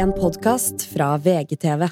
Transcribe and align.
En 0.00 0.12
podkast 0.16 0.86
fra 0.94 1.18
VGTV. 1.20 1.82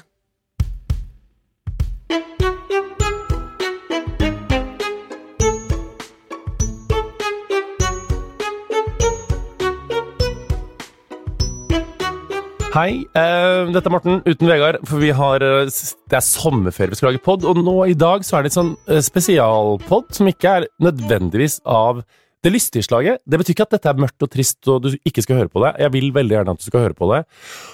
Hei, 12.73 13.03
uh, 13.13 13.69
dette 13.69 13.83
er 13.83 13.93
Morten 13.93 14.23
uten 14.25 14.49
Vegard, 14.49 14.79
for 14.89 14.97
vi 14.97 15.11
har, 15.13 15.45
eh, 15.45 15.69
det 15.69 16.17
er 16.17 16.25
sommerferie 16.25 16.89
vi 16.89 16.97
skal 16.97 17.11
lage 17.11 17.21
pod, 17.21 17.45
og 17.45 17.61
nå 17.61 17.75
i 17.91 17.97
dag 17.97 18.25
så 18.25 18.39
er 18.39 18.47
det 18.47 18.55
et 18.55 18.57
sånn 18.57 18.73
eh, 18.87 19.03
spesialpod 19.05 20.09
som 20.17 20.31
ikke 20.33 20.55
er 20.55 20.67
nødvendigvis 20.81 21.59
av 21.61 22.01
det 22.45 22.51
lystige. 22.53 23.17
Det 23.27 23.39
betyr 23.39 23.53
ikke 23.55 23.65
at 23.67 23.73
dette 23.75 23.91
er 23.91 23.99
mørkt 23.99 24.23
og 24.23 24.31
trist 24.31 24.67
og 24.71 24.85
du 24.85 24.93
ikke 25.07 25.23
skal 25.25 25.41
høre 25.41 25.51
på 25.51 25.63
det. 25.63 25.73
Jeg 25.83 25.93
vil 25.95 26.13
veldig 26.15 26.35
gjerne 26.37 26.55
at 26.55 26.61
du 26.61 26.67
skal 26.67 26.85
høre 26.87 26.97
på 26.97 27.09
det. 27.11 27.23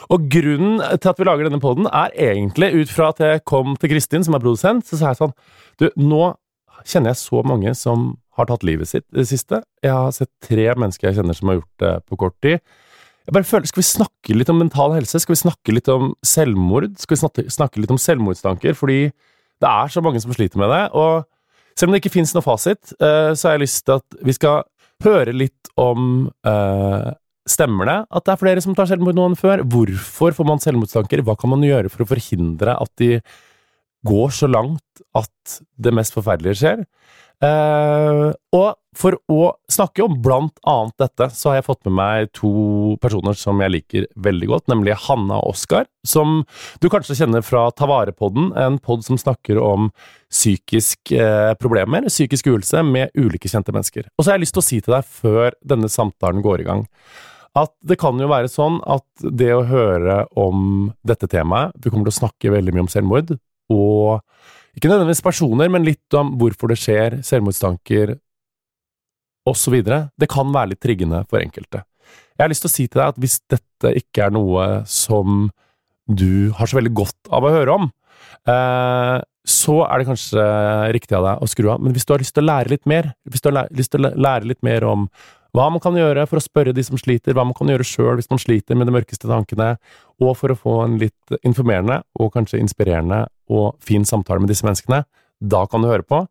Og 0.10 0.30
grunnen 0.32 0.82
til 0.82 1.12
at 1.12 1.20
vi 1.20 1.28
lager 1.28 1.50
denne 1.50 1.62
poden 1.62 1.90
er 1.92 2.16
egentlig 2.32 2.72
ut 2.82 2.94
fra 2.94 3.12
at 3.14 3.22
jeg 3.22 3.44
kom 3.46 3.76
til 3.78 3.94
Kristin, 3.94 4.26
som 4.26 4.38
er 4.38 4.42
produsent, 4.44 4.88
så 4.88 4.98
sa 4.98 5.12
jeg 5.14 5.22
sånn 5.22 5.36
Du, 5.82 5.90
nå 6.00 6.34
kjenner 6.86 7.14
jeg 7.14 7.22
så 7.22 7.44
mange 7.46 7.74
som 7.78 8.16
har 8.38 8.50
tatt 8.50 8.66
livet 8.68 8.90
sitt 8.90 9.06
i 9.14 9.22
det 9.22 9.30
siste. 9.30 9.62
Jeg 9.84 9.94
har 9.94 10.12
sett 10.16 10.32
tre 10.44 10.68
mennesker 10.74 11.10
jeg 11.10 11.20
kjenner 11.20 11.38
som 11.38 11.52
har 11.52 11.62
gjort 11.62 11.86
det 11.86 11.94
på 12.10 12.20
kort 12.20 12.36
tid. 12.44 12.60
Jeg 13.26 13.34
bare 13.34 13.48
føler, 13.48 13.66
Skal 13.66 13.82
vi 13.82 13.90
snakke 13.90 14.36
litt 14.38 14.50
om 14.50 14.60
mental 14.62 14.94
helse? 14.94 15.20
Skal 15.20 15.34
vi 15.34 15.44
snakke 15.46 15.74
litt 15.74 15.88
om 15.90 16.14
selvmord? 16.26 16.92
Skal 17.02 17.16
vi 17.16 17.22
snakke, 17.22 17.46
snakke 17.50 17.82
litt 17.82 17.94
om 17.94 18.02
selvmordstanker? 18.02 18.76
Fordi 18.78 19.00
det 19.62 19.70
er 19.70 19.88
så 19.90 20.02
mange 20.02 20.22
som 20.22 20.34
sliter 20.36 20.62
med 20.62 20.70
det. 20.70 20.84
Og 20.94 21.26
selv 21.76 21.90
om 21.90 21.96
det 21.96 22.04
ikke 22.04 22.16
fins 22.16 22.34
noe 22.36 22.46
fasit, 22.46 22.96
eh, 23.00 23.34
så 23.36 23.50
har 23.50 23.58
jeg 23.58 23.66
lyst 23.66 23.84
til 23.86 24.00
at 24.00 24.18
vi 24.26 24.36
skal 24.36 24.64
høre 25.04 25.36
litt 25.36 25.72
om 25.80 26.26
eh, 26.48 27.14
Stemmer 27.46 27.86
det 27.86 27.96
at 28.10 28.24
det 28.26 28.32
er 28.34 28.40
flere 28.42 28.62
som 28.64 28.74
tar 28.74 28.88
selvmord 28.90 29.14
nå 29.14 29.28
enn 29.30 29.36
før? 29.38 29.62
Hvorfor 29.70 30.34
får 30.34 30.48
man 30.50 30.62
selvmordstanker? 30.64 31.22
Hva 31.22 31.36
kan 31.38 31.52
man 31.52 31.62
gjøre 31.62 31.92
for 31.94 32.02
å 32.02 32.08
forhindre 32.10 32.74
at 32.74 32.90
de 32.98 33.20
går 34.10 34.34
så 34.34 34.50
langt 34.50 35.04
at 35.14 35.60
det 35.78 35.94
mest 35.94 36.18
forferdelige 36.18 36.58
skjer? 36.64 36.82
Eh, 37.44 38.32
og 38.56 38.68
for 38.96 39.18
å 39.32 39.50
snakke 39.72 40.06
om 40.06 40.16
blant 40.24 40.56
annet 40.68 40.96
dette, 41.02 41.28
så 41.36 41.52
har 41.52 41.60
jeg 41.60 41.68
fått 41.68 41.82
med 41.88 41.96
meg 41.98 42.30
to 42.38 42.96
personer 43.04 43.36
som 43.38 43.60
jeg 43.60 43.74
liker 43.74 44.08
veldig 44.24 44.50
godt, 44.54 44.68
nemlig 44.72 44.96
Hanna 45.08 45.42
og 45.42 45.56
Oskar, 45.56 45.90
som 46.08 46.44
du 46.80 46.88
kanskje 46.92 47.18
kjenner 47.20 47.44
fra 47.46 47.68
Ta 47.76 47.90
vare-podden, 47.92 48.54
en 48.56 48.80
pod 48.80 49.04
som 49.06 49.20
snakker 49.20 49.60
om 49.60 49.90
psykiske 50.32 51.20
eh, 51.20 51.54
problemer, 51.60 52.08
psykisk 52.08 52.54
uhelse, 52.54 52.84
med 52.88 53.12
ulike 53.20 53.52
kjente 53.52 53.76
mennesker. 53.76 54.08
Og 54.16 54.24
så 54.24 54.32
har 54.32 54.40
jeg 54.40 54.48
lyst 54.48 54.58
til 54.58 54.64
å 54.64 54.70
si 54.70 54.82
til 54.82 54.96
deg, 54.96 55.16
før 55.22 55.56
denne 55.66 55.92
samtalen 55.92 56.46
går 56.46 56.64
i 56.64 56.70
gang, 56.70 56.86
at 57.56 57.72
det 57.88 58.00
kan 58.00 58.20
jo 58.20 58.28
være 58.28 58.52
sånn 58.52 58.82
at 58.84 59.28
det 59.32 59.54
å 59.56 59.64
høre 59.68 60.26
om 60.36 60.90
dette 61.08 61.30
temaet 61.32 61.72
Vi 61.80 61.88
kommer 61.88 62.10
til 62.10 62.12
å 62.12 62.18
snakke 62.18 62.52
veldig 62.52 62.74
mye 62.76 62.84
om 62.84 62.92
selvmord, 62.92 63.32
og 63.72 64.20
ikke 64.76 64.92
nødvendigvis 64.92 65.24
personer, 65.24 65.70
men 65.72 65.86
litt 65.88 66.18
om 66.18 66.34
hvorfor 66.40 66.72
det 66.72 66.80
skjer, 66.82 67.20
selvmordstanker 67.24 68.16
osv. 69.48 69.76
Det 69.86 70.30
kan 70.32 70.52
være 70.54 70.74
litt 70.74 70.82
triggende 70.84 71.22
for 71.30 71.40
enkelte. 71.40 71.86
Jeg 72.36 72.44
har 72.44 72.52
lyst 72.52 72.66
til 72.66 72.72
å 72.72 72.76
si 72.76 72.88
til 72.88 73.00
deg 73.00 73.14
at 73.14 73.22
hvis 73.22 73.38
dette 73.52 73.94
ikke 74.02 74.26
er 74.26 74.34
noe 74.36 74.66
som 74.90 75.48
du 76.06 76.52
har 76.58 76.70
så 76.70 76.78
veldig 76.78 76.92
godt 76.98 77.32
av 77.34 77.48
å 77.48 77.54
høre 77.54 77.78
om, 77.80 77.88
eh, 78.52 79.18
så 79.46 79.78
er 79.86 80.02
det 80.02 80.10
kanskje 80.10 80.44
riktig 80.98 81.16
av 81.18 81.26
deg 81.26 81.42
å 81.46 81.50
skru 81.50 81.70
av. 81.72 81.82
Men 81.82 81.94
hvis 81.96 82.06
du 82.06 82.14
har 82.14 82.22
lyst 82.22 82.36
til 82.36 82.44
å 82.44 82.50
lære 82.50 82.74
litt 82.74 82.86
mer, 82.90 83.14
hvis 83.30 83.42
du 83.42 83.50
har 83.50 83.70
lyst 83.72 83.94
til 83.94 84.06
å 84.06 84.12
lære 84.12 84.50
litt 84.50 84.64
mer 84.66 84.86
om 84.90 85.08
hva 85.56 85.70
man 85.72 85.80
kan 85.80 85.96
gjøre 85.96 86.26
for 86.28 86.40
å 86.40 86.44
spørre 86.44 86.74
de 86.76 86.84
som 86.84 87.00
sliter, 87.00 87.36
hva 87.36 87.46
man 87.48 87.56
kan 87.56 87.70
gjøre 87.72 87.86
sjøl 87.88 88.18
hvis 88.20 88.30
man 88.32 88.42
sliter 88.42 88.76
med 88.76 88.90
de 88.90 88.96
mørkeste 88.96 89.30
tankene, 89.30 89.76
og 90.20 90.34
for 90.40 90.52
å 90.52 90.58
få 90.60 90.76
en 90.84 90.98
litt 91.00 91.36
informerende 91.48 92.02
og 92.20 92.34
kanskje 92.36 92.60
inspirerende 92.60 93.24
og 93.52 93.78
fin 93.84 94.04
samtale 94.08 94.44
med 94.44 94.52
disse 94.52 94.68
menneskene, 94.68 95.06
da 95.40 95.64
kan 95.72 95.84
du 95.84 95.90
høre 95.92 96.04
på. 96.08 96.26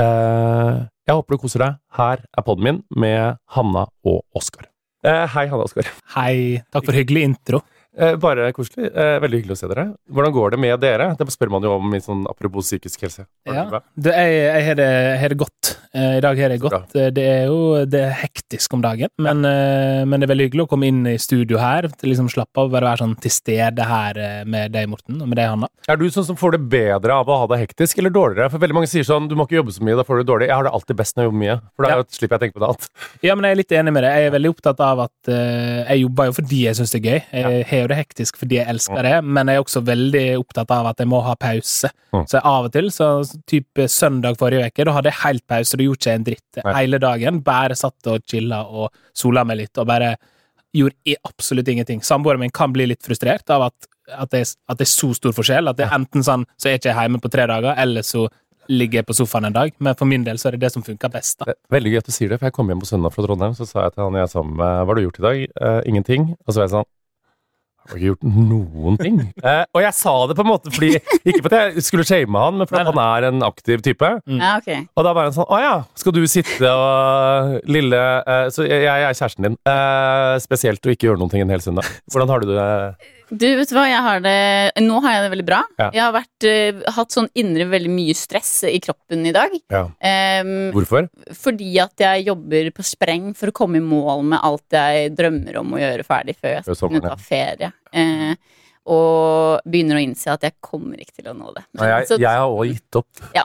Eh, 0.00 0.72
jeg 1.06 1.18
håper 1.18 1.36
du 1.36 1.42
koser 1.42 1.64
deg. 1.64 1.78
Her 1.96 2.24
er 2.24 2.46
podden 2.46 2.66
min 2.66 2.80
med 2.96 3.40
Hanna 3.56 3.86
og 4.08 4.24
Oskar. 4.36 4.70
Eh, 5.04 5.24
hei, 5.36 5.46
Hanna 5.50 5.62
og 5.62 5.68
Oskar. 5.68 5.92
Hei, 6.16 6.62
takk 6.72 6.88
for 6.88 6.96
hyggelig 6.96 7.26
intro. 7.28 7.62
Eh, 7.96 8.16
bare 8.20 8.50
koselig. 8.52 8.90
Eh, 8.92 9.16
veldig 9.24 9.40
hyggelig 9.40 9.56
å 9.56 9.60
se 9.62 9.68
dere. 9.70 9.86
Hvordan 10.12 10.34
går 10.34 10.52
det 10.52 10.60
med 10.60 10.80
dere? 10.82 11.08
Det 11.16 11.26
spør 11.32 11.54
man 11.54 11.64
jo 11.64 11.76
om 11.78 11.94
i 11.96 12.00
sånn 12.04 12.26
apropos 12.28 12.68
psykisk 12.68 13.06
helse. 13.06 13.24
Det 13.46 13.54
Ja. 13.56 13.80
Du, 13.96 14.10
jeg, 14.10 14.64
har 14.66 14.76
det, 14.76 15.30
det 15.30 15.38
godt. 15.40 15.72
Eh, 15.94 16.18
I 16.18 16.20
dag 16.20 16.36
har 16.36 16.50
jeg 16.50 16.60
det 16.60 16.60
godt. 16.60 16.92
Det 16.92 17.24
er 17.24 17.46
jo 17.48 17.84
det 17.86 18.02
er 18.04 18.12
hektisk 18.20 18.74
om 18.76 18.82
dagen, 18.84 19.08
men, 19.18 19.42
ja. 19.42 20.04
men 20.04 20.20
det 20.20 20.28
er 20.28 20.32
veldig 20.34 20.48
hyggelig 20.50 20.66
å 20.66 20.68
komme 20.68 20.90
inn 20.90 21.06
i 21.08 21.16
studio 21.16 21.56
her. 21.58 21.88
Liksom 22.04 22.28
slappe 22.28 22.60
av, 22.60 22.70
bare 22.74 22.90
være 22.90 23.04
sånn 23.04 23.16
til 23.22 23.32
stede 23.32 23.86
her 23.88 24.44
med 24.44 24.74
deg, 24.76 24.90
Morten, 24.92 25.16
og 25.22 25.30
med 25.30 25.40
deg, 25.40 25.48
Hanna. 25.54 25.70
Er 25.88 25.96
du 25.96 26.04
sånn 26.12 26.26
som 26.28 26.36
får 26.36 26.56
det 26.58 26.62
bedre 26.68 27.16
av 27.16 27.30
å 27.30 27.40
ha 27.42 27.48
det 27.54 27.62
hektisk, 27.64 27.98
eller 28.02 28.12
dårligere? 28.12 28.50
For 28.52 28.60
veldig 28.60 28.76
mange 28.76 28.90
sier 28.92 29.06
sånn, 29.06 29.28
du 29.30 29.36
må 29.38 29.46
ikke 29.48 29.60
jobbe 29.60 29.72
så 29.72 29.86
mye, 29.86 29.96
da 29.96 30.04
får 30.04 30.20
du 30.20 30.24
det 30.24 30.30
dårlig. 30.32 30.50
Jeg 30.50 30.58
har 30.58 30.68
det 30.68 30.74
alltid 30.76 31.00
best 31.00 31.16
når 31.16 31.24
jeg 31.24 31.30
jobber 31.30 31.42
mye, 31.46 31.58
for 31.72 31.86
da 31.86 31.96
Ja. 31.96 32.04
slipper 32.10 32.36
jeg 32.36 32.40
å 32.40 32.44
tenke 32.44 32.58
på 32.58 32.64
det 32.64 32.70
alt. 32.74 32.88
Ja, 33.22 33.34
men 33.34 33.48
jeg 33.48 33.56
er 33.56 33.60
litt 33.62 33.74
enig 33.80 33.92
med 33.96 34.04
deg. 34.04 34.16
Jeg 34.20 34.26
er 34.26 34.36
veldig 34.36 34.52
opptatt 34.52 34.80
av 34.84 35.04
at 35.06 35.30
uh, 35.32 35.86
jeg 35.86 36.02
jobber 36.04 36.28
jo 36.28 36.36
fordi 36.36 36.60
jeg 36.66 36.76
syns 36.76 36.92
det 36.92 37.00
er 37.00 37.06
gøy. 37.06 37.20
Jeg 37.32 37.64
har 37.70 37.85
jo 37.86 37.92
det 37.92 37.98
hektisk 38.00 38.38
fordi 38.40 38.60
jeg 38.60 38.68
elsker 38.74 39.06
det, 39.06 39.16
men 39.24 39.48
jeg 39.50 39.58
er 39.58 39.64
også 39.64 39.82
veldig 39.86 40.24
opptatt 40.40 40.76
av 40.76 40.90
at 40.92 41.02
jeg 41.02 41.10
må 41.10 41.22
ha 41.24 41.34
pause. 41.40 41.90
Så 42.26 42.40
av 42.40 42.68
og 42.68 42.72
til, 42.74 42.90
så 42.94 43.10
type 43.48 43.88
søndag 43.92 44.38
forrige 44.40 44.70
uke, 44.70 44.86
da 44.88 44.96
hadde 44.96 45.12
jeg 45.12 45.22
helt 45.24 45.46
pause, 45.48 45.76
da 45.76 45.86
gjorde 45.86 46.02
ikke 46.02 46.16
en 46.20 46.30
dritt 46.30 46.62
hele 46.66 47.02
dagen. 47.02 47.42
Bare 47.46 47.76
satt 47.78 48.12
og 48.12 48.24
chilla 48.28 48.64
og 48.66 48.90
sola 49.16 49.44
meg 49.48 49.62
litt, 49.64 49.76
og 49.78 49.88
bare 49.88 50.14
gjorde 50.76 51.18
absolutt 51.24 51.68
ingenting. 51.68 52.02
Samboeren 52.04 52.40
min 52.40 52.54
kan 52.54 52.72
bli 52.72 52.88
litt 52.90 53.04
frustrert 53.04 53.50
av 53.50 53.68
at, 53.70 53.88
at, 54.12 54.30
det, 54.32 54.42
at 54.68 54.80
det 54.80 54.86
er 54.86 54.92
så 54.92 55.12
stor 55.16 55.36
forskjell. 55.36 55.70
At 55.70 55.78
det 55.78 55.86
er 55.86 55.94
enten 55.96 56.24
sånn 56.26 56.46
så 56.56 56.70
er 56.70 56.80
ikke 56.80 56.92
jeg 56.92 57.06
hjemme 57.06 57.22
på 57.22 57.32
tre 57.32 57.46
dager, 57.50 57.72
eller 57.80 58.04
så 58.06 58.26
ligger 58.68 59.00
jeg 59.00 59.06
på 59.08 59.16
sofaen 59.16 59.48
en 59.48 59.56
dag. 59.56 59.72
Men 59.78 59.96
for 59.98 60.10
min 60.10 60.24
del 60.26 60.40
så 60.42 60.50
er 60.50 60.56
det 60.56 60.66
det 60.66 60.72
som 60.74 60.84
funker 60.86 61.12
best. 61.12 61.38
da. 61.42 61.54
Veldig 61.72 61.92
gøy 61.92 62.00
at 62.02 62.10
du 62.10 62.14
sier 62.14 62.32
det, 62.32 62.40
for 62.40 62.50
jeg 62.50 62.56
kom 62.56 62.70
hjem 62.72 62.82
på 62.82 62.90
søndag 62.90 63.14
fra 63.14 63.26
Trondheim, 63.26 63.56
så 63.56 63.68
sa 63.68 63.86
jeg 63.86 63.96
til 63.96 64.06
han 64.06 64.18
jeg 64.18 64.26
er 64.26 64.32
sammen 64.32 64.58
med, 64.58 64.82
hva 64.82 64.90
har 64.90 64.98
du 64.98 65.04
gjort 65.06 65.20
i 65.20 65.26
dag? 65.26 65.42
Eh, 65.68 65.80
ingenting. 65.92 66.28
Og 66.44 66.50
så 66.50 66.60
var 66.60 66.66
jeg 66.66 66.74
sånn, 66.76 66.88
har 67.92 68.00
ikke 68.00 68.12
gjort 68.12 68.26
noen 68.26 69.00
ting? 69.00 69.22
Eh, 69.46 69.62
og 69.76 69.82
jeg 69.82 69.94
sa 69.94 70.12
det 70.26 70.34
på 70.38 70.42
en 70.42 70.48
måte 70.48 70.70
fordi, 70.74 70.96
ikke 71.22 71.42
for 71.44 71.54
at 71.54 71.76
jeg 71.76 71.84
skulle 71.86 72.06
shame 72.08 72.40
han, 72.40 72.56
men 72.58 72.66
fordi 72.66 72.82
han 72.88 72.98
er 73.02 73.26
en 73.28 73.44
aktiv 73.46 73.82
type. 73.84 74.08
Ja, 74.26 74.56
okay. 74.58 74.86
Og 74.96 75.06
da 75.06 75.12
var 75.14 75.28
han 75.28 75.36
sånn, 75.36 75.46
å 75.52 75.58
ja, 75.60 75.74
skal 75.98 76.14
du 76.16 76.22
sitte 76.30 76.72
og 76.72 77.68
lille, 77.70 78.00
eh, 78.26 78.46
så 78.54 78.66
jeg, 78.66 78.86
jeg 78.88 79.06
er 79.06 79.18
kjæresten 79.20 79.46
din, 79.46 79.58
eh, 79.70 80.32
spesielt 80.42 80.88
å 80.88 80.94
ikke 80.94 81.10
gjøre 81.10 81.20
noen 81.20 81.32
ting 81.32 81.44
en 81.44 81.52
hel 81.54 81.62
søndag. 81.62 81.86
Hvordan 82.10 82.32
har 82.32 82.42
du 82.42 82.50
det? 82.56 82.66
Du, 83.28 83.46
vet 83.58 83.68
du 83.68 83.74
hva, 83.74 83.84
jeg 83.90 84.02
har 84.04 84.20
det 84.22 84.34
Nå 84.84 85.00
har 85.02 85.16
jeg 85.16 85.22
det 85.24 85.30
veldig 85.32 85.46
bra. 85.48 85.60
Ja. 85.80 85.88
Jeg 85.96 86.02
har 86.04 86.12
vært, 86.14 86.46
uh, 86.46 86.82
hatt 86.94 87.14
sånn 87.16 87.26
indre 87.34 87.66
veldig 87.72 87.90
mye 87.90 88.14
stress 88.14 88.52
i 88.70 88.78
kroppen 88.84 89.24
i 89.26 89.32
dag. 89.34 89.56
Ja. 89.72 89.84
Um, 90.42 90.52
Hvorfor? 90.76 91.08
fordi 91.34 91.72
at 91.82 91.98
jeg 92.04 92.26
jobber 92.28 92.70
på 92.76 92.84
spreng 92.86 93.32
for 93.34 93.50
å 93.50 93.56
komme 93.56 93.80
i 93.80 93.84
mål 93.84 94.22
med 94.30 94.38
alt 94.46 94.76
jeg 94.78 95.10
drømmer 95.18 95.58
om 95.62 95.74
å 95.74 95.80
gjøre 95.82 96.06
ferdig 96.06 96.36
før 96.38 96.58
jeg 96.58 96.68
skal 96.68 96.78
kunne 96.86 97.02
ta 97.02 97.16
ferie. 97.18 97.72
Uh, 97.90 98.36
og 98.86 99.64
begynner 99.66 99.98
å 99.98 100.02
innse 100.06 100.30
at 100.30 100.44
jeg 100.46 100.54
kommer 100.62 101.00
ikke 101.02 101.16
til 101.18 101.32
å 101.32 101.34
nå 101.34 101.50
det. 101.56 101.64
Ja, 101.80 101.88
jeg, 101.96 102.06
Så- 102.12 102.20
jeg 102.22 102.30
har 102.30 102.46
også 102.46 102.68
gitt 102.70 102.98
opp. 103.02 103.24
ja, 103.34 103.42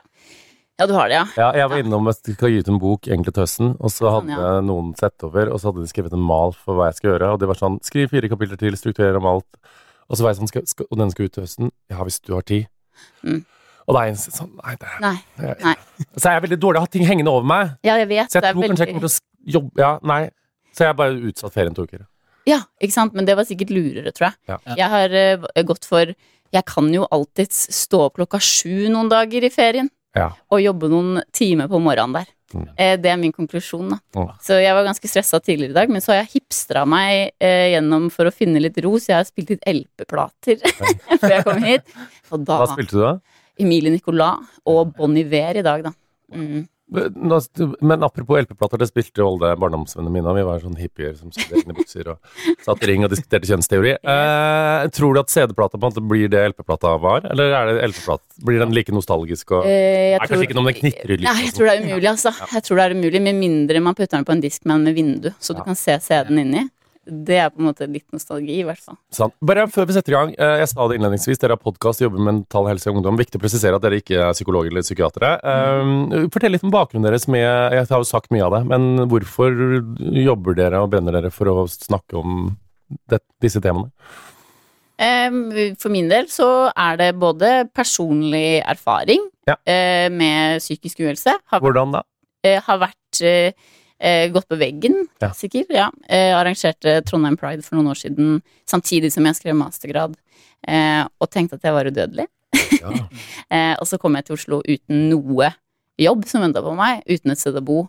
du 0.90 0.94
har 0.96 1.12
det, 1.12 1.18
ja. 1.20 1.26
Ja, 1.38 1.50
jeg 1.60 1.70
var 1.70 1.82
innom 1.84 2.08
jeg 2.10 2.36
skal 2.36 2.50
gi 2.54 2.62
ut 2.64 2.70
en 2.72 2.80
bok 2.82 3.08
egentlig 3.08 3.34
til 3.36 3.44
høsten, 3.44 3.74
og 3.78 3.92
så 3.94 4.10
hadde 4.16 4.32
Sånn, 4.34 4.42
ja. 4.42 4.62
noen 4.66 4.92
sett 4.98 5.26
over, 5.28 5.52
og 5.54 5.62
så 5.62 5.70
hadde 5.70 5.84
de 5.86 5.92
skrevet 5.92 6.16
en 6.18 6.24
mal 6.26 6.56
for 6.58 6.78
hva 6.80 6.88
jeg 6.90 7.00
skal 7.02 7.12
gjøre, 7.14 7.32
og 7.36 7.42
det 7.42 7.50
var 7.52 7.60
sånn, 7.60 7.80
skriv 7.86 8.10
fire 8.14 8.32
kapitler 8.32 8.58
til, 8.62 8.78
strukturer 8.80 9.20
om 9.20 9.28
alt, 9.30 9.60
og 10.10 10.18
så 10.18 10.26
var 10.26 10.34
jeg 10.34 10.42
sånn, 10.42 10.52
skal, 10.52 10.66
skal, 10.70 10.90
og 10.90 11.02
den 11.04 11.14
skal 11.14 11.28
ut 11.28 11.36
til 11.38 11.46
høsten, 11.46 11.74
ja, 11.94 12.00
hvis 12.08 12.20
du 12.26 12.34
har 12.34 12.48
tid. 12.50 12.66
Mm. 13.22 13.44
Og 13.86 13.98
da 13.98 14.02
er 14.06 14.12
jeg 14.12 14.22
sånn, 14.24 14.52
nei, 14.62 14.76
det 14.82 14.96
Nei. 15.04 15.16
Nei. 15.62 15.76
Så 16.16 16.26
er 16.30 16.38
jeg 16.38 16.46
veldig 16.48 16.60
dårlig, 16.64 16.80
jeg 16.80 16.88
har 16.88 16.96
ting 16.98 17.08
hengende 17.10 17.36
over 17.36 17.48
meg, 17.54 17.76
Ja, 17.86 18.00
jeg 18.02 18.10
vet. 18.10 18.32
så 18.32 18.40
jeg 18.40 18.48
tror 18.48 18.62
veldig... 18.62 18.72
kanskje 18.74 18.88
jeg 18.88 18.96
kommer 18.96 19.08
til 19.08 19.14
å 19.14 19.56
jobbe, 19.58 19.84
ja, 19.86 19.92
nei, 20.14 20.22
så 20.72 20.86
jeg 20.86 20.94
har 20.94 21.00
bare 21.02 21.22
utsatt 21.30 21.56
ferien 21.56 21.78
to 21.78 21.86
uker. 21.86 22.06
Ja, 22.50 22.64
ikke 22.82 22.96
sant? 22.96 23.14
Men 23.14 23.28
det 23.28 23.36
var 23.38 23.46
sikkert 23.46 23.70
lurere, 23.70 24.12
tror 24.18 24.32
jeg. 24.32 24.38
Ja. 24.50 24.58
Jeg 24.80 24.90
har 24.90 25.14
uh, 25.14 25.64
gått 25.68 25.86
for 25.86 26.10
Jeg 26.52 26.66
kan 26.68 26.88
jo 26.92 27.06
alltids 27.14 27.68
stå 27.76 28.00
opp 28.08 28.18
klokka 28.18 28.40
sju 28.42 28.90
noen 28.90 29.12
dager 29.12 29.46
i 29.46 29.52
ferien 29.54 29.92
Ja. 30.18 30.32
og 30.52 30.60
jobbe 30.60 30.90
noen 30.92 31.22
timer 31.32 31.70
på 31.72 31.80
morgenen 31.80 32.18
der. 32.18 32.32
Mm. 32.52 32.66
Eh, 32.76 32.96
det 33.00 33.12
er 33.12 33.20
min 33.20 33.32
konklusjon, 33.32 33.94
da. 33.94 34.00
Mm. 34.18 34.32
Så 34.44 34.58
jeg 34.60 34.76
var 34.76 34.88
ganske 34.88 35.08
stressa 35.08 35.40
tidligere 35.40 35.72
i 35.72 35.78
dag, 35.78 35.94
men 35.94 36.04
så 36.04 36.14
har 36.14 36.22
jeg 36.22 36.42
hipstra 36.42 36.84
meg 36.90 37.32
eh, 37.40 37.72
gjennom 37.76 38.10
for 38.12 38.28
å 38.28 38.34
finne 38.36 38.60
litt 38.60 38.80
ro, 38.84 38.98
så 39.00 39.14
jeg 39.14 39.20
har 39.22 39.30
spilt 39.30 39.54
litt 39.56 39.64
LP-plater 39.72 40.60
før 41.22 41.36
jeg 41.38 41.46
kom 41.48 41.64
hit. 41.64 41.96
Og 42.32 42.44
da 42.48 42.60
Hva 42.64 42.70
spilte 42.74 42.98
du 42.98 43.06
da? 43.06 43.14
Emilie 43.62 43.94
Nicolas 43.94 44.60
og 44.68 44.94
Bon 44.98 45.16
Iver 45.18 45.62
i 45.62 45.66
dag, 45.66 45.88
da. 45.88 45.94
Mm. 46.36 46.66
Men 46.92 48.04
apropos 48.04 48.38
LP-plater, 48.42 48.82
det 48.82 48.90
spilte 48.90 49.22
jo 49.24 49.30
alle 49.32 49.54
barndomsvennene 49.60 50.12
mine, 50.12 50.34
vi 50.36 50.44
var 50.44 50.60
sånn 50.60 50.76
hippier 50.76 51.14
som 51.16 51.32
satt 51.32 51.54
i 51.56 51.76
bukser 51.78 52.10
og 52.12 52.18
satt 52.66 52.84
i 52.84 52.90
ring 52.92 53.06
og 53.08 53.14
diskuterte 53.14 53.48
kjønnsteori. 53.48 53.94
Eh, 54.12 54.88
tror 54.94 55.16
du 55.16 55.20
at 55.22 55.32
CD-plata 55.32 55.78
på 55.78 55.86
en 55.88 55.92
måte 55.94 56.02
blir 56.04 56.30
det 56.32 56.42
LP-plata 56.52 56.92
var, 57.02 57.24
eller 57.32 57.54
er 57.56 57.70
det 57.70 57.88
LP-plat? 57.92 58.22
Blir 58.44 58.60
den 58.62 58.74
like 58.76 58.94
nostalgisk 58.94 59.54
og 59.56 59.66
jeg 59.68 60.16
Er 60.18 60.20
tror, 60.20 60.34
kanskje 60.34 60.48
ikke 60.50 60.58
noe 60.58 60.66
om 60.66 60.70
den 60.72 60.78
knitrer 60.80 61.14
litt, 61.16 61.28
Nei, 61.28 61.46
jeg 61.46 61.56
tror 61.56 61.70
det 61.70 61.74
er 61.76 61.86
umulig, 61.86 62.10
altså. 62.12 62.34
Jeg 62.52 62.66
tror 62.68 62.80
det 62.82 62.86
er 62.86 62.96
umulig, 62.98 63.22
Med 63.30 63.40
mindre 63.40 63.84
man 63.84 63.98
putter 63.98 64.18
den 64.18 64.28
på 64.28 64.36
en 64.36 64.44
disk 64.44 64.68
med 64.70 64.92
vindu, 64.98 65.32
så 65.40 65.56
du 65.56 65.62
Ja. 65.62 65.68
kan 65.70 65.80
se 65.80 65.98
CD-en 66.04 66.44
inni. 66.44 66.66
Det 67.12 67.38
er 67.44 67.50
på 67.52 67.60
en 67.60 67.68
måte 67.68 67.86
litt 67.92 68.06
nostalgi, 68.16 68.62
i 68.62 68.66
hvert 68.66 68.80
fall. 68.80 68.96
Sant. 69.14 69.34
Bare 69.44 69.66
før 69.72 69.86
vi 69.90 69.96
setter 69.98 70.14
i 70.14 70.16
gang, 70.16 70.32
eh, 70.38 70.62
jeg 70.62 70.70
sa 70.72 70.88
det 70.88 70.98
innledningsvis, 70.98 71.42
dere 71.42 71.58
har 71.58 71.62
podkast, 71.62 72.02
jobber 72.02 72.22
med 72.24 72.30
mental 72.40 72.70
helse 72.70 72.88
i 72.88 72.94
ungdom. 72.94 73.20
Viktig 73.20 73.38
å 73.40 73.44
presisere 73.44 73.76
at 73.76 73.84
dere 73.84 74.00
ikke 74.00 74.18
er 74.30 74.32
psykologer 74.38 74.72
eller 74.72 74.86
psykiatere. 74.86 75.32
Eh, 75.44 76.28
Fortell 76.32 76.56
litt 76.56 76.64
om 76.64 76.72
bakgrunnen 76.74 77.08
deres 77.10 77.28
med 77.28 77.44
Jeg 77.44 77.88
har 77.92 78.02
jo 78.02 78.08
sagt 78.08 78.32
mye 78.32 78.46
av 78.48 78.56
det, 78.56 78.62
men 78.72 79.08
hvorfor 79.12 79.52
jobber 80.24 80.56
dere 80.58 80.82
og 80.82 80.90
brenner 80.94 81.12
dere 81.20 81.32
for 81.36 81.52
å 81.52 81.68
snakke 81.68 82.18
om 82.22 82.56
det, 83.12 83.20
disse 83.44 83.62
temaene? 83.64 83.92
For 85.82 85.90
min 85.90 86.10
del 86.12 86.28
så 86.30 86.48
er 86.78 86.98
det 87.00 87.12
både 87.18 87.66
personlig 87.74 88.62
erfaring 88.62 89.24
Ja. 89.48 89.56
eh, 89.66 90.10
med 90.14 90.60
psykisk 90.62 91.00
uhelse. 91.02 91.34
Hvordan 91.52 91.92
da? 91.98 92.04
har 92.44 92.78
vært 92.82 93.20
gått 94.34 94.48
på 94.50 94.58
veggen, 94.58 94.96
Ja. 95.22 95.30
sikkert. 95.38 95.70
Ja. 95.70 95.90
Eh, 96.10 96.32
arrangerte 96.34 97.02
Trondheim 97.06 97.38
Pride 97.38 97.62
for 97.62 97.78
noen 97.78 97.92
år 97.94 98.00
siden 98.00 98.42
samtidig 98.66 99.12
som 99.14 99.26
jeg 99.30 99.36
skrev 99.38 99.56
mastergrad, 99.60 100.16
eh, 100.68 101.04
og 101.22 101.30
tenkte 101.30 101.60
at 101.60 101.64
jeg 101.68 101.74
var 101.74 101.86
udødelig. 101.86 102.28
Ja. 102.82 102.92
Eh, 103.52 103.76
og 103.82 103.86
så 103.86 103.98
kom 104.00 104.16
jeg 104.16 104.26
til 104.26 104.38
Oslo 104.38 104.62
uten 104.64 105.10
noe 105.12 105.50
jobb 106.00 106.24
som 106.26 106.42
venta 106.42 106.62
på 106.64 106.72
meg, 106.78 107.02
uten 107.04 107.34
et 107.34 107.40
sted 107.42 107.58
å 107.60 107.62
bo, 107.62 107.82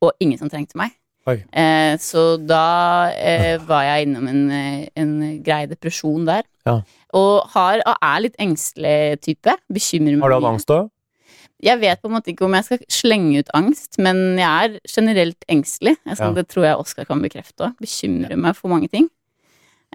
og 0.00 0.12
ingen 0.22 0.38
som 0.38 0.48
trengte 0.48 0.78
meg. 0.78 0.92
Eh, 1.30 1.96
så 2.02 2.38
da 2.42 3.10
eh, 3.14 3.58
var 3.66 3.84
jeg 3.86 4.06
innom 4.06 4.26
en, 4.30 4.40
eh, 4.50 4.86
en 4.98 5.42
grei 5.46 5.66
depresjon 5.70 6.24
der. 6.26 6.42
Ja. 6.66 6.80
Og 7.14 7.44
har, 7.52 7.82
og 7.86 7.96
er 8.02 8.22
litt 8.24 8.38
engstelig 8.42 9.20
type. 9.26 9.54
Bekymrer 9.70 10.16
meg 10.16 10.24
Har 10.24 10.32
du 10.32 10.38
hatt 10.40 10.48
angst 10.54 10.70
da? 10.70 10.80
Jeg 11.62 11.80
vet 11.80 12.00
på 12.00 12.08
en 12.08 12.14
måte 12.16 12.30
ikke 12.32 12.46
om 12.46 12.54
jeg 12.56 12.64
skal 12.64 12.78
slenge 12.88 13.40
ut 13.42 13.50
angst, 13.54 13.98
men 14.00 14.38
jeg 14.40 14.48
er 14.48 14.78
generelt 14.88 15.44
engstelig. 15.48 15.96
Jeg, 16.06 16.16
Ja. 16.18 16.30
Det 16.32 16.46
tror 16.48 16.64
jeg 16.64 16.76
Oskar 16.80 17.04
kan 17.08 17.20
bekrefte 17.20 17.66
òg. 17.68 17.74
Bekymrer 17.80 18.36
meg 18.40 18.56
for 18.56 18.68
mange 18.72 18.88
ting. 18.88 19.08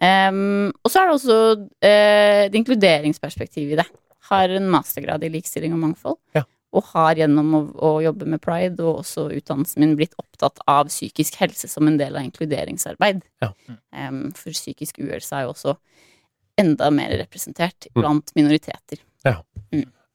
Um, 0.02 0.74
og 0.84 0.92
så 0.92 1.00
er 1.02 1.08
det 1.08 1.16
også 1.16 1.38
uh, 1.56 2.42
et 2.50 2.56
inkluderingsperspektiv 2.60 3.72
i 3.72 3.78
det. 3.80 3.86
Har 4.30 4.50
en 4.50 4.68
mastergrad 4.70 5.24
i 5.24 5.30
likestilling 5.32 5.74
og 5.74 5.80
mangfold. 5.80 6.18
Ja. 6.36 6.44
Og 6.76 6.84
har 6.92 7.16
gjennom 7.16 7.54
å, 7.56 7.62
å 7.80 7.92
jobbe 8.04 8.28
med 8.28 8.42
pride 8.44 8.84
og 8.84 9.00
også 9.06 9.30
utdannelsen 9.38 9.80
min 9.80 9.96
blitt 9.96 10.14
opptatt 10.20 10.60
av 10.68 10.90
psykisk 10.92 11.38
helse 11.40 11.70
som 11.72 11.88
en 11.88 11.98
del 11.98 12.18
av 12.20 12.26
inkluderingsarbeid. 12.28 13.24
Ja. 13.42 13.54
Um, 13.96 14.34
for 14.36 14.52
psykisk 14.52 15.00
uhelse 15.00 15.32
er 15.40 15.48
jo 15.48 15.54
også 15.56 15.78
enda 16.60 16.92
mer 16.92 17.16
representert 17.20 17.88
Mm. 17.96 18.02
blant 18.02 18.32
minoriteter. 18.36 19.00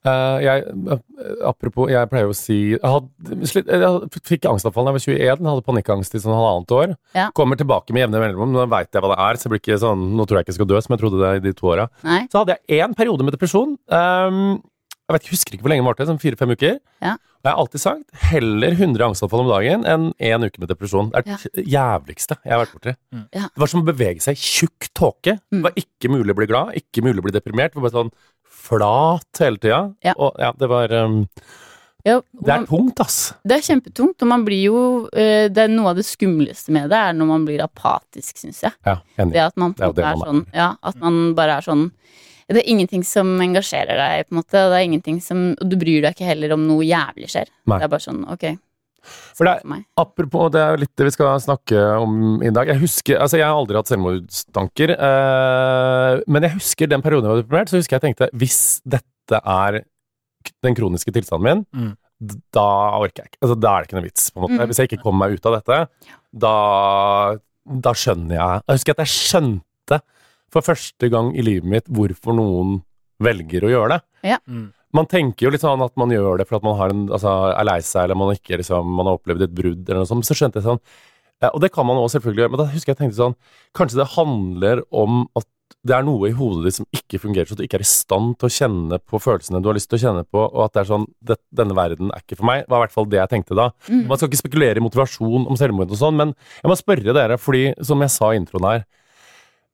Eh, 0.00 0.38
jeg, 0.47 0.62
eh, 0.64 1.00
apropos, 1.44 1.91
jeg 1.93 2.08
pleier 2.08 2.31
å 2.31 2.37
si 2.37 2.55
Jeg, 2.73 2.81
hadde, 2.81 3.67
jeg 3.69 4.23
fikk 4.25 4.47
angstanfall 4.49 4.87
da 4.87 4.94
jeg 4.94 4.97
var 4.97 5.05
21, 5.05 5.50
hadde 5.50 5.67
panikkangst 5.67 6.17
i 6.17 6.23
sånn 6.23 6.37
halvannet 6.38 6.73
år. 6.73 6.94
Ja. 7.17 7.29
Kommer 7.37 7.61
tilbake 7.61 7.93
med 7.93 8.06
jevne 8.06 8.23
mellomrom, 8.23 8.55
nå 8.55 8.64
veit 8.73 8.88
jeg 8.88 9.05
hva 9.05 9.12
det 9.12 9.20
er, 9.26 9.37
så 9.37 9.49
det 9.49 9.55
blir 9.55 9.62
ikke 9.64 9.81
sånn 9.82 10.06
Nå 10.17 10.25
tror 10.25 10.41
jeg 10.41 10.47
ikke 10.47 10.55
jeg 10.55 10.61
skal 10.62 10.70
dø, 10.73 10.81
som 10.81 10.97
jeg 10.97 11.02
trodde 11.05 11.20
det 11.20 11.32
i 11.37 11.44
de 11.44 11.55
to 11.56 11.69
åra. 11.69 11.91
Så 12.32 12.41
hadde 12.41 12.56
jeg 12.56 12.81
én 12.81 12.97
periode 12.97 13.26
med 13.26 13.37
depresjon. 13.37 13.76
Um, 13.93 14.41
jeg 15.11 15.17
vet 15.17 15.29
husker 15.32 15.56
ikke 15.56 15.67
hvor 15.67 15.73
lenge 15.73 15.82
det 15.82 15.88
varte, 15.88 16.06
sånn 16.06 16.20
fire-fem 16.23 16.52
uker. 16.55 16.76
Ja. 17.02 17.17
Og 17.41 17.49
jeg 17.49 17.50
har 17.50 17.61
alltid 17.62 17.82
sagt 17.82 18.19
heller 18.31 18.75
100 18.76 19.05
angstanfall 19.08 19.43
om 19.43 19.50
dagen 19.50 19.87
enn 19.88 20.11
én 20.23 20.47
uke 20.47 20.62
med 20.62 20.70
depresjon. 20.70 21.08
Det 21.11 21.23
er 21.25 21.47
det 21.56 21.64
jævligste 21.73 22.37
jeg 22.44 22.52
har 22.55 22.62
vært 22.62 22.75
borti. 22.76 22.94
Ja. 23.35 23.49
Det 23.49 23.62
var 23.64 23.73
som 23.73 23.82
å 23.82 23.88
bevege 23.88 24.23
seg 24.23 24.38
i 24.38 24.44
tjukk 24.44 24.91
tåke. 24.94 25.38
Mm. 25.50 25.56
Det 25.56 25.64
var 25.67 25.81
ikke 25.82 26.12
mulig 26.12 26.37
å 26.37 26.38
bli 26.38 26.49
glad, 26.52 26.76
ikke 26.79 27.05
mulig 27.06 27.25
å 27.25 27.26
bli 27.26 27.35
deprimert. 27.35 27.75
Det 27.75 27.81
var 27.81 27.88
bare 27.88 27.97
sånn 27.97 28.12
flat 28.61 29.41
hele 29.43 29.59
tida. 29.62 29.81
Ja. 30.05 30.15
Og 30.17 30.37
ja, 30.41 30.53
det 30.61 30.69
var 30.71 30.93
um, 30.93 31.19
Ja, 32.05 32.15
Det 32.33 32.53
er 32.55 32.62
tungt, 32.69 33.01
ass. 33.05 33.19
Det 33.45 33.59
er 33.59 33.65
kjempetungt, 33.67 34.23
og 34.25 34.29
man 34.31 34.45
blir 34.47 34.62
jo 34.71 34.79
eh, 35.12 35.49
Det 35.53 35.67
er 35.67 35.73
noe 35.73 35.91
av 35.93 35.99
det 36.01 36.07
skumleste 36.09 36.73
med 36.73 36.89
det, 36.93 36.97
er 36.97 37.12
når 37.19 37.29
man 37.29 37.45
blir 37.49 37.61
apatisk, 37.65 38.39
syns 38.41 38.62
jeg. 38.65 38.73
Ja, 38.89 38.99
enig. 39.21 39.35
Det 39.37 39.43
at 39.51 39.57
man 39.61 39.75
Det 39.77 39.85
er 39.89 39.93
det 39.99 40.05
man 40.07 40.15
er. 40.15 40.25
sånn 40.31 40.43
Ja, 40.57 40.71
at 40.93 40.97
man 41.03 41.19
bare 41.37 41.59
er 41.61 41.67
sånn 41.67 41.91
Det 42.49 42.62
er 42.62 42.71
ingenting 42.73 43.05
som 43.05 43.35
engasjerer 43.45 44.01
deg, 44.01 44.25
på 44.29 44.35
en 44.35 44.41
måte. 44.41 44.57
Det 44.73 44.79
er 44.81 44.87
ingenting 44.89 45.21
som 45.23 45.45
Og 45.61 45.69
du 45.71 45.77
bryr 45.77 46.01
deg 46.07 46.17
ikke 46.17 46.31
heller 46.33 46.57
om 46.57 46.65
noe 46.67 46.83
jævlig 46.89 47.29
skjer. 47.31 47.53
Nei. 47.69 47.79
Det 47.79 47.85
er 47.91 47.93
bare 47.93 48.07
sånn, 48.09 48.25
ok. 48.33 48.49
For 49.02 49.44
det 49.49 49.55
er- 49.64 49.85
Apropos, 49.97 50.50
det 50.52 50.61
er 50.61 50.70
jo 50.76 50.81
litt 50.85 50.94
det 50.97 51.06
vi 51.08 51.11
skal 51.14 51.38
snakke 51.41 51.81
om 52.00 52.43
i 52.43 52.50
dag. 52.50 52.67
Jeg 52.69 52.81
husker, 52.82 53.19
altså 53.19 53.38
jeg 53.41 53.47
har 53.47 53.56
aldri 53.56 53.76
hatt 53.76 53.88
selvmordstanker, 53.88 54.91
eh, 54.97 56.20
men 56.26 56.43
jeg 56.43 56.52
husker 56.58 56.87
den 56.91 57.02
perioden 57.02 57.29
jeg 57.29 57.35
var 57.37 57.43
deprimert, 57.43 57.69
så 57.73 57.81
husker 57.81 57.99
jeg 57.99 58.05
tenkte 58.08 58.31
hvis 58.37 58.81
dette 58.85 59.41
er 59.44 59.81
den 60.64 60.75
kroniske 60.75 61.12
tilstanden 61.12 61.44
min, 61.44 61.67
Mm. 61.75 61.97
da 62.52 62.67
orker 63.00 63.23
jeg 63.25 63.31
ikke. 63.32 63.41
Altså, 63.43 63.61
da 63.61 63.75
er 63.76 63.81
det 63.82 63.88
ikke 63.88 63.99
noe 64.00 64.08
vits, 64.08 64.31
på 64.31 64.37
en 64.37 64.43
måte. 64.44 64.58
Mm. 64.61 64.67
Hvis 64.69 64.76
jeg 64.81 64.88
ikke 64.91 65.02
kommer 65.02 65.29
meg 65.29 65.38
ut 65.38 65.47
av 65.47 65.55
dette, 65.62 65.88
da, 66.37 67.37
da 67.81 67.93
skjønner 67.93 68.37
jeg 68.37 68.62
Jeg 68.69 68.76
husker 68.79 68.91
at 68.97 69.02
jeg 69.06 69.12
skjønte 69.14 70.00
for 70.50 70.62
første 70.62 71.11
gang 71.11 71.32
i 71.37 71.43
livet 71.43 71.64
mitt 71.64 71.87
hvorfor 71.87 72.35
noen 72.35 72.82
velger 73.23 73.62
å 73.67 73.70
gjøre 73.70 73.88
det 73.97 74.02
Ja. 74.31 74.38
Mm. 74.49 74.73
Man 74.96 75.06
tenker 75.10 75.46
jo 75.46 75.52
litt 75.54 75.62
sånn 75.62 75.84
at 75.84 75.94
man 76.00 76.12
gjør 76.14 76.40
det 76.40 76.48
for 76.48 76.58
at 76.58 76.66
man 76.66 76.76
har 76.78 76.94
en, 76.94 77.06
altså, 77.12 77.37
er 77.52 77.69
lei 77.69 77.78
seg, 77.84 78.04
eller 78.04 78.19
man 78.19 78.34
ikke 78.34 78.58
liksom, 78.60 78.90
man 78.98 79.10
har 79.10 79.20
opplevd 79.20 79.46
et 79.46 79.54
brudd, 79.54 79.84
eller 79.87 80.02
noe 80.02 80.10
sånt. 80.10 80.26
Så 80.26 80.37
skjønte 80.38 80.60
jeg 80.60 80.66
sånn 80.66 80.82
Og 81.54 81.60
det 81.62 81.70
kan 81.72 81.87
man 81.88 82.00
også 82.00 82.19
selvfølgelig 82.19 82.44
gjøre, 82.44 82.54
men 82.54 82.62
da 82.62 82.69
husker 82.75 82.92
jeg 82.92 83.00
tenkte 83.00 83.20
sånn 83.20 83.38
Kanskje 83.76 84.02
det 84.02 84.12
handler 84.16 84.84
om 84.90 85.25
at 85.38 85.48
det 85.87 85.94
er 85.96 86.04
noe 86.04 86.28
i 86.28 86.34
hodet 86.37 86.66
ditt 86.66 86.76
som 86.76 86.87
ikke 86.92 87.20
fungerer, 87.22 87.48
så 87.48 87.56
du 87.56 87.62
ikke 87.64 87.78
er 87.78 87.84
i 87.84 87.88
stand 87.88 88.34
til 88.40 88.48
å 88.48 88.52
kjenne 88.52 88.98
på 89.00 89.20
følelsene 89.22 89.62
du 89.62 89.70
har 89.70 89.76
lyst 89.78 89.88
til 89.92 90.00
å 90.00 90.02
kjenne 90.02 90.25
på, 90.26 90.42
og 90.42 90.64
at 90.66 90.75
det 90.75 90.82
er 90.82 90.88
sånn 90.90 91.06
det, 91.25 91.38
Denne 91.56 91.76
verden 91.78 92.10
er 92.12 92.25
ikke 92.25 92.37
for 92.40 92.48
meg. 92.50 92.66
Var 92.66 92.82
i 92.82 92.84
hvert 92.84 92.96
fall 92.96 93.08
det 93.08 93.20
jeg 93.20 93.32
tenkte 93.32 93.56
da. 93.56 93.70
Mm. 93.87 94.02
Man 94.10 94.19
skal 94.19 94.28
ikke 94.28 94.42
spekulere 94.42 94.82
i 94.82 94.84
motivasjon 94.84 95.46
om 95.46 95.58
selvmord 95.60 95.94
og 95.94 96.00
sånn, 96.02 96.19
men 96.19 96.34
jeg 96.58 96.72
må 96.72 96.76
spørre 96.76 97.14
dere, 97.16 97.38
fordi 97.40 97.70
som 97.87 98.02
jeg 98.04 98.12
sa 98.12 98.32
i 98.34 98.40
introen 98.42 98.66
her 98.66 98.84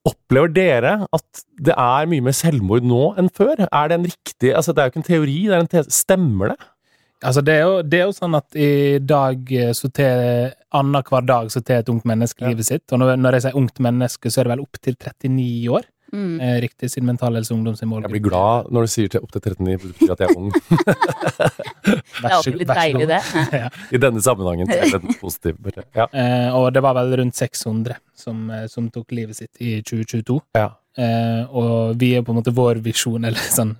Opplever 0.07 0.53
dere 0.55 0.95
at 1.17 1.43
det 1.67 1.75
er 1.75 2.09
mye 2.11 2.25
mer 2.29 2.37
selvmord 2.37 2.87
nå 2.87 3.03
enn 3.19 3.29
før? 3.35 3.65
Er 3.67 3.91
det 3.91 3.99
en 3.99 4.07
riktig 4.07 4.53
Altså, 4.55 4.73
det 4.73 4.83
er 4.83 4.89
jo 4.89 4.95
ikke 4.95 5.03
en 5.03 5.11
teori, 5.11 5.37
det 5.49 5.57
er 5.57 5.65
en 5.65 5.71
tese. 5.73 5.95
Stemmer 5.97 6.53
det? 6.53 6.59
Altså, 7.25 7.41
det 7.41 7.55
er, 7.57 7.63
jo, 7.65 7.77
det 7.83 7.99
er 7.99 8.05
jo 8.05 8.15
sånn 8.15 8.37
at 8.37 8.57
i 8.61 8.99
dag 9.01 9.53
eh, 9.57 9.73
så 9.75 9.89
til 9.97 10.51
annenhver 10.77 11.25
dag 11.27 11.49
så 11.51 11.63
til 11.65 11.81
et 11.81 11.89
ungt 11.89 12.05
menneske 12.07 12.45
Ja. 12.45 12.51
livet 12.53 12.69
sitt. 12.69 12.85
Og 12.93 13.01
når, 13.01 13.17
når 13.17 13.39
jeg 13.39 13.47
sier 13.47 13.57
ungt 13.57 13.81
menneske, 13.81 14.31
så 14.31 14.43
er 14.43 14.47
det 14.49 14.53
vel 14.53 14.65
opptil 14.67 14.99
39 15.01 15.71
år. 15.79 15.87
Mm. 16.13 16.41
Eh, 16.41 16.61
riktig, 16.63 16.91
siden 16.93 17.07
Mental 17.09 17.35
Helse 17.35 17.53
Ungdom 17.55 17.75
sin 17.77 17.89
målgruppe. 17.91 18.15
Jeg 18.15 18.23
blir 18.23 18.31
glad 18.31 18.71
når 18.73 18.87
du 18.87 18.93
sier 18.93 19.09
til 19.13 19.21
opp 19.27 19.33
til 19.35 19.43
39, 19.43 19.79
for 19.81 19.89
det 19.89 19.97
betyr 19.99 20.13
at 20.15 20.21
jeg 20.21 20.29
er 20.31 20.39
ung. 20.39 20.53
Det 21.87 22.25
er 22.25 22.35
alltid 22.37 22.57
litt 22.61 22.71
deilig, 22.73 23.07
det. 23.11 23.21
ja. 23.61 23.69
I 23.95 24.01
denne 24.03 24.23
sammenhengen 24.25 24.71
så 24.71 24.79
er 24.81 24.95
det 25.03 25.17
positivt. 25.21 25.79
Ja. 25.97 26.07
eh, 26.11 26.49
og 26.57 26.71
det 26.75 26.83
var 26.85 26.97
vel 26.99 27.13
rundt 27.21 27.37
600 27.39 27.99
som, 28.17 28.47
eh, 28.51 28.65
som 28.73 28.89
tok 28.95 29.13
livet 29.17 29.37
sitt 29.39 29.61
i 29.63 29.79
2022. 29.83 30.41
ja. 30.59 30.71
Eh, 30.97 31.43
og 31.53 31.99
vi 32.01 32.15
er 32.17 32.23
på 32.25 32.33
en 32.33 32.39
måte 32.39 32.55
vår 32.57 32.79
visjon, 32.81 33.27
eller 33.29 33.37
sånn, 33.53 33.75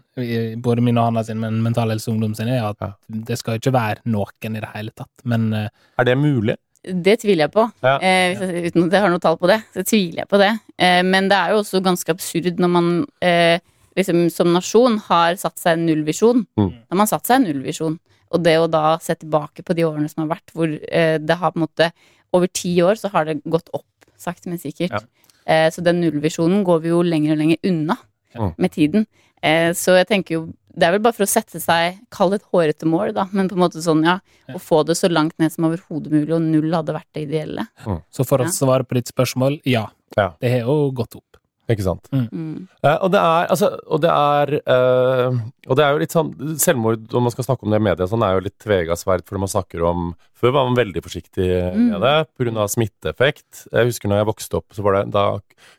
både 0.61 0.83
min 0.85 0.99
og 1.01 1.07
Hanna 1.07 1.23
sin, 1.25 1.39
men 1.41 1.63
Mental 1.65 1.89
Helse 1.89 2.11
Ungdom 2.13 2.35
sin, 2.37 2.51
er 2.53 2.67
at 2.69 2.77
Ja. 2.85 2.91
det 3.09 3.39
skal 3.41 3.57
ikke 3.57 3.73
være 3.73 4.03
noen 4.05 4.59
i 4.59 4.61
det 4.61 4.69
hele 4.75 4.93
tatt. 4.93 5.09
Men 5.25 5.47
eh, 5.57 5.69
Er 5.97 6.05
det 6.05 6.19
mulig? 6.21 6.59
Det 6.87 7.17
tviler 7.23 7.47
jeg 7.47 7.53
på. 7.55 7.65
Ja. 7.83 7.97
Eh, 7.99 8.39
uten 8.69 8.87
at 8.87 8.93
jeg 8.97 9.03
har 9.03 9.11
noe 9.11 9.23
tall 9.23 9.39
på 9.41 9.49
det, 9.51 9.61
så 9.75 9.83
tviler 9.87 10.23
jeg 10.23 10.29
på 10.31 10.39
det. 10.39 10.51
Eh, 10.79 11.03
men 11.03 11.29
det 11.31 11.37
er 11.39 11.55
jo 11.55 11.63
også 11.63 11.83
ganske 11.85 12.15
absurd 12.15 12.61
når 12.63 12.73
man 12.73 12.91
eh, 13.25 13.59
liksom 13.97 14.27
som 14.31 14.53
nasjon 14.55 14.99
har 15.09 15.37
satt 15.41 15.59
seg 15.59 15.77
en 15.79 15.87
nullvisjon. 15.89 16.45
Mm. 16.59 16.71
man 16.71 16.93
har 16.95 17.01
man 17.03 17.11
satt 17.11 17.27
seg 17.27 17.41
en 17.41 17.49
nullvisjon. 17.51 17.99
Og 18.35 18.43
det 18.43 18.57
å 18.59 18.67
da 18.71 18.97
se 19.03 19.15
tilbake 19.15 19.63
på 19.67 19.75
de 19.79 19.85
årene 19.87 20.09
som 20.11 20.25
har 20.25 20.37
vært, 20.37 20.51
hvor 20.55 20.67
eh, 20.69 21.17
det 21.19 21.37
har 21.41 21.53
på 21.55 21.61
en 21.63 21.67
måte 21.69 21.93
Over 22.35 22.49
ti 22.53 22.73
år 22.83 22.99
så 22.99 23.09
har 23.13 23.25
det 23.25 23.37
gått 23.47 23.71
opp, 23.73 23.87
sakte, 24.19 24.51
men 24.51 24.59
sikkert. 24.59 24.91
Ja. 24.93 25.31
Eh, 25.47 25.69
så 25.73 25.81
den 25.81 26.01
nullvisjonen 26.03 26.65
går 26.67 26.81
vi 26.83 26.91
jo 26.91 26.99
lenger 27.07 27.33
og 27.33 27.39
lenger 27.39 27.57
unna 27.71 27.97
Mm. 28.37 28.53
med 28.59 28.71
tiden. 28.73 29.07
Eh, 29.43 29.71
så 29.73 29.97
jeg 29.97 30.09
tenker 30.11 30.35
jo 30.35 30.41
Det 30.77 30.85
er 30.87 30.93
vel 30.93 31.01
bare 31.05 31.17
for 31.17 31.25
å 31.25 31.31
sette 31.31 31.61
seg 31.63 32.01
Kall 32.13 32.35
det 32.35 32.43
et 32.43 32.49
hårete 32.53 32.89
mål, 32.89 33.15
da, 33.17 33.25
men 33.33 33.49
på 33.49 33.57
en 33.57 33.63
måte 33.65 33.81
sånn, 33.85 34.05
ja. 34.05 34.19
Å 34.53 34.61
få 34.63 34.83
det 34.87 34.99
så 34.99 35.09
langt 35.09 35.35
ned 35.43 35.53
som 35.55 35.65
overhodet 35.69 36.13
mulig, 36.13 36.33
og 36.37 36.43
null 36.45 36.75
hadde 36.77 36.93
vært 36.97 37.09
det 37.17 37.27
ideelle. 37.29 37.67
så 38.13 38.27
for 38.29 38.45
å 38.45 38.51
svare 38.53 38.85
på 38.85 38.99
ditt 38.99 39.09
spørsmål, 39.09 39.61
ja. 39.65 39.89
Ja. 40.17 40.35
Det 40.41 40.51
har 40.53 40.69
jo 40.69 40.91
gått 40.95 41.17
opp. 41.17 41.25
Ikke 41.67 41.83
sant? 41.83 42.07
Mm. 42.15 42.69
Uh, 42.79 42.93
og 43.03 43.11
det 43.11 43.19
er 43.19 43.49
altså 43.51 43.73
Og 43.91 43.99
det 43.99 44.11
er 44.13 44.53
uh, 44.71 45.35
Og 45.67 45.75
det 45.75 45.83
er 45.83 45.97
jo 45.97 45.99
litt 45.99 46.15
sånn 46.15 46.29
Selvmord, 46.63 47.09
om 47.11 47.27
man 47.27 47.35
skal 47.35 47.43
snakke 47.49 47.67
om 47.67 47.75
det 47.75 47.81
i 47.81 47.85
media, 47.89 48.07
sånn 48.07 48.23
er 48.23 48.37
jo 48.37 48.45
litt 48.45 48.55
tvega 48.63 48.95
sverd, 48.95 49.25
fordi 49.27 49.43
man 49.43 49.51
snakker 49.51 49.83
om 49.83 50.05
Før 50.39 50.55
var 50.55 50.69
man 50.69 50.79
veldig 50.79 51.03
forsiktig 51.03 51.49
Mm. 51.75 51.89
med 51.91 52.05
det 52.07 52.15
pga. 52.39 52.69
smitteeffekt. 52.71 53.67
Jeg 53.73 53.89
husker 53.91 54.09
når 54.09 54.21
jeg 54.23 54.29
vokste 54.31 54.59
opp, 54.61 54.69
så 54.77 54.85
var 54.87 54.93
det 55.01 55.11
da 55.11 55.25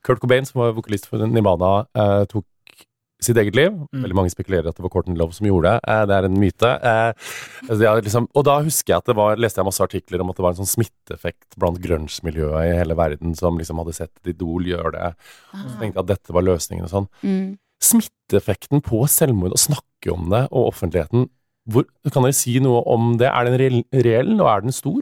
Kurt 0.03 0.19
Cobain, 0.19 0.43
som 0.45 0.59
var 0.59 0.73
vokalist 0.75 1.07
for 1.07 1.23
Nirvana, 1.23 1.87
uh, 1.95 2.25
tok 2.25 2.43
sitt 3.23 3.37
eget 3.41 3.55
liv. 3.57 3.71
Mm. 3.89 4.03
Veldig 4.03 4.15
mange 4.19 4.29
spekulerer 4.29 4.69
at 4.69 4.77
det 4.77 4.83
var 4.85 4.91
Courtney 4.93 5.17
Love 5.17 5.33
som 5.33 5.47
gjorde 5.49 5.71
det. 5.73 5.89
Eh, 5.89 6.01
det 6.05 6.15
er 6.17 6.27
en 6.27 6.37
myte. 6.37 6.69
Eh, 6.91 7.29
altså, 7.67 7.93
liksom, 8.05 8.27
og 8.37 8.43
da 8.45 8.57
husker 8.61 8.93
jeg 8.93 8.97
at 9.01 9.09
det 9.09 9.15
var, 9.17 9.39
leste 9.41 9.57
jeg 9.61 9.65
masse 9.69 9.83
artikler 9.87 10.21
om 10.21 10.29
at 10.29 10.37
det 10.37 10.45
var 10.45 10.53
en 10.53 10.59
sånn 10.61 10.69
smitteeffekt 10.69 11.57
blant 11.57 11.79
grunge-miljøet 11.81 12.67
i 12.69 12.75
hele 12.77 12.97
verden 12.99 13.33
som 13.39 13.57
liksom 13.57 13.81
hadde 13.81 13.95
sett 13.97 14.29
Idol 14.29 14.69
gjøre 14.69 14.91
det. 14.93 15.09
Så 15.49 15.63
Ah. 15.63 15.79
tenkte 15.81 15.95
jeg 15.97 16.03
at 16.05 16.11
dette 16.13 16.33
var 16.37 16.45
løsningen 16.45 16.85
og 16.85 16.93
sånn. 16.93 17.09
Mm. 17.23 17.57
Smitteeffekten 17.81 18.81
på 18.85 19.01
selvmord, 19.09 19.53
å 19.57 19.61
snakke 19.61 20.13
om 20.13 20.29
det, 20.29 20.47
og 20.51 20.71
offentligheten, 20.73 21.29
hvor, 21.67 21.83
kan 22.13 22.23
dere 22.23 22.33
si 22.37 22.59
noe 22.63 22.83
om 22.87 23.17
det? 23.19 23.27
Er 23.27 23.43
den 23.49 23.57
reell, 23.59 23.83
reell 23.91 24.35
og 24.39 24.47
er 24.47 24.61
den 24.61 24.71
stor? 24.75 25.01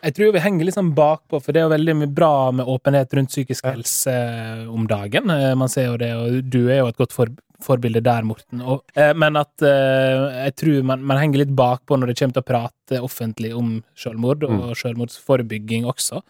Jeg 0.00 0.14
tror 0.16 0.32
vi 0.32 0.40
henger 0.40 0.64
litt 0.66 0.76
sånn 0.78 0.94
bakpå, 0.96 1.40
for 1.42 1.52
det 1.52 1.60
er 1.60 1.66
jo 1.66 1.74
veldig 1.74 1.94
mye 2.00 2.10
bra 2.16 2.32
med 2.56 2.68
åpenhet 2.72 3.12
rundt 3.16 3.32
psykisk 3.32 3.66
helse 3.68 4.12
eh, 4.14 4.62
om 4.72 4.86
dagen. 4.88 5.28
Eh, 5.34 5.52
Man 5.58 5.68
ser 5.72 5.90
jo 5.90 5.98
det, 6.00 6.10
og 6.16 6.38
du 6.48 6.62
er 6.70 6.80
jo 6.80 6.88
et 6.88 7.00
godt 7.00 7.12
for, 7.12 7.32
forbilde 7.60 8.00
der, 8.06 8.24
Morten. 8.24 8.62
Og, 8.64 8.80
eh, 8.96 9.12
men 9.12 9.36
at 9.36 9.52
jeg 9.60 10.54
tror 10.62 10.86
man, 10.88 11.04
man 11.04 11.20
henger 11.20 11.42
litt 11.42 11.52
bakpå 11.56 11.98
når 12.00 12.12
det 12.12 12.18
kommer 12.20 12.38
til 12.38 12.44
å 12.46 12.50
prate 12.52 13.02
offentlig 13.04 13.52
om 13.56 13.74
selvmord, 13.98 14.46
og 14.48 14.72
selvmordsforebygging 14.80 15.84
også, 15.88 16.22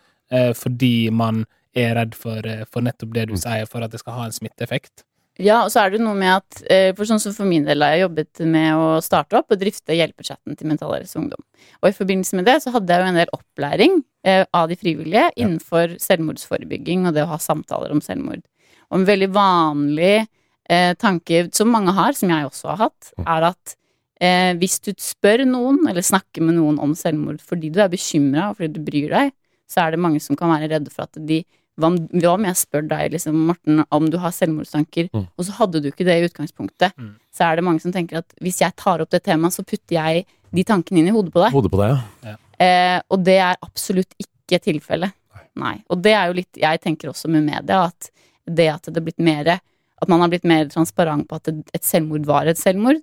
fordi 0.54 1.10
man 1.14 1.44
er 1.74 1.94
redd 1.98 2.12
for, 2.18 2.44
for 2.70 2.86
nettopp 2.86 3.14
det 3.14 3.28
du 3.30 3.36
sier, 3.38 3.66
for 3.70 3.82
at 3.82 3.94
det 3.94 4.02
skal 4.02 4.18
ha 4.18 4.26
en 4.26 4.34
smitteeffekt. 4.34 5.04
Ja, 5.40 5.62
og 5.64 5.70
så 5.72 5.80
er 5.82 5.94
det 5.94 6.02
noe 6.02 6.16
med 6.18 6.32
at 6.34 6.62
eh, 6.68 6.90
For 6.96 7.08
sånn 7.08 7.20
som 7.22 7.32
for 7.36 7.48
min 7.48 7.64
del 7.64 7.80
har 7.84 7.94
jeg 7.94 8.04
jobbet 8.04 8.42
med 8.50 8.76
å 8.76 8.88
starte 9.04 9.38
opp 9.38 9.54
og 9.54 9.60
drifte 9.60 9.96
hjelpechatten 9.96 10.58
til 10.58 10.68
Mental 10.68 10.92
Helse 10.92 11.16
Ungdom. 11.20 11.40
Og 11.80 11.88
i 11.88 11.96
forbindelse 11.96 12.36
med 12.36 12.48
det 12.48 12.58
så 12.64 12.72
hadde 12.74 12.92
jeg 12.92 13.02
jo 13.02 13.12
en 13.12 13.20
del 13.20 13.32
opplæring 13.36 13.96
eh, 14.26 14.44
av 14.56 14.68
de 14.70 14.76
frivillige 14.80 15.30
innenfor 15.36 15.96
selvmordsforebygging 16.02 17.08
og 17.08 17.16
det 17.16 17.24
å 17.24 17.32
ha 17.32 17.40
samtaler 17.40 17.94
om 17.94 18.02
selvmord. 18.04 18.44
Og 18.90 19.00
en 19.00 19.08
veldig 19.08 19.30
vanlig 19.32 20.14
eh, 20.18 20.92
tanke 21.00 21.46
som 21.56 21.72
mange 21.72 21.94
har, 21.96 22.16
som 22.18 22.32
jeg 22.32 22.48
også 22.48 22.72
har 22.74 22.82
hatt, 22.88 23.12
er 23.24 23.48
at 23.52 23.76
eh, 24.20 24.52
hvis 24.60 24.80
du 24.84 24.92
spør 25.00 25.46
noen, 25.48 25.86
eller 25.88 26.04
snakker 26.04 26.44
med 26.44 26.58
noen 26.58 26.80
om 26.82 26.92
selvmord 26.98 27.40
fordi 27.44 27.72
du 27.72 27.80
er 27.80 27.92
bekymra 27.92 28.50
og 28.50 28.60
fordi 28.60 28.74
du 28.76 28.84
bryr 28.84 29.14
deg, 29.14 29.32
så 29.70 29.84
er 29.84 29.94
det 29.94 30.02
mange 30.02 30.20
som 30.22 30.36
kan 30.36 30.50
være 30.52 30.68
redde 30.74 30.92
for 30.92 31.06
at 31.06 31.16
de 31.30 31.44
hva 31.80 31.88
om, 31.90 31.96
hva 32.12 32.34
om 32.36 32.44
jeg 32.48 32.58
spør 32.60 32.86
deg, 32.90 33.12
liksom, 33.16 33.38
Morten, 33.50 33.84
om 33.90 34.10
du 34.12 34.18
har 34.22 34.34
selvmordstanker, 34.36 35.08
Mm. 35.12 35.26
og 35.36 35.44
så 35.46 35.52
hadde 35.58 35.80
du 35.82 35.88
ikke 35.90 36.04
det 36.06 36.16
i 36.20 36.26
utgangspunktet, 36.28 36.92
Mm. 36.96 37.14
så 37.32 37.46
er 37.50 37.56
det 37.56 37.64
mange 37.64 37.80
som 37.80 37.92
tenker 37.92 38.18
at 38.18 38.34
hvis 38.40 38.60
jeg 38.60 38.76
tar 38.76 39.00
opp 39.00 39.10
det 39.10 39.22
temaet, 39.24 39.52
så 39.56 39.64
putter 39.64 39.96
jeg 39.96 40.26
de 40.52 40.64
tankene 40.64 40.98
inn 40.98 41.08
i 41.08 41.14
hodet 41.14 41.32
på 41.32 41.42
deg. 41.44 41.52
Hodet 41.52 41.70
på 41.72 41.80
deg, 41.80 41.98
ja. 42.24 42.36
Eh, 42.60 43.00
og 43.10 43.24
det 43.24 43.38
er 43.40 43.56
absolutt 43.62 44.12
ikke 44.20 44.60
tilfellet. 44.60 45.12
Nei. 45.56 45.82
Og 45.90 46.00
det 46.02 46.12
er 46.14 46.26
jo 46.28 46.34
litt 46.38 46.56
Jeg 46.56 46.80
tenker 46.80 47.08
også 47.10 47.28
med 47.28 47.42
media 47.44 47.86
at 47.86 48.10
det 48.46 48.68
at 48.70 48.82
det 48.86 48.96
er 48.96 49.04
blitt 49.04 49.18
mer 49.18 49.60
At 50.00 50.08
man 50.08 50.20
har 50.20 50.28
blitt 50.28 50.44
mer 50.44 50.64
transparent 50.66 51.26
på 51.28 51.36
at 51.36 51.48
et 51.48 51.70
et 51.74 51.82
selvmord 51.84 52.24
var 52.24 52.46
et 52.46 52.56
selvmord, 52.56 53.02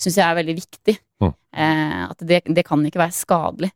syns 0.00 0.16
jeg 0.16 0.24
er 0.24 0.36
veldig 0.42 0.54
viktig. 0.56 0.98
Mm. 1.20 1.34
Eh, 1.52 2.08
at 2.10 2.18
det, 2.24 2.42
det 2.46 2.64
kan 2.64 2.80
ikke 2.86 3.02
være 3.02 3.12
skadelig. 3.12 3.70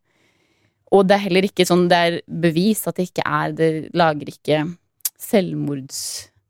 Og 0.93 1.07
det 1.09 1.17
er 1.17 1.25
heller 1.25 1.47
ikke 1.49 1.65
sånn 1.69 1.87
Det 1.89 1.99
er 1.99 2.19
bevis 2.27 2.85
at 2.89 2.99
det 2.99 3.09
ikke 3.09 3.25
er 3.25 3.55
Det 3.57 3.71
lager 3.97 4.29
ikke 4.29 4.59
selvmords 5.21 6.03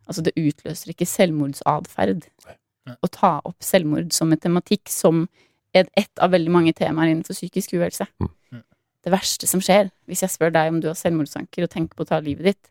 Altså, 0.08 0.24
det 0.26 0.34
utløser 0.36 0.90
ikke 0.92 1.06
selvmordsatferd 1.06 2.26
å 2.82 3.08
ta 3.14 3.36
opp 3.46 3.62
selvmord 3.64 4.10
som 4.12 4.32
en 4.34 4.40
tematikk 4.42 4.90
som 4.90 5.22
er 5.72 5.86
et 5.96 6.22
av 6.22 6.32
veldig 6.34 6.52
mange 6.52 6.72
temaer 6.76 7.12
innenfor 7.12 7.36
psykisk 7.36 7.76
uhelse. 7.78 8.08
Mm. 8.20 8.64
Det 9.02 9.12
verste 9.14 9.48
som 9.50 9.62
skjer, 9.62 9.88
hvis 10.10 10.24
jeg 10.24 10.34
spør 10.34 10.52
deg 10.54 10.72
om 10.72 10.80
du 10.82 10.88
har 10.90 10.98
selvmordstanker 10.98 11.64
og 11.64 11.72
tenker 11.72 11.98
på 11.98 12.04
å 12.06 12.10
ta 12.12 12.20
livet 12.22 12.52
ditt 12.52 12.68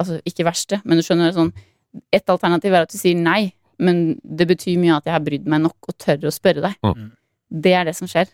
Altså, 0.00 0.16
ikke 0.26 0.46
verste, 0.48 0.78
men 0.88 0.98
du 0.98 1.04
skjønner 1.04 1.34
sånn 1.36 1.50
Et 2.14 2.30
alternativ 2.32 2.72
er 2.72 2.86
at 2.86 2.94
du 2.94 2.96
sier 2.96 3.18
nei, 3.18 3.52
men 3.78 4.16
det 4.24 4.46
betyr 4.48 4.78
mye 4.80 4.96
at 4.96 5.06
jeg 5.06 5.14
har 5.14 5.22
brydd 5.26 5.50
meg 5.50 5.60
nok 5.66 5.90
og 5.90 5.98
tør 6.00 6.30
å 6.30 6.32
spørre 6.32 6.62
deg. 6.64 6.78
Mm. 6.80 7.10
Det 7.66 7.74
er 7.76 7.84
det 7.84 7.92
som 7.98 8.08
skjer. 8.08 8.30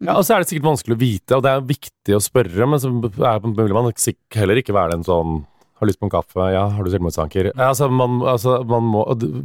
Ja, 0.00 0.16
og 0.16 0.24
så 0.24 0.34
er 0.34 0.42
det 0.42 0.48
sikkert 0.50 0.70
vanskelig 0.70 0.96
å 0.96 1.00
vite, 1.00 1.36
og 1.36 1.44
det 1.44 1.50
er 1.52 1.66
viktig 1.68 2.16
å 2.16 2.22
spørre, 2.24 2.68
men 2.68 2.80
så 2.80 2.88
er, 3.28 3.42
vil 3.44 3.74
man 3.76 3.90
heller 4.36 4.60
ikke 4.62 4.76
være 4.76 4.96
den 4.96 5.04
sånn 5.04 5.42
har 5.80 5.88
lyst 5.88 6.00
på 6.00 6.04
en 6.08 6.12
kaffe, 6.12 6.46
ja, 6.52 6.66
har 6.74 6.84
du 6.84 6.90
selvmordstanker? 6.92 7.46
Altså, 7.56 7.86
man, 7.88 8.18
altså, 8.28 8.58
man 8.68 8.84
må, 8.92 9.00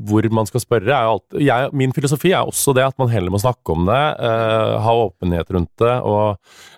hvor 0.10 0.26
man 0.36 0.48
skal 0.50 0.64
spørre, 0.64 0.92
er 0.92 1.06
jo 1.08 1.14
alt 1.14 1.38
jeg, 1.40 1.70
Min 1.80 1.94
filosofi 1.96 2.34
er 2.36 2.44
også 2.44 2.74
det 2.76 2.84
at 2.84 2.98
man 3.00 3.08
heller 3.12 3.32
må 3.32 3.40
snakke 3.40 3.72
om 3.72 3.88
det, 3.88 4.02
eh, 4.28 4.74
ha 4.84 4.96
åpenhet 5.06 5.54
rundt 5.56 5.72
det, 5.80 5.94
og 6.04 6.36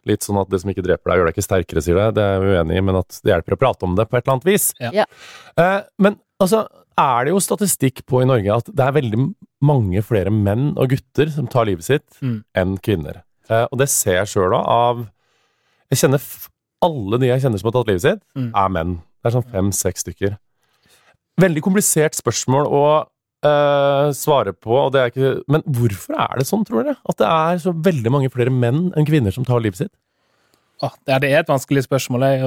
litt 0.09 0.25
sånn 0.27 0.37
at 0.43 0.51
det 0.53 0.61
som 0.61 0.69
ikke 0.73 0.85
dreper 0.85 1.09
deg, 1.09 1.17
gjør 1.21 1.29
deg 1.29 1.37
ikke 1.39 1.47
sterkere, 1.47 1.83
sier 1.83 1.97
det. 1.97 2.07
Det 2.19 2.27
er 2.35 2.43
vi 2.43 2.53
uenig 2.53 2.77
i, 2.77 2.85
men 2.85 2.99
at 3.01 3.17
det 3.23 3.33
hjelper 3.33 3.57
å 3.57 3.61
prate 3.65 3.89
om 3.89 3.97
det 3.97 4.05
på 4.05 4.19
et 4.19 4.23
eller 4.27 4.37
annet 4.37 4.49
vis. 4.51 4.67
Ja. 4.83 4.93
Ja. 5.01 5.07
Eh, 5.57 5.79
men 6.05 6.19
altså, 6.43 6.67
er 6.97 7.25
det 7.25 7.33
jo 7.33 7.41
statistikk 7.41 8.05
på 8.09 8.21
i 8.21 8.29
Norge 8.29 8.59
at 8.61 8.69
det 8.69 8.85
er 8.85 8.93
veldig 9.01 9.23
mange 9.65 10.05
flere 10.05 10.33
menn 10.33 10.75
og 10.77 10.93
gutter 10.93 11.33
som 11.33 11.49
tar 11.49 11.65
livet 11.69 11.85
sitt, 11.87 12.05
Mm. 12.21 12.43
enn 12.53 12.77
kvinner. 12.77 13.23
Eh, 13.49 13.65
og 13.71 13.77
det 13.79 13.87
ser 13.89 14.19
jeg 14.21 14.31
sjøl 14.33 14.55
òg 14.57 14.65
av 14.67 15.05
Jeg 15.91 16.01
kjenner 16.01 16.23
alle 16.83 17.17
de 17.21 17.29
jeg 17.29 17.41
kjenner 17.45 17.61
som 17.61 17.69
har 17.69 17.75
tatt 17.77 17.87
livet 17.87 18.01
sitt, 18.03 18.21
Mm. 18.35 18.49
er 18.53 18.69
menn. 18.69 18.95
Det 19.23 19.29
er 19.29 19.35
sånn 19.41 19.51
fem-seks 19.51 20.03
stykker. 20.03 20.37
Veldig 21.39 21.61
komplisert 21.63 22.13
spørsmål 22.17 22.67
å 22.67 22.81
eh, 23.45 24.11
svare 24.17 24.51
på, 24.53 24.73
og 24.73 24.91
det 24.93 24.99
er 24.99 25.11
ikke 25.11 25.43
Men 25.47 25.61
hvorfor 25.63 26.17
er 26.19 26.37
det 26.39 26.47
sånn, 26.49 26.65
tror 26.65 26.83
dere? 26.83 26.97
At 27.07 27.17
det 27.17 27.27
er 27.27 27.57
så 27.61 27.71
veldig 27.73 28.11
mange 28.11 28.29
flere 28.33 28.51
menn 28.51 28.91
enn 28.97 29.05
kvinner 29.05 29.31
som 29.31 29.45
tar 29.45 29.61
livet 29.61 29.77
sitt? 29.77 29.93
Ja, 30.81 30.89
det 31.05 31.31
er 31.31 31.39
et 31.39 31.47
vanskelig 31.47 31.87
spørsmål. 31.87 32.21
Jeg 32.21 32.41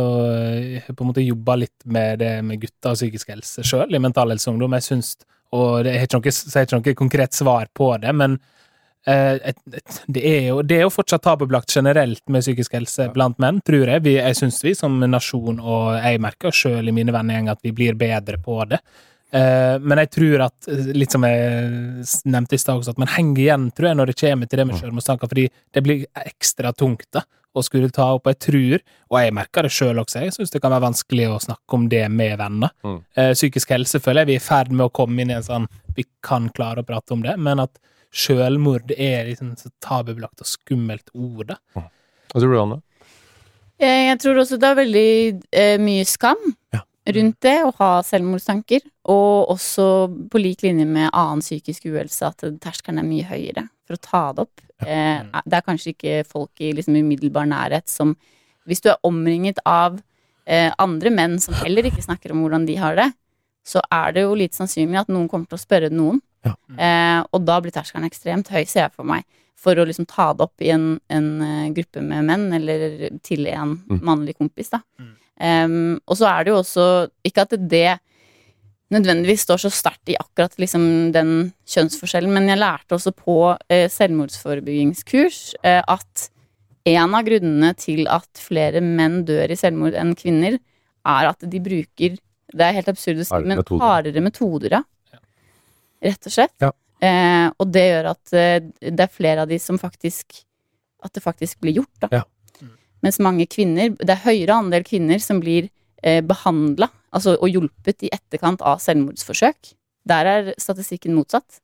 har 0.87 0.95
på 0.95 1.01
en 1.03 1.09
måte 1.11 1.25
jobba 1.27 1.57
litt 1.59 1.87
med 1.87 2.19
det 2.21 2.45
med 2.45 2.61
gutter 2.61 2.93
og 2.93 2.97
psykisk 2.99 3.29
helse 3.33 3.63
sjøl, 3.67 3.91
i 3.95 3.99
Mental 3.99 4.29
Helse 4.31 4.47
Ungdom. 4.53 4.71
Jeg 4.79 4.83
syns, 4.87 5.17
og 5.53 5.85
jeg 5.85 5.99
har 5.99 6.07
ikke 6.07 6.77
noe, 6.77 6.83
ikke 6.85 6.95
konkret 7.01 7.33
svar 7.35 7.67
på 7.75 8.01
det, 8.01 8.15
men 8.15 8.37
eh, 8.39 8.60
et, 9.09 9.61
et, 9.73 10.01
det, 10.13 10.23
er 10.29 10.43
jo, 10.51 10.59
det 10.67 10.77
er 10.77 10.83
jo 10.85 10.93
fortsatt 10.93 11.23
tabubelagt 11.25 11.73
generelt 11.73 12.21
med 12.29 12.45
psykisk 12.45 12.75
helse 12.77 13.07
blant 13.15 13.39
menn, 13.41 13.63
tror 13.65 13.89
jeg. 13.89 14.05
Vi, 14.05 14.17
jeg 14.19 14.37
syns 14.37 14.61
vi 14.65 14.75
som 14.77 14.99
nasjon, 15.01 15.61
og 15.61 15.95
jeg 15.97 16.21
merker 16.21 16.53
sjøl 16.55 16.91
i 16.91 16.95
mine 16.95 17.15
vennegjeng, 17.15 17.49
at 17.53 17.63
vi 17.65 17.73
blir 17.77 17.97
bedre 18.01 18.37
på 18.43 18.59
det. 18.69 18.83
Eh, 19.31 19.77
men 19.79 20.01
jeg 20.03 20.11
tror 20.11 20.47
at, 20.49 20.69
eh, 20.69 20.89
litt 20.97 21.13
som 21.15 21.23
jeg 21.23 22.07
nevnte 22.27 22.57
i 22.57 22.61
stad 22.61 22.81
også, 22.81 22.97
at 22.97 23.03
man 23.03 23.13
henger 23.13 23.43
igjen, 23.45 23.69
tror 23.75 23.91
jeg, 23.91 23.99
når 23.99 24.11
det 24.11 24.17
kommer 24.21 24.51
til 24.51 24.59
det 24.59 24.67
med 24.67 24.81
sjølmordstanker, 24.81 25.31
fordi 25.31 25.45
det 25.75 25.83
blir 25.87 26.07
ekstra 26.19 26.73
tungt 26.75 27.07
da, 27.15 27.23
å 27.55 27.63
skulle 27.67 27.93
ta 27.95 28.09
opp. 28.17 28.27
Jeg 28.27 28.41
tror, 28.47 28.83
og 29.11 29.19
jeg 29.21 29.37
merker 29.39 29.67
det 29.67 29.75
sjøl 29.75 30.03
også, 30.03 30.25
jeg 30.27 30.35
syns 30.35 30.55
det 30.55 30.63
kan 30.63 30.75
være 30.75 30.89
vanskelig 30.89 31.29
å 31.31 31.39
snakke 31.47 31.79
om 31.79 31.87
det 31.93 32.03
med 32.11 32.37
venner. 32.43 32.75
Mm. 32.83 32.99
Eh, 33.15 33.31
psykisk 33.39 33.71
helse 33.77 34.03
føler 34.03 34.25
jeg 34.25 34.33
vi 34.33 34.39
er 34.41 34.43
i 34.43 34.49
ferd 34.49 34.75
med 34.75 34.89
å 34.89 34.95
komme 35.01 35.23
inn 35.23 35.31
i 35.31 35.39
en 35.39 35.47
sånn 35.47 35.71
Vi 35.95 36.05
kan 36.23 36.49
klare 36.55 36.83
å 36.83 36.87
prate 36.87 37.15
om 37.15 37.23
det, 37.23 37.37
men 37.39 37.63
at 37.63 37.79
selvmord 38.13 38.91
er 38.97 39.29
liksom 39.29 39.53
så 39.59 39.71
tabubelagt 39.83 40.41
og 40.43 40.49
skummelt 40.51 41.11
ord, 41.15 41.53
da. 41.53 41.59
Hva 42.31 42.41
tror 42.41 42.53
du, 42.55 42.61
Anne? 42.61 42.79
Eh, 43.81 44.09
Jeg 44.11 44.19
tror 44.23 44.41
også 44.43 44.59
det 44.61 44.69
er 44.71 44.79
veldig 44.83 45.43
eh, 45.53 45.77
mye 45.79 46.05
skam 46.07 46.41
Ja. 46.75 46.83
rundt 47.15 47.39
det 47.41 47.57
å 47.65 47.73
ha 47.79 48.03
selvmordstanker. 48.03 48.81
Og 49.11 49.49
også 49.55 49.87
på 50.31 50.39
lik 50.43 50.63
linje 50.63 50.87
med 50.87 51.11
annen 51.13 51.41
psykisk 51.41 51.87
uhelse, 51.87 52.27
at 52.29 52.45
terskelen 52.61 52.99
er 53.01 53.09
mye 53.09 53.25
høyere 53.25 53.69
for 53.87 53.97
å 53.97 54.03
ta 54.05 54.33
det 54.33 54.45
opp. 54.45 54.61
Eh, 54.87 55.23
det 55.47 55.57
er 55.59 55.67
kanskje 55.67 55.95
ikke 55.95 56.27
folk 56.27 56.51
i 56.61 56.73
liksom 56.73 56.95
umiddelbar 56.97 57.47
nærhet 57.49 57.89
som 57.89 58.17
Hvis 58.69 58.83
du 58.83 58.91
er 58.91 58.99
omringet 59.03 59.59
av 59.67 59.97
eh, 60.47 60.71
andre 60.79 61.11
menn 61.11 61.39
som 61.41 61.55
heller 61.55 61.83
ikke 61.89 62.03
snakker 62.05 62.31
om 62.33 62.43
hvordan 62.45 62.67
de 62.69 62.75
har 62.77 62.95
det, 62.95 63.07
så 63.67 63.81
er 63.91 64.13
det 64.13 64.23
jo 64.23 64.35
litt 64.37 64.53
sannsynlig 64.55 65.01
at 65.01 65.09
noen 65.09 65.27
kommer 65.29 65.49
til 65.49 65.57
å 65.57 65.63
spørre 65.65 65.89
noen. 65.91 66.21
Ja. 66.47 66.55
Eh, 66.79 67.25
og 67.33 67.45
da 67.45 67.61
blir 67.61 67.73
terskelen 67.75 68.07
ekstremt 68.09 68.49
høy, 68.49 68.63
ser 68.67 68.87
jeg 68.89 68.93
for 68.97 69.05
meg, 69.05 69.25
for 69.61 69.77
å 69.77 69.85
liksom 69.85 70.07
ta 70.09 70.31
det 70.33 70.47
opp 70.47 70.63
i 70.65 70.71
en, 70.73 71.01
en 71.13 71.27
eh, 71.45 71.71
gruppe 71.77 72.01
med 72.01 72.25
menn, 72.25 72.47
eller 72.57 73.11
til 73.23 73.47
en 73.53 73.75
Mm. 73.91 74.01
mannlig 74.01 74.37
kompis, 74.39 74.71
da. 74.73 74.81
Mm. 74.99 75.11
Em, 75.41 75.75
og 76.07 76.17
så 76.17 76.27
er 76.29 76.45
det 76.45 76.51
jo 76.53 76.59
også 76.61 76.87
Ikke 77.25 77.43
at 77.47 77.55
det 77.69 77.99
nødvendigvis 78.93 79.45
står 79.47 79.61
så 79.63 79.71
sterkt 79.73 80.11
i 80.11 80.17
akkurat 80.21 80.57
liksom 80.59 81.13
den 81.15 81.53
kjønnsforskjellen, 81.65 82.33
men 82.35 82.49
jeg 82.51 82.59
lærte 82.59 82.97
også 82.97 83.13
på 83.15 83.37
eh, 83.71 83.87
selvmordsforebyggingskurs 83.89 85.55
eh, 85.65 85.83
at 85.87 86.29
en 86.91 87.15
av 87.15 87.25
grunnene 87.27 87.75
til 87.79 88.07
at 88.11 88.29
flere 88.41 88.81
menn 88.83 89.21
dør 89.29 89.53
i 89.53 89.59
selvmord 89.61 89.95
enn 90.01 90.15
kvinner, 90.19 90.57
er 91.07 91.29
at 91.31 91.41
de 91.49 91.61
bruker 91.63 92.19
Det 92.51 92.65
er 92.67 92.75
helt 92.81 92.89
absurd 92.91 93.21
å 93.23 93.25
si, 93.29 93.31
men 93.47 93.61
hardere 93.79 94.21
metoder, 94.25 94.73
ja. 94.75 94.83
Rett 96.05 96.29
og 96.29 96.35
slett. 96.35 96.57
Ja. 96.63 96.73
Eh, 97.01 97.49
og 97.61 97.71
det 97.73 97.87
gjør 97.87 98.11
at 98.13 98.33
eh, 98.37 98.59
det 98.81 99.05
er 99.07 99.13
flere 99.13 99.45
av 99.45 99.49
de 99.49 99.57
som 99.63 99.79
faktisk 99.81 100.43
At 101.01 101.15
det 101.17 101.23
faktisk 101.25 101.63
blir 101.65 101.79
gjort, 101.79 101.95
da. 102.03 102.11
Ja. 102.13 102.67
Mens 103.01 103.17
mange 103.25 103.47
kvinner 103.49 103.95
Det 103.97 104.13
er 104.13 104.27
høyere 104.27 104.59
andel 104.61 104.85
kvinner 104.85 105.23
som 105.25 105.41
blir 105.41 105.71
eh, 106.05 106.21
behandla 106.21 106.91
altså, 107.11 107.39
og 107.41 107.49
hjulpet 107.49 108.05
i 108.05 108.13
etterkant 108.13 108.61
av 108.61 108.83
selvmordsforsøk. 108.85 109.73
Der 110.09 110.29
er 110.29 110.53
statistikken 110.61 111.17
motsatt. 111.17 111.61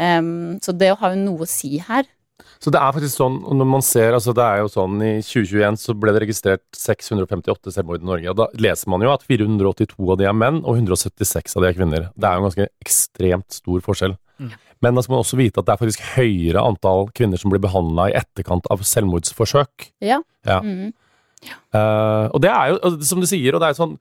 Em, 0.00 0.58
så 0.64 0.72
det 0.72 0.88
å 0.92 0.98
ha 1.02 1.12
jo 1.12 1.20
noe 1.20 1.44
å 1.44 1.48
si 1.48 1.76
her 1.84 2.08
Så 2.62 2.72
det 2.74 2.80
er 2.80 2.94
faktisk 2.94 3.18
sånn, 3.18 3.38
og 3.44 3.58
når 3.58 3.68
man 3.68 3.84
ser, 3.86 4.16
altså 4.16 4.34
det 4.36 4.44
er 4.44 4.62
jo 4.62 4.70
sånn 4.72 5.00
I 5.02 5.12
2021 5.24 5.78
så 5.82 5.94
ble 5.98 6.14
det 6.14 6.22
registrert 6.24 6.64
658 6.78 7.74
selvmord 7.74 8.04
i 8.04 8.08
Norge. 8.08 8.32
og 8.32 8.38
Da 8.38 8.48
leser 8.62 8.92
man 8.92 9.04
jo 9.04 9.12
at 9.12 9.24
482 9.28 9.96
av 10.14 10.20
de 10.20 10.28
er 10.28 10.36
menn, 10.36 10.62
og 10.62 10.80
176 10.80 11.56
av 11.56 11.64
de 11.64 11.70
er 11.70 11.78
kvinner. 11.78 12.08
Det 12.14 12.28
er 12.28 12.36
jo 12.36 12.42
en 12.42 12.48
ganske 12.48 12.68
ekstremt 12.84 13.58
stor 13.60 13.84
forskjell. 13.86 14.16
Mm. 14.42 14.54
Men 14.82 14.98
da 14.98 15.04
skal 15.04 15.14
man 15.14 15.22
også 15.22 15.38
vite 15.38 15.62
at 15.62 15.68
det 15.68 15.74
er 15.74 15.82
faktisk 15.82 16.08
høyere 16.16 16.64
antall 16.66 17.06
kvinner 17.14 17.38
som 17.38 17.52
blir 17.52 17.62
behandla 17.62 18.08
i 18.10 18.16
etterkant 18.18 18.66
av 18.72 18.82
selvmordsforsøk. 18.86 19.92
Ja. 20.02 20.18
Ja. 20.48 20.58
Mm. 20.64 20.90
ja. 21.46 21.60
Uh, 21.74 22.26
og 22.32 22.42
det 22.42 22.50
er 22.50 22.72
jo, 22.72 22.96
som 23.06 23.22
du 23.22 23.28
sier, 23.30 23.54
og 23.54 23.62
det 23.62 23.70
er 23.70 23.76
jo 23.76 23.82
sånn 23.84 23.96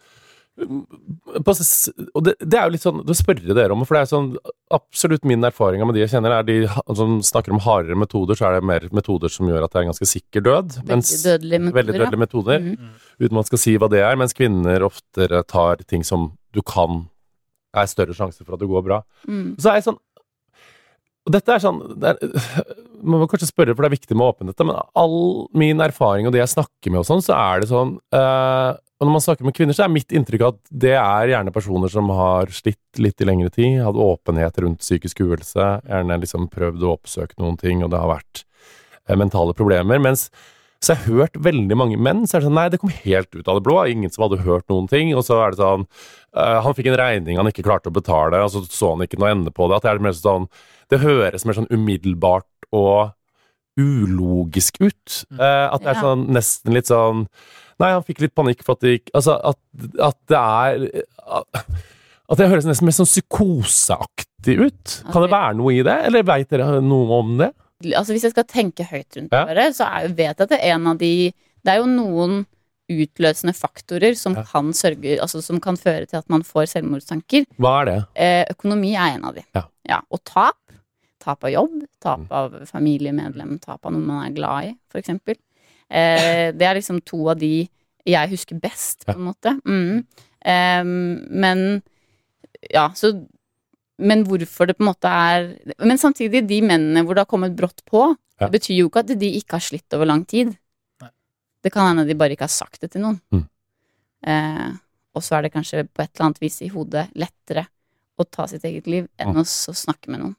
og 0.62 2.24
det, 2.26 2.34
det 2.40 2.58
er 2.60 2.66
jo 2.68 2.74
litt 2.76 2.84
sånn 2.84 3.02
Det 3.08 3.16
jeg 3.18 3.56
dere 3.58 3.74
om, 3.74 3.84
for 3.88 3.98
det 3.98 4.02
er 4.04 4.10
sånn 4.12 4.28
absolutt 4.74 5.26
min 5.28 5.44
erfaring 5.48 5.84
med 5.86 5.96
de 5.98 6.04
jeg 6.04 6.14
kjenner, 6.14 6.36
er 6.38 6.48
de 6.48 6.58
som 6.98 7.18
snakker 7.26 7.56
om 7.56 7.62
hardere 7.64 7.98
metoder, 8.00 8.38
så 8.38 8.48
er 8.50 8.58
det 8.60 8.68
mer 8.70 8.86
metoder 8.96 9.32
som 9.32 9.50
gjør 9.50 9.66
at 9.66 9.74
det 9.74 9.80
er 9.80 9.88
en 9.88 9.92
ganske 9.94 10.10
sikker 10.12 10.46
død. 10.46 10.78
Veldig 10.92 11.22
dødelige 11.24 11.62
metoder, 11.62 11.80
Veldig 11.80 11.98
dødelige 11.98 12.24
metoder, 12.26 12.60
Mhm. 12.62 12.92
uten 13.22 13.40
man 13.40 13.48
skal 13.50 13.62
si 13.64 13.78
hva 13.78 13.90
det 13.90 14.02
er, 14.06 14.16
mens 14.20 14.34
kvinner 14.38 14.86
oftere 14.88 15.44
tar 15.48 15.82
ting 15.88 16.04
som 16.04 16.32
du 16.54 16.62
kan 16.62 17.08
er 17.74 17.88
større 17.88 18.14
sjanse 18.14 18.44
for 18.46 18.54
at 18.56 18.60
det 18.60 18.68
går 18.70 18.84
bra. 18.84 19.02
Mm. 19.28 19.56
Så 19.58 19.72
er 19.72 19.80
jeg 19.80 19.88
sånn 19.90 20.00
Og 21.22 21.32
dette 21.36 21.54
er 21.54 21.60
sånn 21.62 22.00
det 22.02 22.16
er, 22.16 22.18
Man 23.04 23.22
må 23.22 23.28
kanskje 23.30 23.50
spørre, 23.50 23.74
for 23.76 23.82
det 23.86 23.92
er 23.92 23.98
viktig 23.98 24.16
med 24.18 24.28
åpenhet, 24.30 24.62
men 24.66 24.76
all 24.96 25.48
min 25.58 25.80
erfaring 25.82 26.28
og 26.28 26.34
det 26.34 26.42
jeg 26.42 26.54
snakker 26.54 26.92
med 26.92 27.00
og 27.02 27.06
sånn, 27.08 27.22
så 27.26 27.34
er 27.34 27.62
det 27.62 27.70
sånn 27.70 27.96
eh, 28.14 28.74
Og 29.02 29.08
når 29.08 29.16
man 29.16 29.24
snakker 29.26 29.48
med 29.48 29.56
kvinner, 29.58 29.74
så 29.74 29.88
er 29.88 29.90
mitt 29.90 30.14
inntrykk 30.14 30.44
at 30.46 30.58
det 30.84 30.94
er 30.94 31.32
gjerne 31.32 31.54
personer 31.56 31.90
som 31.90 32.12
har 32.14 32.52
slitt 32.54 33.02
litt 33.02 33.24
i 33.24 33.26
lengre 33.26 33.50
tid, 33.50 33.80
hatt 33.82 33.98
åpenhet 33.98 34.60
rundt 34.62 34.84
psykisk 34.84 35.24
uhelse, 35.26 35.70
gjerne 35.90 36.20
liksom 36.22 36.46
prøvd 36.54 36.86
å 36.86 36.92
oppsøke 37.00 37.40
noen 37.42 37.58
ting, 37.58 37.82
og 37.82 37.90
det 37.90 37.98
har 37.98 38.12
vært 38.12 38.44
eh, 39.10 39.18
mentale 39.18 39.56
problemer. 39.58 39.98
Mens 40.06 40.28
så 40.82 40.94
jeg 40.94 41.02
har 41.02 41.18
hørt 41.18 41.40
veldig 41.46 41.78
mange 41.78 41.98
menn 42.02 42.24
så 42.26 42.38
er 42.38 42.42
det 42.42 42.48
sånn, 42.50 42.58
nei, 42.58 42.70
det 42.74 42.80
kom 42.82 42.94
helt 42.94 43.36
ut 43.36 43.50
av 43.50 43.58
det 43.58 43.66
blå. 43.68 43.76
Ingen 43.90 44.14
som 44.14 44.26
hadde 44.26 44.42
hørt 44.42 44.66
noen 44.72 44.88
ting. 44.90 45.12
Og 45.14 45.22
så 45.28 45.38
er 45.38 45.54
det 45.54 45.62
sånn 45.62 45.84
uh, 45.86 46.58
Han 46.66 46.74
fikk 46.74 46.90
en 46.90 46.98
regning 46.98 47.38
han 47.38 47.50
ikke 47.52 47.66
klarte 47.68 47.92
å 47.92 47.94
betale, 47.94 48.40
og 48.42 48.50
så 48.50 48.64
så 48.66 48.96
han 48.96 49.06
ikke 49.06 49.20
noe 49.22 49.30
ende 49.30 49.54
på 49.54 49.68
det. 49.70 49.78
At 49.78 49.86
det 49.86 49.92
er 49.92 50.02
mer 50.02 50.16
sånn 50.18 50.48
Det 50.90 51.04
høres 51.04 51.46
mer 51.46 51.60
sånn 51.60 51.70
umiddelbart 51.70 52.70
og 52.74 53.14
ulogisk 53.78 54.82
ut. 54.82 55.22
Uh, 55.38 55.70
at 55.70 55.86
det 55.86 55.94
er 55.94 56.02
sånn 56.02 56.26
nesten 56.34 56.74
litt 56.74 56.90
sånn 56.90 57.28
Nei, 57.82 57.90
han 57.96 58.04
fikk 58.06 58.22
litt 58.24 58.36
panikk 58.38 58.62
for 58.66 58.78
at 58.78 58.84
det 58.86 58.92
gikk 58.96 59.12
Altså 59.18 59.36
at, 59.52 59.58
at 60.08 60.18
det 60.32 60.38
er 60.42 60.86
At 62.32 62.40
det 62.40 62.48
høres 62.52 62.68
nesten 62.70 62.88
mer 62.88 62.96
sånn 62.96 63.10
psykoseaktig 63.10 64.56
ut. 64.62 64.94
Kan 65.12 65.26
det 65.26 65.32
være 65.34 65.58
noe 65.60 65.74
i 65.76 65.82
det, 65.84 65.98
eller 66.08 66.24
veit 66.28 66.48
dere 66.54 66.78
noe 66.86 67.18
om 67.20 67.34
det? 67.42 67.50
Altså 67.98 68.14
Hvis 68.16 68.24
jeg 68.30 68.34
skal 68.36 68.48
tenke 68.50 68.86
høyt 68.88 69.18
rundt 69.18 69.34
Ja. 69.36 69.46
det, 69.58 69.68
så 69.76 69.88
er, 69.90 70.08
vet 70.14 70.38
jeg 70.38 70.46
at 70.48 70.54
det 70.54 70.60
er 70.62 70.76
en 70.78 70.88
av 70.94 70.98
de 71.02 71.12
Det 71.66 71.74
er 71.74 71.82
jo 71.82 71.90
noen 71.92 72.44
utløsende 72.92 73.54
faktorer 73.56 74.16
som 74.20 74.34
Ja. 74.36 74.44
kan 74.44 74.72
sørge 74.76 75.18
Altså 75.24 75.42
som 75.44 75.60
kan 75.64 75.78
føre 75.80 76.06
til 76.10 76.18
at 76.20 76.30
man 76.30 76.42
får 76.44 76.68
selvmordstanker. 76.76 77.46
Hva 77.60 77.82
er 77.82 77.86
det? 77.92 78.00
Eh, 78.16 78.46
økonomi 78.52 78.94
er 78.96 79.16
en 79.16 79.26
av 79.26 79.36
de. 79.36 79.44
Ja. 79.88 80.02
Og 80.12 80.20
tap. 80.26 80.58
Tap 81.22 81.44
av 81.46 81.52
jobb, 81.54 81.84
tap 82.02 82.20
Mm. 82.20 82.28
av 82.32 82.52
familiemedlem, 82.66 83.60
tap 83.62 83.86
av 83.86 83.92
noen 83.94 84.06
man 84.08 84.26
er 84.26 84.34
glad 84.34 84.64
i, 84.66 84.76
eksempel. 84.98 85.36
Eh, 85.92 86.52
det 86.56 86.64
er 86.68 86.78
liksom 86.80 87.02
to 87.04 87.26
av 87.34 87.38
de 87.42 87.68
jeg 88.08 88.30
husker 88.32 88.58
best, 88.64 89.04
på 89.06 89.14
en 89.14 89.26
måte. 89.28 89.52
Mm. 89.68 90.06
Eh, 90.42 90.84
men 91.30 91.82
ja, 92.72 92.88
så 92.96 93.12
Men 94.02 94.24
hvorfor 94.26 94.66
det 94.66 94.78
på 94.80 94.82
en 94.82 94.88
måte 94.90 95.06
er 95.06 95.44
Men 95.86 95.98
samtidig, 96.02 96.48
de 96.48 96.62
mennene 96.66 97.04
hvor 97.06 97.14
det 97.14 97.22
har 97.22 97.30
kommet 97.30 97.54
brått 97.56 97.84
på, 97.86 98.16
Ja. 98.40 98.48
det 98.48 98.56
betyr 98.60 98.78
jo 98.80 98.88
ikke 98.90 99.04
at 99.04 99.12
de 99.20 99.28
ikke 99.38 99.52
har 99.60 99.60
slitt 99.62 99.94
over 99.94 100.06
lang 100.10 100.24
tid. 100.26 100.56
Nei. 101.02 101.10
Det 101.62 101.72
kan 101.72 101.86
hende 101.92 102.08
de 102.08 102.16
bare 102.18 102.32
ikke 102.34 102.48
har 102.48 102.56
sagt 102.56 102.80
det 102.82 102.90
til 102.96 103.02
noen. 103.04 103.20
Mm. 103.32 103.44
Eh, 104.26 104.72
og 105.14 105.22
så 105.22 105.36
er 105.38 105.44
det 105.44 105.54
kanskje 105.54 105.84
på 105.86 106.02
et 106.02 106.10
eller 106.16 106.26
annet 106.32 106.40
vis 106.42 106.62
i 106.66 106.70
hodet 106.74 107.10
lettere 107.14 107.68
å 108.18 108.26
ta 108.26 108.48
sitt 108.48 108.64
eget 108.66 108.88
liv 108.88 109.08
enn 109.20 109.34
Mm. 109.36 109.42
å 109.44 109.74
snakke 109.76 110.08
med 110.10 110.20
noen. 110.22 110.36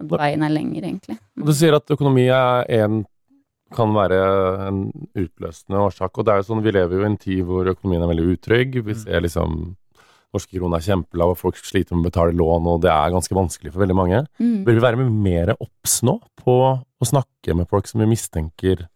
Veien 0.00 0.42
er 0.42 0.50
lenger, 0.52 0.82
egentlig. 0.82 1.18
Du 1.36 1.52
sier 1.52 1.74
at 1.76 1.86
økonomi 1.86 2.28
er 2.28 2.64
en, 2.84 3.06
kan 3.74 3.92
være 3.94 4.68
en 4.68 4.92
utløsende 5.16 5.80
årsak. 5.82 6.18
Og 6.18 6.24
det 6.24 6.32
er 6.32 6.36
jo 6.42 6.46
sånn, 6.54 6.62
vi 6.62 6.70
lever 6.72 6.96
jo 6.96 7.02
i 7.02 7.06
en 7.10 7.16
tid 7.18 7.42
hvor 7.44 7.66
økonomien 7.66 8.02
er 8.04 8.12
veldig 8.12 8.26
utrygg. 8.38 8.78
Vi 8.84 8.92
Mm. 8.94 9.02
ser 9.04 9.20
liksom 9.20 9.76
Norske 10.34 10.58
kroner 10.58 10.76
er 10.76 10.82
kjempelav, 10.92 11.30
og 11.30 11.38
folk 11.38 11.54
sliter 11.56 11.94
med 11.96 12.04
å 12.04 12.10
betale 12.10 12.32
lån, 12.36 12.66
og 12.66 12.80
det 12.82 12.90
er 12.90 13.10
ganske 13.14 13.32
vanskelig 13.32 13.72
for 13.72 13.80
veldig 13.86 13.94
mange. 13.96 14.26
Mm. 14.38 14.64
Bør 14.66 14.74
vi 14.74 14.80
være 14.80 14.96
med 14.98 15.12
mer 15.12 15.54
obs 15.58 16.02
nå 16.02 16.20
på 16.36 16.56
å 17.00 17.06
snakke 17.06 17.54
med 17.56 17.66
folk 17.70 17.86
som 17.86 18.00
vi 18.00 18.06
mistenker 18.10 18.86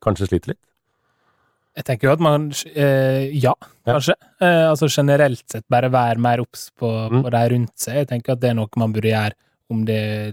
kanskje 0.00 0.28
sliter 0.28 0.48
litt? 0.52 0.60
Jeg 1.74 1.84
tenker 1.84 2.06
jo 2.08 2.12
at 2.12 2.20
man 2.20 2.52
eh, 2.76 3.26
Ja, 3.32 3.54
Ja. 3.86 3.94
kanskje. 3.98 4.14
Eh, 4.40 4.68
altså 4.70 4.86
generelt 4.88 5.42
sett 5.50 5.64
bare 5.68 5.90
være 5.90 6.18
mer 6.18 6.38
obs 6.38 6.70
på, 6.78 7.10
Mm. 7.10 7.22
på 7.24 7.30
de 7.30 7.48
rundt 7.56 7.76
seg. 7.76 7.94
Jeg 7.94 8.08
tenker 8.08 8.32
at 8.32 8.40
det 8.40 8.50
er 8.50 8.54
noe 8.54 8.68
man 8.76 8.92
burde 8.92 9.10
gjøre 9.10 9.32
om 9.70 9.84
det 9.84 9.96
er 9.96 10.30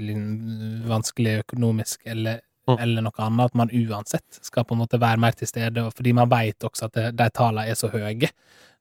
vanskelig 0.85 1.43
økonomisk 1.45 1.99
eller, 2.05 2.41
Mm. 2.69 2.75
eller 2.77 3.01
noe 3.01 3.23
annet. 3.25 3.45
At 3.49 3.55
man 3.57 3.71
uansett 3.73 4.39
skal 4.45 4.65
på 4.65 4.75
en 4.75 4.83
måte 4.83 4.99
være 5.01 5.17
mer 5.19 5.31
til 5.37 5.49
stede, 5.49 5.85
fordi 5.97 6.13
man 6.13 6.29
vet 6.29 6.67
også 6.67 6.89
at 6.89 6.99
de 7.17 7.29
tallene 7.33 7.67
er 7.67 7.75
så 7.79 7.89
høye. 7.89 8.29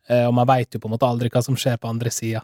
Eh, 0.08 0.26
og 0.26 0.34
man 0.34 0.48
vet 0.50 0.74
jo 0.74 0.80
på 0.82 0.88
en 0.90 0.96
måte 0.96 1.08
aldri 1.08 1.30
hva 1.32 1.42
som 1.44 1.56
skjer 1.58 1.78
på 1.80 1.88
andre 1.88 2.10
sida 2.12 2.42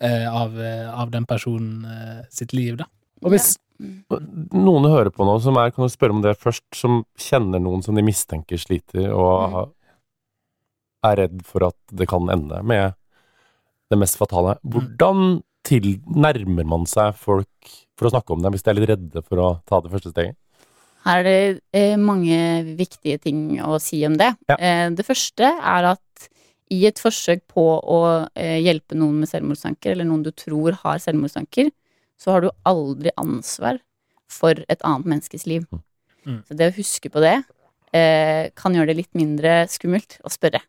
eh, 0.00 0.26
av, 0.30 0.54
eh, 0.60 0.86
av 0.90 1.10
den 1.10 1.26
personen 1.26 1.86
sitt 2.30 2.54
liv, 2.56 2.76
da. 2.80 2.86
Og 3.24 3.34
hvis 3.34 3.56
noen 3.80 4.86
hører 4.88 5.10
på 5.12 5.24
nå 5.24 5.34
som 5.42 5.56
er, 5.60 5.72
kan 5.72 5.84
du 5.86 5.92
spørre 5.92 6.16
om 6.16 6.22
det 6.24 6.36
først, 6.40 6.64
som 6.76 7.02
kjenner 7.20 7.60
noen 7.62 7.82
som 7.84 7.96
de 7.96 8.04
mistenker 8.04 8.60
sliter, 8.60 9.10
og 9.12 9.40
Mm. 9.50 9.76
er 11.10 11.16
redd 11.16 11.42
for 11.48 11.64
at 11.64 11.76
det 11.92 12.08
kan 12.08 12.28
ende 12.28 12.62
med 12.62 12.94
det 13.90 13.98
mest 13.98 14.18
fatale. 14.20 14.58
Hvordan 14.64 15.42
til, 15.64 16.00
nærmer 16.06 16.66
man 16.68 16.84
seg 16.86 17.14
folk 17.16 17.72
for 17.96 18.08
å 18.08 18.12
snakke 18.12 18.32
om 18.32 18.42
det, 18.42 18.52
hvis 18.52 18.62
de 18.64 18.70
er 18.70 18.78
litt 18.78 18.90
redde 18.92 19.22
for 19.24 19.36
å 19.40 19.48
ta 19.68 19.80
det 19.80 19.92
første 19.92 20.12
steget? 20.12 20.36
Her 21.06 21.22
er 21.22 21.26
det 21.26 21.42
eh, 21.76 21.96
mange 22.00 22.36
viktige 22.76 23.20
ting 23.22 23.58
å 23.64 23.78
si 23.80 24.02
om 24.06 24.18
det. 24.20 24.34
Ja. 24.50 24.56
Eh, 24.56 24.86
det 24.92 25.06
første 25.06 25.48
er 25.48 25.92
at 25.94 26.28
i 26.70 26.84
et 26.86 27.00
forsøk 27.02 27.42
på 27.50 27.64
å 27.80 28.00
eh, 28.38 28.60
hjelpe 28.62 28.98
noen 28.98 29.22
med 29.22 29.30
selvmordstanker, 29.30 29.94
eller 29.94 30.06
noen 30.06 30.22
du 30.26 30.30
tror 30.30 30.76
har 30.84 31.00
selvmordstanker, 31.02 31.72
så 32.20 32.36
har 32.36 32.44
du 32.44 32.50
aldri 32.68 33.12
ansvar 33.18 33.80
for 34.30 34.60
et 34.68 34.84
annet 34.86 35.08
menneskes 35.14 35.48
liv. 35.50 35.64
Mm. 36.28 36.42
Så 36.46 36.56
det 36.56 36.68
å 36.70 36.76
huske 36.76 37.10
på 37.10 37.22
det 37.24 37.40
eh, 37.96 38.50
kan 38.54 38.76
gjøre 38.76 38.92
det 38.92 39.00
litt 39.00 39.18
mindre 39.18 39.64
skummelt 39.72 40.18
å 40.22 40.32
spørre. 40.32 40.62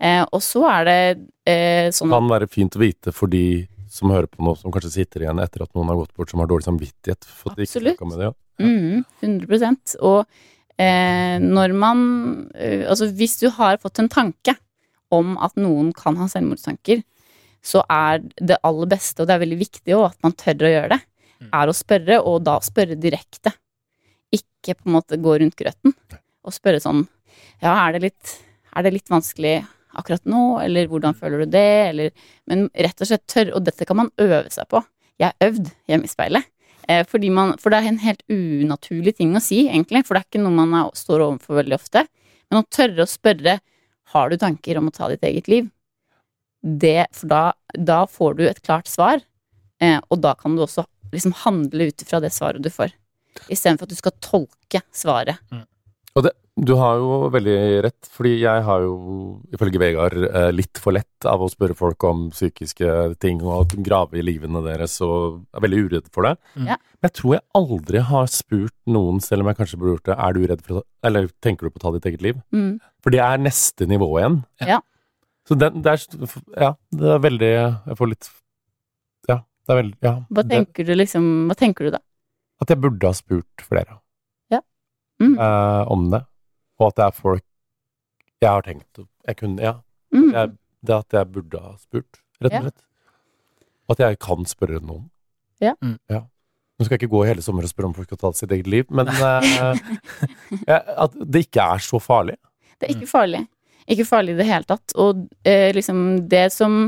Eh, 0.00 0.22
og 0.26 0.42
så 0.44 0.64
er 0.68 0.88
det 0.88 1.00
eh, 1.48 1.88
sånn 1.92 2.10
Det 2.10 2.16
at 2.16 2.24
kan 2.24 2.34
være 2.34 2.50
fint 2.50 2.76
å 2.76 2.82
vite 2.82 3.14
for 3.14 3.32
de 3.32 3.44
som 3.90 4.12
hører 4.14 4.28
på 4.30 4.44
nå, 4.46 4.54
som 4.58 4.72
kanskje 4.74 4.92
sitter 5.00 5.24
igjen 5.26 5.42
etter 5.42 5.64
at 5.64 5.74
noen 5.74 5.90
har 5.90 5.98
gått 5.98 6.14
bort, 6.14 6.30
som 6.30 6.40
har 6.42 6.48
dårlig 6.50 6.68
samvittighet 6.68 7.26
for 7.26 7.52
at 7.52 7.58
de 7.60 7.66
ikke 7.66 7.82
snakka 7.82 8.08
med 8.10 8.22
det. 8.22 8.30
Ja. 8.30 8.34
Mm, 8.60 9.04
100 9.24 9.96
Og 10.04 10.26
eh, 10.78 11.36
når 11.40 11.72
man 11.74 12.02
eh, 12.54 12.82
Altså, 12.84 13.08
hvis 13.16 13.38
du 13.40 13.48
har 13.56 13.78
fått 13.80 13.98
en 14.02 14.10
tanke 14.12 14.54
om 15.10 15.34
at 15.42 15.56
noen 15.58 15.90
kan 15.96 16.18
ha 16.20 16.28
selvmordstanker, 16.30 17.02
så 17.66 17.82
er 17.90 18.20
det 18.38 18.60
aller 18.64 18.88
beste, 18.92 19.20
og 19.20 19.28
det 19.28 19.34
er 19.34 19.42
veldig 19.42 19.58
viktig 19.60 19.96
også, 19.96 20.12
at 20.14 20.22
man 20.28 20.36
tør 20.38 20.68
å 20.68 20.74
gjøre 20.76 20.92
det, 20.96 21.00
Mm. 21.40 21.48
er 21.56 21.70
å 21.70 21.72
spørre, 21.72 22.16
og 22.20 22.42
da 22.44 22.58
spørre 22.60 22.98
direkte. 23.00 23.48
Ikke 24.28 24.74
på 24.76 24.90
en 24.90 24.92
måte 24.98 25.16
gå 25.16 25.38
rundt 25.40 25.56
grøten 25.56 25.94
og 26.44 26.52
spørre 26.52 26.82
sånn 26.84 27.06
Ja, 27.62 27.72
er 27.88 27.94
det 27.96 28.02
litt, 28.02 28.34
er 28.76 28.84
det 28.84 28.92
litt 28.92 29.08
vanskelig 29.08 29.54
akkurat 29.98 30.24
nå, 30.28 30.60
eller 30.62 30.88
hvordan 30.90 31.16
føler 31.18 31.44
du 31.44 31.52
det, 31.56 31.70
eller 31.90 32.10
Men 32.50 32.68
rett 32.74 33.00
og 33.00 33.10
slett 33.10 33.26
tørre, 33.30 33.54
og 33.56 33.64
dette 33.66 33.86
kan 33.88 33.98
man 33.98 34.12
øve 34.20 34.50
seg 34.52 34.68
på. 34.70 34.82
Jeg 35.20 35.32
har 35.32 35.50
øvd 35.50 35.70
hjemme 35.90 36.08
i 36.08 36.12
speilet. 36.12 36.48
Eh, 36.88 37.04
fordi 37.06 37.30
man, 37.30 37.56
for 37.60 37.70
det 37.70 37.80
er 37.80 37.90
en 37.90 38.02
helt 38.02 38.22
unaturlig 38.32 39.16
ting 39.18 39.34
å 39.36 39.42
si, 39.44 39.66
egentlig. 39.68 40.04
For 40.06 40.16
det 40.16 40.22
er 40.22 40.30
ikke 40.30 40.44
noe 40.44 40.56
man 40.56 40.76
er, 40.78 40.94
står 40.96 41.26
overfor 41.26 41.60
veldig 41.60 41.76
ofte. 41.76 42.06
Men 42.50 42.62
å 42.62 42.68
tørre 42.72 43.04
å 43.04 43.10
spørre 43.10 43.58
har 44.14 44.30
du 44.30 44.38
tanker 44.40 44.80
om 44.80 44.88
å 44.90 44.94
ta 44.94 45.10
ditt 45.10 45.24
eget 45.26 45.50
liv, 45.50 45.68
det, 46.60 47.06
for 47.16 47.30
da, 47.30 47.42
da 47.78 48.02
får 48.10 48.34
du 48.36 48.46
et 48.48 48.62
klart 48.64 48.90
svar. 48.90 49.22
Eh, 49.80 50.00
og 50.10 50.20
da 50.24 50.34
kan 50.38 50.56
du 50.56 50.64
også 50.64 50.84
liksom 51.14 51.34
handle 51.44 51.90
ut 51.90 52.02
ifra 52.04 52.20
det 52.22 52.32
svaret 52.34 52.62
du 52.64 52.70
får. 52.72 52.92
Istedenfor 53.48 53.86
at 53.86 53.94
du 53.94 53.98
skal 53.98 54.16
tolke 54.24 54.82
svaret. 54.94 55.40
Og 56.18 56.26
det, 56.26 56.34
du 56.66 56.72
har 56.76 56.96
jo 57.00 57.28
veldig 57.32 57.56
rett, 57.86 58.08
fordi 58.12 58.32
jeg 58.42 58.62
har 58.66 58.82
jo, 58.84 58.94
ifølge 59.54 59.80
Vegard, 59.80 60.16
eh, 60.28 60.50
litt 60.52 60.78
for 60.82 60.92
lett 60.96 61.26
av 61.28 61.40
å 61.44 61.48
spørre 61.52 61.76
folk 61.78 62.02
om 62.04 62.26
psykiske 62.34 63.18
ting 63.22 63.40
og 63.42 63.72
grave 63.86 64.18
i 64.20 64.24
livene 64.26 64.62
deres, 64.64 64.98
og 65.04 65.40
er 65.56 65.64
veldig 65.64 65.80
uredd 65.86 66.10
for 66.12 66.28
det. 66.28 66.34
Mm. 66.56 66.66
Ja. 66.72 66.76
Men 67.00 67.08
jeg 67.08 67.14
tror 67.20 67.34
jeg 67.36 67.44
aldri 67.60 68.02
har 68.10 68.26
spurt 68.32 68.76
noen, 68.86 69.20
selv 69.24 69.42
om 69.44 69.50
jeg 69.52 69.60
kanskje 69.60 69.78
burde 69.80 69.94
gjort 69.96 70.10
det, 70.10 70.18
er 70.18 70.32
du 70.36 70.40
redd 70.52 70.64
for 70.66 70.82
Eller 71.02 71.30
tenker 71.40 71.64
du 71.66 71.70
på 71.70 71.80
å 71.80 71.84
ta 71.86 71.92
ditt 71.96 72.10
eget 72.10 72.22
liv? 72.22 72.42
Mm. 72.52 72.74
For 73.00 73.10
det 73.14 73.22
er 73.24 73.38
neste 73.40 73.86
nivå 73.88 74.10
igjen. 74.20 74.42
Ja. 74.60 74.80
Så 75.48 75.56
den, 75.58 75.80
det 75.82 75.94
er 75.96 76.04
Ja, 76.60 76.74
det 76.92 77.14
er 77.16 77.24
veldig 77.24 77.50
Jeg 77.88 77.96
får 77.96 78.08
litt 78.12 78.28
Ja, 79.28 79.38
det 79.66 79.72
er 79.72 79.82
veldig 79.82 79.96
Ja. 80.04 80.14
Hva 80.28 80.44
det, 80.44 80.50
tenker 80.52 80.84
du 80.84 80.94
liksom 80.94 81.48
Hva 81.48 81.56
tenker 81.56 81.88
du 81.88 81.90
da? 81.96 82.04
at 82.60 82.68
jeg 82.68 82.76
burde 82.82 83.08
ha 83.08 83.16
spurt 83.16 83.62
flere 83.64 83.96
Mm. 85.20 85.34
eh, 85.36 85.82
om 85.92 86.06
det, 86.10 86.22
og 86.80 86.88
at 86.90 86.96
det 87.00 87.04
er 87.06 87.16
folk 87.16 87.44
jeg 88.40 88.48
har 88.50 88.62
tenkt 88.64 89.02
Jeg 89.28 89.36
kunne 89.36 89.60
Ja. 89.62 89.74
Mm. 90.14 90.32
Jeg, 90.32 90.52
det 90.86 90.94
at 90.96 91.12
jeg 91.12 91.28
burde 91.32 91.60
ha 91.60 91.74
spurt, 91.76 92.20
rett 92.40 92.54
og 92.56 92.62
slett. 92.64 92.80
Ja. 92.80 93.92
at 93.92 93.98
jeg 94.00 94.18
kan 94.18 94.46
spørre 94.48 94.80
noen. 94.80 95.10
Ja. 95.60 95.74
Mm. 95.84 95.98
Nå 96.08 96.86
skal 96.86 96.94
jeg 96.96 97.02
ikke 97.02 97.12
gå 97.12 97.24
hele 97.28 97.42
sommer 97.44 97.66
og 97.66 97.70
spørre 97.70 97.90
om 97.90 97.94
folk 97.94 98.08
skal 98.08 98.18
ta 98.22 98.30
sitt 98.32 98.52
eget 98.56 98.66
liv, 98.72 98.86
men 98.88 99.10
uh, 99.12 99.76
at 101.04 101.18
det 101.20 101.44
ikke 101.46 101.60
er 101.76 101.82
så 101.84 102.00
farlig. 102.00 102.38
Det 102.80 102.88
er 102.88 102.94
ikke 102.96 103.10
farlig. 103.10 103.42
Ikke 103.90 104.06
farlig 104.08 104.32
i 104.34 104.38
det 104.40 104.46
hele 104.48 104.64
tatt. 104.68 104.94
Og 104.96 105.20
uh, 105.28 105.68
liksom 105.76 106.28
det 106.32 106.48
som 106.56 106.80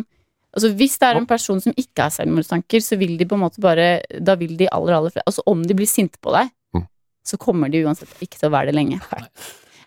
Altså 0.53 0.69
Hvis 0.77 0.99
det 1.01 1.07
er 1.09 1.17
en 1.17 1.25
person 1.27 1.61
som 1.65 1.73
ikke 1.81 2.05
har 2.05 2.11
selvmordstanker, 2.13 2.83
så 2.85 2.99
vil 3.01 3.15
de 3.17 3.25
på 3.25 3.39
en 3.39 3.41
måte 3.41 3.61
bare 3.65 4.03
Da 4.21 4.35
vil 4.37 4.51
de 4.61 4.67
aller, 4.69 4.93
aller 4.99 5.09
flere 5.15 5.25
Altså 5.25 5.41
om 5.49 5.63
de 5.65 5.73
blir 5.79 5.89
sinte 5.89 6.21
på 6.21 6.33
deg, 6.35 6.51
Mm. 6.77 6.85
så 7.25 7.39
kommer 7.41 7.69
de 7.73 7.81
uansett 7.87 8.09
ikke 8.21 8.37
til 8.39 8.51
å 8.51 8.53
være 8.53 8.69
det 8.69 8.75
lenge. 8.77 8.99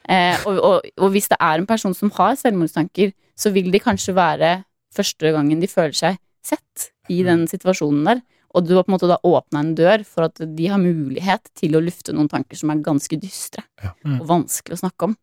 Eh, 0.09 0.37
og, 0.45 0.59
og, 0.61 0.85
og 1.01 1.11
hvis 1.15 1.27
det 1.31 1.37
er 1.41 1.57
en 1.61 1.65
person 1.69 1.93
som 1.97 2.11
har 2.17 2.35
selvmordstanker, 2.37 3.13
så 3.35 3.51
vil 3.55 3.71
de 3.73 3.79
kanskje 3.81 4.13
være 4.15 4.51
første 4.95 5.31
gangen 5.35 5.59
de 5.59 5.67
føler 5.67 5.95
seg 5.97 6.19
sett 6.45 6.89
i 7.11 7.23
den 7.25 7.47
situasjonen 7.49 8.05
der. 8.07 8.21
Og 8.55 8.63
du 8.63 8.75
har 8.77 8.85
på 8.85 8.91
en 8.93 8.95
måte 8.95 9.09
da 9.09 9.17
åpna 9.27 9.59
en 9.65 9.73
dør 9.75 10.05
for 10.07 10.29
at 10.29 10.39
de 10.55 10.67
har 10.71 10.79
mulighet 10.79 11.49
til 11.59 11.75
å 11.75 11.81
lufte 11.83 12.13
noen 12.15 12.29
tanker 12.31 12.55
som 12.55 12.71
er 12.71 12.83
ganske 12.85 13.17
dystre 13.19 13.65
Ja. 13.83 13.91
Mm. 14.05 14.21
og 14.21 14.27
vanskelig 14.29 14.77
å 14.77 14.83
snakke 14.85 15.09
om. 15.09 15.17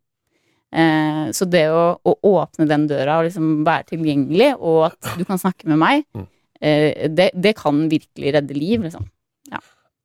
Eh, 0.73 1.31
så 1.37 1.47
det 1.49 1.65
å, 1.73 1.97
å 2.05 2.13
åpne 2.35 2.67
den 2.69 2.87
døra 2.91 3.19
og 3.21 3.27
liksom 3.31 3.63
være 3.65 3.89
tilgjengelig, 3.95 4.51
og 4.59 4.91
at 4.91 5.17
du 5.19 5.25
kan 5.29 5.41
snakke 5.41 5.69
med 5.71 5.79
meg, 5.81 6.05
Mm. 6.13 6.27
eh, 6.61 7.09
det, 7.09 7.31
det 7.35 7.55
kan 7.57 7.87
virkelig 7.89 8.35
redde 8.37 8.55
liv, 8.59 8.83
liksom. 8.85 9.09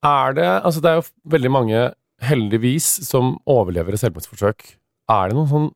Er 0.06 0.34
det 0.38 0.46
Altså, 0.63 0.80
det 0.80 0.90
er 0.92 1.00
jo 1.02 1.08
veldig 1.34 1.50
mange, 1.52 1.80
heldigvis, 2.23 2.88
som 3.08 3.36
overlever 3.49 3.93
et 3.93 4.01
selvmordsforsøk. 4.01 4.63
Er 5.12 5.30
det 5.30 5.38
noen 5.38 5.51
sånn 5.51 5.67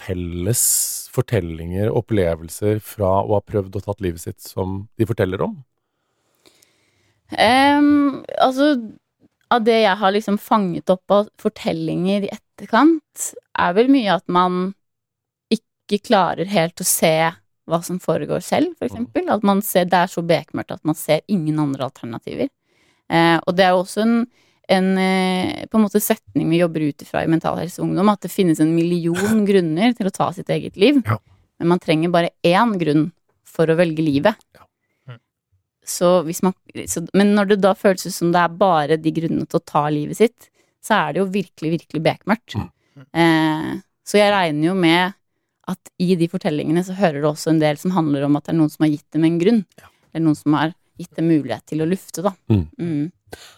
felles 0.00 0.62
fortellinger, 1.12 1.90
opplevelser 1.92 2.80
fra 2.84 3.20
å 3.22 3.36
ha 3.36 3.42
prøvd 3.44 3.78
og 3.78 3.86
tatt 3.86 4.02
livet 4.04 4.22
sitt, 4.22 4.40
som 4.42 4.84
de 4.98 5.08
forteller 5.08 5.42
om? 5.44 5.58
Um, 7.30 8.22
altså, 8.42 8.74
av 9.50 9.62
det 9.66 9.80
jeg 9.84 9.98
har 10.00 10.14
liksom 10.14 10.38
fanget 10.42 10.90
opp 10.90 11.14
av 11.14 11.30
fortellinger 11.40 12.26
i 12.26 12.32
etterkant, 12.34 13.30
er 13.58 13.76
vel 13.76 13.90
mye 13.92 14.16
at 14.18 14.26
man 14.30 14.72
ikke 15.54 16.00
klarer 16.06 16.50
helt 16.50 16.82
å 16.82 16.86
se 16.86 17.14
hva 17.70 17.80
som 17.86 18.00
foregår 18.02 18.42
selv, 18.42 18.74
for 18.78 18.88
eksempel. 18.88 19.28
At 19.30 19.46
man 19.46 19.62
ser, 19.62 19.86
det 19.90 19.98
er 19.98 20.10
så 20.10 20.24
bekmørkt 20.26 20.74
at 20.74 20.86
man 20.86 20.98
ser 20.98 21.22
ingen 21.30 21.60
andre 21.62 21.86
alternativer. 21.86 22.50
Uh, 23.10 23.38
og 23.44 23.54
det 23.58 23.66
er 23.66 23.74
jo 23.74 23.82
også 23.84 24.04
en, 24.06 24.16
en 24.70 24.88
eh, 24.98 25.66
på 25.66 25.78
en 25.78 25.84
måte 25.84 26.02
setning 26.02 26.50
vi 26.50 26.60
jobber 26.60 26.84
ut 26.86 27.02
ifra 27.02 27.24
i 27.24 27.30
Mental 27.30 27.58
Helse 27.58 27.82
Ungdom, 27.82 28.12
at 28.12 28.22
det 28.22 28.32
finnes 28.32 28.60
en 28.62 28.74
million 28.74 29.44
grunner 29.48 29.96
til 29.98 30.10
å 30.10 30.14
ta 30.14 30.30
sitt 30.36 30.50
eget 30.52 30.78
liv. 30.80 31.02
Ja. 31.06 31.18
Men 31.60 31.74
man 31.74 31.82
trenger 31.82 32.12
bare 32.14 32.34
én 32.46 32.76
grunn 32.80 33.08
for 33.46 33.70
å 33.70 33.76
velge 33.78 34.04
livet. 34.04 34.38
Ja. 34.56 34.66
Så 35.90 36.20
hvis 36.22 36.42
man, 36.46 36.54
så, 36.86 37.02
men 37.16 37.34
når 37.34 37.52
det 37.52 37.62
da 37.64 37.74
føles 37.74 38.06
ut 38.06 38.14
som 38.14 38.30
det 38.34 38.42
er 38.44 38.58
bare 38.60 38.98
de 39.00 39.12
grunnene 39.16 39.48
til 39.48 39.58
å 39.58 39.66
ta 39.66 39.88
livet 39.90 40.20
sitt, 40.20 40.50
så 40.84 40.96
er 41.00 41.14
det 41.14 41.22
jo 41.22 41.30
virkelig, 41.32 41.72
virkelig 41.76 42.02
bekmørkt. 42.04 42.56
Mm. 42.56 42.68
Eh, 43.22 43.70
så 44.06 44.20
jeg 44.20 44.32
regner 44.32 44.70
jo 44.70 44.76
med 44.78 45.16
at 45.70 45.90
i 46.02 46.14
de 46.18 46.28
fortellingene 46.30 46.82
så 46.86 46.96
hører 46.98 47.20
det 47.20 47.30
også 47.30 47.52
en 47.52 47.62
del 47.62 47.78
som 47.80 47.94
handler 47.94 48.26
om 48.26 48.38
at 48.38 48.46
det 48.46 48.54
er 48.54 48.60
noen 48.60 48.72
som 48.72 48.86
har 48.86 48.92
gitt 48.92 49.16
dem 49.16 49.26
en 49.26 49.40
grunn. 49.40 49.64
Eller 50.12 50.24
noen 50.24 50.38
som 50.38 50.56
har 50.58 50.74
gitt 51.00 51.16
dem 51.16 51.30
mulighet 51.30 51.66
til 51.70 51.82
å 51.82 51.88
lufte, 51.88 52.24
da. 52.26 52.32
Mm. 52.52 52.64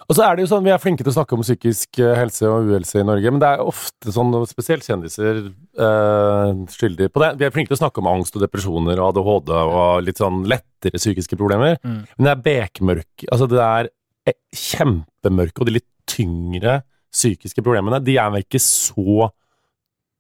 Og 0.09 0.17
så 0.17 0.25
er 0.27 0.37
det 0.37 0.45
jo 0.45 0.51
sånn, 0.51 0.65
Vi 0.67 0.73
er 0.75 0.81
flinke 0.83 1.05
til 1.05 1.13
å 1.13 1.17
snakke 1.17 1.37
om 1.37 1.45
psykisk 1.45 2.01
eh, 2.03 2.15
helse 2.19 2.49
og 2.49 2.71
uhelse 2.71 3.01
i 3.01 3.07
Norge, 3.09 3.33
men 3.33 3.43
det 3.43 3.51
er 3.51 3.65
ofte 3.65 4.15
sånn, 4.15 4.35
spesielt 4.51 4.87
kjendiser, 4.87 5.43
eh, 5.49 6.53
skyldige 6.75 7.13
på 7.13 7.25
det. 7.25 7.33
Vi 7.41 7.49
er 7.49 7.55
flinke 7.55 7.73
til 7.73 7.79
å 7.79 7.83
snakke 7.83 8.03
om 8.03 8.11
angst 8.13 8.37
og 8.37 8.45
depresjoner 8.45 9.01
og 9.01 9.13
ADHD 9.13 9.53
og 9.59 10.07
litt 10.07 10.23
sånn 10.23 10.43
lettere 10.51 11.01
psykiske 11.01 11.39
problemer. 11.41 11.79
Mm. 11.83 12.01
Men 12.17 12.29
det 12.29 12.33
er 12.35 12.47
bekmørk 12.49 13.29
Altså, 13.31 13.49
det 13.51 13.63
er 13.65 13.93
eh, 14.29 14.39
kjempemørke 14.53 15.63
og 15.63 15.71
de 15.71 15.79
litt 15.79 15.91
tyngre 16.09 16.83
psykiske 17.13 17.63
problemene, 17.65 18.01
de 18.05 18.17
er 18.17 18.33
vel 18.33 18.45
ikke 18.45 18.61
så 18.63 19.29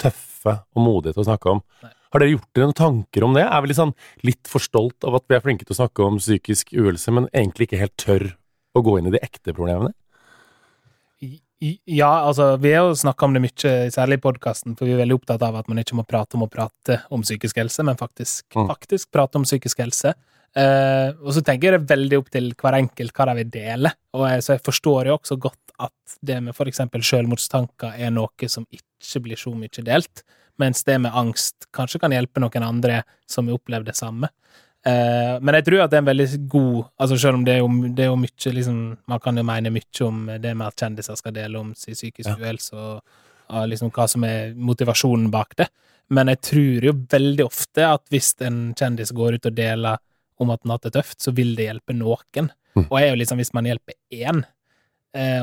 tøffe 0.02 0.58
og 0.74 0.82
modige 0.82 1.16
til 1.16 1.24
å 1.24 1.28
snakke 1.30 1.52
om. 1.56 1.60
Nei. 1.84 1.92
Har 2.12 2.20
dere 2.20 2.34
gjort 2.34 2.48
dere 2.52 2.68
noen 2.68 2.76
tanker 2.76 3.24
om 3.24 3.36
det? 3.36 3.44
Er 3.46 3.62
vi 3.64 3.70
litt 3.70 3.78
sånn 3.78 3.94
litt 4.26 4.50
for 4.50 4.62
stolt 4.62 5.06
av 5.08 5.16
at 5.16 5.24
vi 5.30 5.36
er 5.36 5.44
flinke 5.44 5.64
til 5.64 5.72
å 5.72 5.80
snakke 5.80 6.04
om 6.04 6.18
psykisk 6.20 6.74
uhelse, 6.76 7.14
men 7.14 7.28
egentlig 7.32 7.70
ikke 7.70 7.80
helt 7.80 7.96
tør 8.00 8.26
å 8.74 8.82
gå 8.84 8.98
inn 8.98 9.10
i 9.10 9.14
de 9.14 9.20
ekte 9.22 9.54
problemene? 9.56 9.92
Ja, 11.86 12.24
altså, 12.26 12.56
vi 12.58 12.72
har 12.74 12.88
jo 12.88 12.94
snakka 12.98 13.28
om 13.28 13.36
det 13.36 13.42
mye, 13.44 13.72
særlig 13.94 14.18
i 14.18 14.22
podkasten, 14.24 14.74
for 14.74 14.88
vi 14.88 14.96
er 14.96 15.02
veldig 15.04 15.20
opptatt 15.20 15.44
av 15.46 15.60
at 15.60 15.68
man 15.70 15.78
ikke 15.78 15.94
må 15.94 16.02
prate 16.08 16.34
om 16.34 16.42
å 16.42 16.50
prate 16.50 16.96
om 17.14 17.22
psykisk 17.22 17.60
helse, 17.62 17.84
men 17.86 17.98
faktisk, 18.00 18.48
Mm. 18.56 18.66
faktisk 18.66 19.12
prate 19.14 19.38
om 19.38 19.44
psykisk 19.44 19.78
helse. 19.78 20.14
Eh, 20.56 21.12
og 21.22 21.32
så 21.32 21.40
tenker 21.40 21.70
jeg 21.70 21.78
det 21.78 21.90
er 21.90 21.96
veldig 21.96 22.18
opp 22.18 22.30
til 22.30 22.52
hver 22.52 22.74
enkelt 22.80 23.12
hva 23.12 23.26
de 23.26 23.34
vil 23.44 23.50
dele. 23.50 23.92
Og 24.12 24.28
jeg, 24.28 24.42
så 24.42 24.52
jeg 24.56 24.62
forstår 24.66 25.06
jo 25.06 25.16
også 25.16 25.38
godt 25.38 25.72
at 25.78 26.18
det 26.22 26.42
med 26.42 26.54
for 26.54 26.66
eksempel 26.66 27.00
selvmordstanker 27.00 27.94
er 27.96 28.10
noe 28.10 28.48
som 28.48 28.66
ikke 28.70 29.22
blir 29.22 29.36
så 29.36 29.54
mye 29.54 29.84
delt, 29.86 30.24
mens 30.58 30.82
det 30.84 31.00
med 31.00 31.12
angst 31.14 31.68
kanskje 31.72 32.00
kan 32.00 32.10
hjelpe 32.10 32.40
noen 32.40 32.66
andre 32.66 33.04
som 33.26 33.46
har 33.46 33.54
opplevd 33.56 33.86
det 33.86 33.96
samme. 33.96 34.28
Eh, 34.82 35.34
men 35.40 35.54
jeg 35.54 35.64
tror 35.68 35.84
at 35.84 35.92
det 35.92 35.98
er 36.00 36.02
en 36.02 36.08
veldig 36.08 36.48
god 36.50 36.78
altså 36.98 37.16
Selv 37.22 37.36
om 37.38 37.44
det 37.46 37.52
er 37.54 37.60
jo, 37.60 37.68
det 37.94 38.02
er 38.02 38.08
jo 38.08 38.16
mye 38.18 38.50
liksom, 38.56 38.78
Man 39.06 39.20
kan 39.22 39.36
jo 39.38 39.44
mene 39.46 39.70
mye 39.70 40.00
om 40.08 40.24
det 40.42 40.54
med 40.58 40.66
at 40.66 40.82
kjendiser 40.82 41.14
skal 41.20 41.36
dele 41.36 41.60
om 41.60 41.68
sin 41.78 41.94
psykisk 41.94 42.32
Ja. 42.32 42.34
uhelse, 42.40 42.74
og, 42.74 43.20
og 43.52 43.68
liksom 43.70 43.92
hva 43.94 44.08
som 44.10 44.24
er 44.26 44.56
motivasjonen 44.58 45.30
bak 45.30 45.54
det. 45.60 45.68
Men 46.10 46.32
jeg 46.32 46.40
tror 46.48 46.88
jo 46.88 46.94
veldig 47.14 47.44
ofte 47.46 47.86
at 47.86 48.02
hvis 48.10 48.32
en 48.42 48.72
kjendis 48.74 49.12
går 49.14 49.38
ut 49.38 49.46
og 49.52 49.54
deler 49.54 50.02
om 50.42 50.50
at 50.50 50.60
han 50.64 50.72
har 50.74 50.80
hatt 50.80 50.88
det 50.90 50.94
tøft, 50.98 51.20
så 51.22 51.30
vil 51.36 51.54
det 51.54 51.68
hjelpe 51.68 51.94
noen. 51.94 52.50
Mm. 52.74 52.88
Og 52.88 52.96
jeg 52.98 53.06
er 53.06 53.12
jo 53.14 53.20
liksom, 53.22 53.38
hvis 53.38 53.54
man 53.54 53.68
hjelper 53.70 53.94
én, 54.10 54.42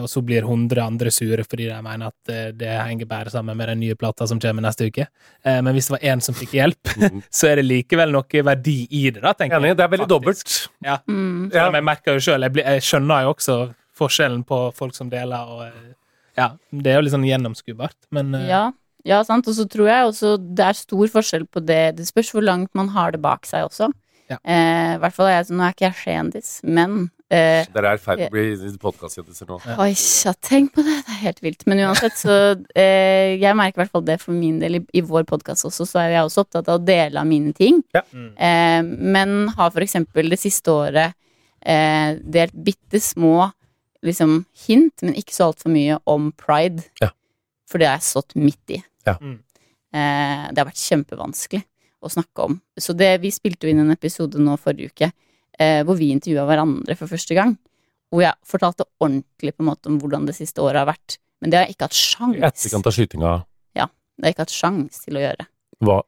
og 0.01 0.07
så 0.09 0.21
blir 0.25 0.47
hundre 0.49 0.81
andre 0.81 1.11
sure 1.13 1.43
fordi 1.45 1.67
de 1.69 1.77
mener 1.85 2.09
at 2.09 2.31
eh, 2.33 2.47
det 2.57 2.71
henger 2.73 3.09
bare 3.09 3.33
sammen 3.33 3.57
med 3.57 3.69
den 3.69 3.83
nye 3.83 3.97
plata 3.99 4.25
som 4.29 4.41
kommer 4.41 4.65
neste 4.65 4.89
uke. 4.89 5.05
Eh, 5.43 5.59
men 5.61 5.75
hvis 5.75 5.89
det 5.89 5.97
var 5.97 6.07
én 6.13 6.23
som 6.25 6.37
fikk 6.37 6.55
hjelp, 6.57 6.93
så 7.37 7.51
er 7.51 7.61
det 7.61 7.67
likevel 7.67 8.15
noe 8.15 8.43
verdi 8.49 8.79
i 8.89 9.05
det, 9.11 9.21
da, 9.21 9.35
tenker 9.37 9.61
jeg. 9.69 9.77
det 9.77 9.85
er 9.85 9.93
veldig 9.93 10.09
dobbelt. 10.09 10.57
Ja. 10.85 10.97
Mm. 11.05 11.51
Selv 11.53 11.79
jeg 11.79 11.87
merker 11.91 12.17
jo 12.17 12.25
sjøl, 12.29 12.47
jeg, 12.47 12.57
jeg 12.63 12.87
skjønner 12.89 13.27
jo 13.27 13.35
også 13.35 13.59
forskjellen 13.99 14.43
på 14.47 14.59
folk 14.77 14.97
som 14.97 15.09
deler, 15.11 15.53
og 15.53 15.65
eh, 15.67 15.95
ja, 16.39 16.53
det 16.71 16.91
er 16.91 16.99
jo 16.99 17.05
litt 17.05 17.15
sånn 17.15 17.27
gjennomskuebart, 17.27 17.97
men 18.15 18.33
eh, 18.37 18.49
Ja, 18.49 18.65
ja, 19.07 19.21
sant. 19.27 19.47
Og 19.47 19.55
så 19.55 19.65
tror 19.69 19.89
jeg 19.89 20.09
også 20.09 20.35
det 20.39 20.65
er 20.65 20.77
stor 20.77 21.13
forskjell 21.13 21.45
på 21.47 21.63
det. 21.63 21.83
Det 21.99 22.07
spørs 22.09 22.33
hvor 22.35 22.43
langt 22.45 22.73
man 22.77 22.91
har 22.95 23.13
det 23.15 23.21
bak 23.23 23.47
seg 23.47 23.67
også. 23.67 23.89
Ja. 24.29 24.37
Eh, 24.43 24.95
I 24.97 24.99
hvert 25.01 25.15
fall 25.15 25.29
er 25.29 25.39
jeg 25.39 25.49
sånn, 25.49 25.59
nå 25.59 25.65
er 25.65 25.75
ikke 25.75 25.87
jeg 25.87 25.99
skjendis, 26.03 26.51
men 26.67 26.99
eh, 27.33 27.67
Dere 27.73 27.93
er 27.93 27.99
i 27.99 28.01
ferd 28.01 28.21
med 28.23 28.31
å 28.31 28.33
bli 28.33 28.71
podkastkjendiser 28.81 29.49
nå. 29.49 29.59
Oi, 29.79 29.91
ja, 30.25 30.33
tenk 30.45 30.73
på 30.75 30.83
det! 30.85 30.97
Det 31.05 31.15
er 31.15 31.21
helt 31.23 31.41
vilt. 31.45 31.65
Men 31.69 31.83
uansett, 31.87 32.17
så 32.19 32.35
eh, 32.73 33.35
Jeg 33.39 33.57
merker 33.57 33.79
i 33.79 33.83
hvert 33.83 33.93
fall 33.93 34.05
det 34.07 34.19
for 34.21 34.35
min 34.35 34.57
del 34.61 34.79
i, 34.79 34.83
i 34.97 35.03
vår 35.05 35.27
podkast 35.29 35.67
også, 35.69 35.87
så 35.89 36.01
er 36.03 36.15
jeg 36.15 36.25
også 36.25 36.45
opptatt 36.45 36.71
av 36.71 36.79
å 36.79 36.85
dele 36.85 37.21
av 37.21 37.29
mine 37.29 37.53
ting. 37.57 37.81
Ja. 37.95 38.03
Mm. 38.11 38.31
Eh, 38.33 38.81
men 39.17 39.37
har 39.55 39.71
for 39.75 39.85
eksempel 39.85 40.31
det 40.33 40.41
siste 40.41 40.73
året 40.73 41.17
eh, 41.61 42.17
delt 42.19 42.55
bitte 42.55 43.01
små 43.03 43.49
liksom, 44.05 44.43
hint, 44.65 45.03
men 45.05 45.17
ikke 45.19 45.35
så 45.35 45.49
altfor 45.49 45.73
mye, 45.73 45.99
om 46.09 46.31
pride. 46.39 46.85
Ja. 47.03 47.11
For 47.69 47.81
det 47.81 47.89
har 47.89 47.99
jeg 47.99 48.09
stått 48.09 48.37
midt 48.39 48.75
i. 48.75 48.81
Ja. 49.07 49.17
Mm. 49.21 49.39
Eh, 49.93 50.45
det 50.51 50.61
har 50.61 50.69
vært 50.69 50.81
kjempevanskelig 50.81 51.63
å 51.99 52.11
snakke 52.11 52.45
om. 52.45 52.59
Så 52.79 52.95
det, 52.97 53.17
vi 53.23 53.31
spilte 53.33 53.67
jo 53.67 53.73
inn 53.73 53.83
en 53.83 53.93
episode 53.93 54.39
nå 54.41 54.55
forrige 54.61 54.93
uke 54.93 55.11
eh, 55.61 55.81
hvor 55.87 55.97
vi 55.99 56.11
intervjua 56.15 56.47
hverandre 56.49 56.95
for 56.99 57.11
første 57.11 57.37
gang. 57.37 57.55
Hvor 58.09 58.23
jeg 58.23 58.37
fortalte 58.47 58.87
ordentlig 59.03 59.53
på 59.53 59.63
en 59.63 59.69
måte 59.69 59.91
om 59.91 59.99
hvordan 60.01 60.25
det 60.29 60.37
siste 60.37 60.63
året 60.63 60.81
har 60.81 60.89
vært. 60.89 61.19
Men 61.39 61.51
det 61.51 61.59
har 61.59 61.67
jeg 61.67 61.75
ikke 61.77 61.87
hatt 61.89 61.97
I 61.97 62.03
sjans 62.03 62.39
etterkant 62.49 62.89
av 62.89 62.95
skytinga, 62.95 63.33
Ja. 63.77 63.85
Det 64.19 64.25
har 64.25 64.31
jeg 64.31 64.35
ikke 64.35 64.47
hatt 64.47 64.55
sjans 64.55 65.03
til 65.05 65.19
å 65.19 65.21
gjøre. 65.23 65.45
hva 65.85 66.01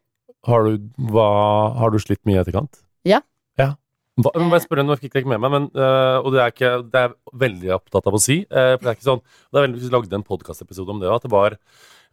har 0.50 0.66
du, 0.66 0.90
hva, 1.14 1.28
har 1.78 1.94
du 1.94 2.00
slitt 2.02 2.20
mye 2.26 2.40
i 2.40 2.42
etterkant? 2.42 2.82
Ja. 3.08 3.22
ja. 3.62 3.76
Hva, 4.20 4.34
men 4.36 4.50
bare 4.52 4.64
spørre, 4.66 4.84
nå 4.84 4.98
fikk 5.00 5.14
jeg 5.16 5.24
ikke 5.24 5.32
med 5.32 5.44
meg, 5.44 5.54
men, 5.54 5.68
øh, 5.78 6.18
og 6.26 6.34
det 6.34 6.42
er, 6.42 6.52
ikke, 6.52 6.72
det 6.90 7.00
er 7.00 7.08
jeg 7.08 7.40
veldig 7.46 7.72
opptatt 7.78 8.10
av 8.10 8.18
å 8.18 8.22
si. 8.22 8.42
øh, 8.44 8.74
for 8.74 8.84
det 8.84 8.92
er 8.92 8.98
ikke 8.98 9.08
sånn, 9.08 9.24
det 9.24 9.62
er 9.62 9.66
veldig, 9.68 9.82
Vi 9.84 9.94
lagde 9.94 10.18
en 10.18 10.28
podkastepisode 10.28 10.96
om 10.96 11.00
det, 11.04 11.14
at 11.14 11.28
det 11.28 11.32
var 11.32 11.58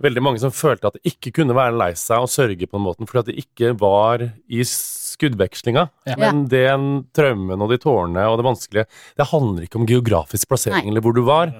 veldig 0.02 0.22
mange 0.24 0.42
som 0.42 0.54
følte 0.54 0.90
at 0.90 0.98
de 0.98 1.12
ikke 1.12 1.32
kunne 1.40 1.56
være 1.56 1.76
lei 1.78 1.90
seg 1.98 2.24
og 2.24 2.30
sørge 2.32 2.66
på 2.66 2.78
den 2.78 2.84
måten, 2.84 3.08
fordi 3.08 3.24
at 3.24 3.30
de 3.30 3.42
ikke 3.42 3.72
var 3.80 4.24
i 4.24 4.62
skuddvekslinga. 4.66 5.88
Ja. 6.08 6.18
Men 6.20 6.44
den 6.52 6.88
traumen 7.16 7.64
og 7.64 7.72
de 7.72 7.80
tårene 7.82 8.26
og 8.30 8.38
det 8.38 8.46
vanskelige 8.46 8.86
Det 9.18 9.30
handler 9.32 9.66
ikke 9.66 9.80
om 9.80 9.88
geografisk 9.88 10.50
plassering 10.50 10.86
Nei. 10.86 10.92
eller 10.92 11.04
hvor 11.04 11.16
du 11.16 11.24
var. 11.26 11.52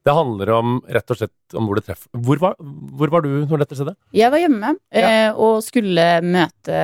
Det 0.00 0.14
handler 0.16 0.50
om 0.56 0.78
rett 0.88 1.12
og 1.12 1.18
slett 1.18 1.56
om 1.58 1.66
hvor 1.68 1.76
det 1.76 1.84
treffer. 1.84 2.08
Hvor 2.24 2.40
var, 2.40 2.54
hvor 2.96 3.10
var 3.12 3.20
du 3.24 3.28
når 3.44 3.62
dette 3.64 3.76
skjedde? 3.76 3.92
Jeg 4.16 4.32
var 4.32 4.40
hjemme 4.40 4.70
eh, 4.96 5.28
og 5.36 5.58
skulle 5.66 6.06
møte 6.24 6.78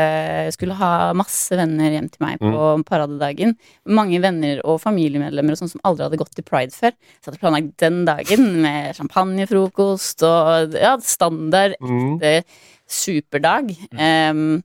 Skulle 0.52 0.76
ha 0.76 0.90
masse 1.16 1.56
venner 1.56 1.94
hjem 1.94 2.10
til 2.12 2.24
meg 2.26 2.42
på 2.42 2.66
paradedagen. 2.88 3.56
Mange 3.88 4.20
venner 4.20 4.60
og 4.68 4.82
familiemedlemmer 4.84 5.56
og 5.56 5.62
sånn 5.62 5.72
som 5.72 5.84
aldri 5.88 6.04
hadde 6.04 6.20
gått 6.20 6.36
til 6.36 6.44
pride 6.46 6.76
før. 6.76 6.92
Så 7.22 7.30
hadde 7.30 7.40
planlagt 7.40 7.72
den 7.80 8.02
dagen 8.08 8.46
med 8.66 8.92
champagnefrokost 9.00 10.26
og 10.28 10.76
ja, 10.76 10.96
standard 11.00 11.76
Mm. 11.80 12.18
superdag. 12.20 12.44
superdag. 12.86 13.72
Em, 13.98 14.62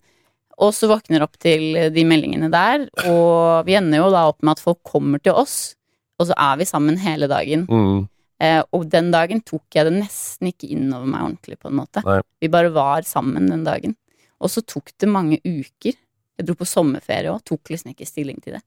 og 0.61 0.73
så 0.77 0.87
våkner 0.91 1.23
opp 1.25 1.37
til 1.41 1.73
de 1.93 2.03
meldingene 2.05 2.51
der, 2.53 2.83
og 3.09 3.65
vi 3.65 3.73
ender 3.79 4.03
jo 4.03 4.11
da 4.13 4.27
opp 4.29 4.41
med 4.43 4.57
at 4.57 4.63
folk 4.63 4.81
kommer 4.85 5.21
til 5.23 5.33
oss, 5.33 5.73
og 6.21 6.27
så 6.29 6.37
er 6.37 6.59
vi 6.61 6.67
sammen 6.69 6.99
hele 7.01 7.27
dagen. 7.31 7.65
Mm. 7.65 8.05
Eh, 8.41 8.61
og 8.73 8.87
den 8.89 9.11
dagen 9.13 9.43
tok 9.45 9.75
jeg 9.75 9.85
det 9.87 9.93
nesten 9.99 10.49
ikke 10.49 10.71
innover 10.73 11.09
meg 11.09 11.25
ordentlig, 11.27 11.59
på 11.61 11.69
en 11.69 11.77
måte. 11.77 12.01
Nei. 12.07 12.21
Vi 12.41 12.49
bare 12.53 12.71
var 12.73 13.05
sammen 13.07 13.49
den 13.51 13.65
dagen. 13.67 13.95
Og 14.41 14.49
så 14.49 14.63
tok 14.65 14.89
det 14.97 15.09
mange 15.11 15.37
uker. 15.45 15.97
Jeg 16.39 16.47
dro 16.47 16.55
på 16.57 16.65
sommerferie 16.65 17.29
òg, 17.29 17.43
tok 17.45 17.69
liksom 17.69 17.93
ikke 17.93 18.09
stilling 18.09 18.39
til 18.41 18.57
det. 18.57 18.63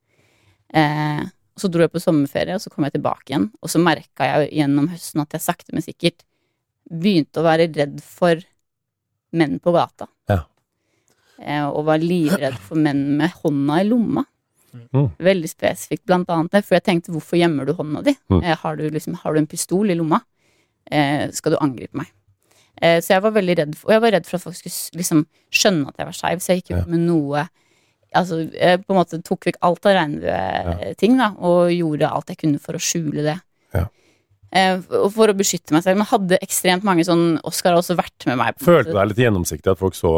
Eh, 0.78 1.24
og 1.54 1.62
så 1.62 1.70
dro 1.70 1.84
jeg 1.84 1.92
på 1.94 2.02
sommerferie, 2.02 2.54
og 2.54 2.62
så 2.62 2.70
kom 2.70 2.87
jeg 2.87 2.96
tilbake 2.96 3.32
igjen. 3.32 3.48
Og 3.62 3.70
så 3.72 3.82
merka 3.82 4.28
jeg 4.30 4.52
gjennom 4.60 4.90
høsten 4.92 5.22
at 5.24 5.34
jeg 5.34 5.42
sakte, 5.42 5.74
men 5.74 5.87
sikkert 5.87 6.22
begynte 6.84 7.40
å 7.40 7.46
være 7.46 7.70
redd 7.74 7.98
for 8.04 8.42
menn 9.34 9.58
på 9.62 9.74
gata. 9.74 10.06
Ja. 10.30 10.44
Eh, 11.42 11.66
og 11.66 11.87
var 11.88 12.02
livredd 12.02 12.58
for 12.62 12.78
menn 12.78 13.16
med 13.18 13.34
hånda 13.42 13.80
i 13.82 13.88
lomma. 13.88 14.22
Mm. 14.74 15.08
Veldig 15.28 15.50
spesifikt, 15.50 16.04
blant 16.08 16.30
annet 16.34 16.54
det. 16.54 16.64
For 16.66 16.78
jeg 16.78 16.87
tenkte, 16.88 17.14
hvorfor 17.14 17.38
gjemmer 17.38 17.68
du 17.68 17.74
hånda 17.78 18.04
di? 18.06 18.14
Mm. 18.32 18.42
Eh, 18.42 18.58
har, 18.60 18.76
du 18.78 18.84
liksom, 18.90 19.16
har 19.22 19.34
du 19.34 19.40
en 19.42 19.50
pistol 19.50 19.92
i 19.92 19.96
lomma? 19.98 20.20
Eh, 20.90 21.30
skal 21.34 21.54
du 21.54 21.60
angripe 21.62 21.96
meg? 22.00 22.10
Eh, 22.82 22.98
så 23.04 23.14
jeg 23.14 23.24
var 23.24 23.34
veldig 23.37 23.58
redd 23.60 23.76
for, 23.78 23.88
og 23.88 23.96
jeg 23.96 24.04
var 24.04 24.16
redd 24.16 24.28
for 24.28 24.38
at 24.38 24.46
folk 24.46 24.58
skulle 24.58 25.00
liksom 25.00 25.26
skjønne 25.54 25.90
at 25.90 26.00
jeg 26.00 26.10
var 26.10 26.18
skeiv, 26.18 26.42
så 26.42 26.52
jeg 26.52 26.64
gikk 26.64 26.74
ut 26.78 26.90
med 26.94 27.06
noe 27.08 27.48
Altså, 28.14 28.44
jeg 28.46 28.78
på 28.84 28.94
en 28.94 28.98
måte 29.00 29.18
tok 29.26 29.48
vekk 29.48 29.56
alt 29.66 29.87
av 29.90 29.96
regnbueting, 29.96 31.16
da, 31.18 31.32
og 31.42 31.72
gjorde 31.74 32.10
alt 32.14 32.28
jeg 32.30 32.38
kunne 32.44 32.60
for 32.62 32.78
å 32.78 32.82
skjule 32.82 33.24
det. 33.26 33.34
Ja. 33.74 33.88
Eh, 34.54 34.76
og 35.00 35.08
for 35.16 35.32
å 35.32 35.34
beskytte 35.34 35.74
meg 35.74 35.82
selv. 35.82 35.98
Men 35.98 36.06
hadde 36.06 36.38
ekstremt 36.44 36.87
mange 36.87 37.02
sånn 37.08 37.40
Oskar 37.42 37.74
har 37.74 37.82
også 37.82 37.96
vært 37.98 38.28
med 38.30 38.38
meg. 38.38 38.60
Følte 38.62 38.92
du 38.92 38.98
deg 39.00 39.10
litt 39.10 39.22
gjennomsiktig, 39.24 39.74
at 39.74 39.80
folk 39.80 39.98
så, 39.98 40.12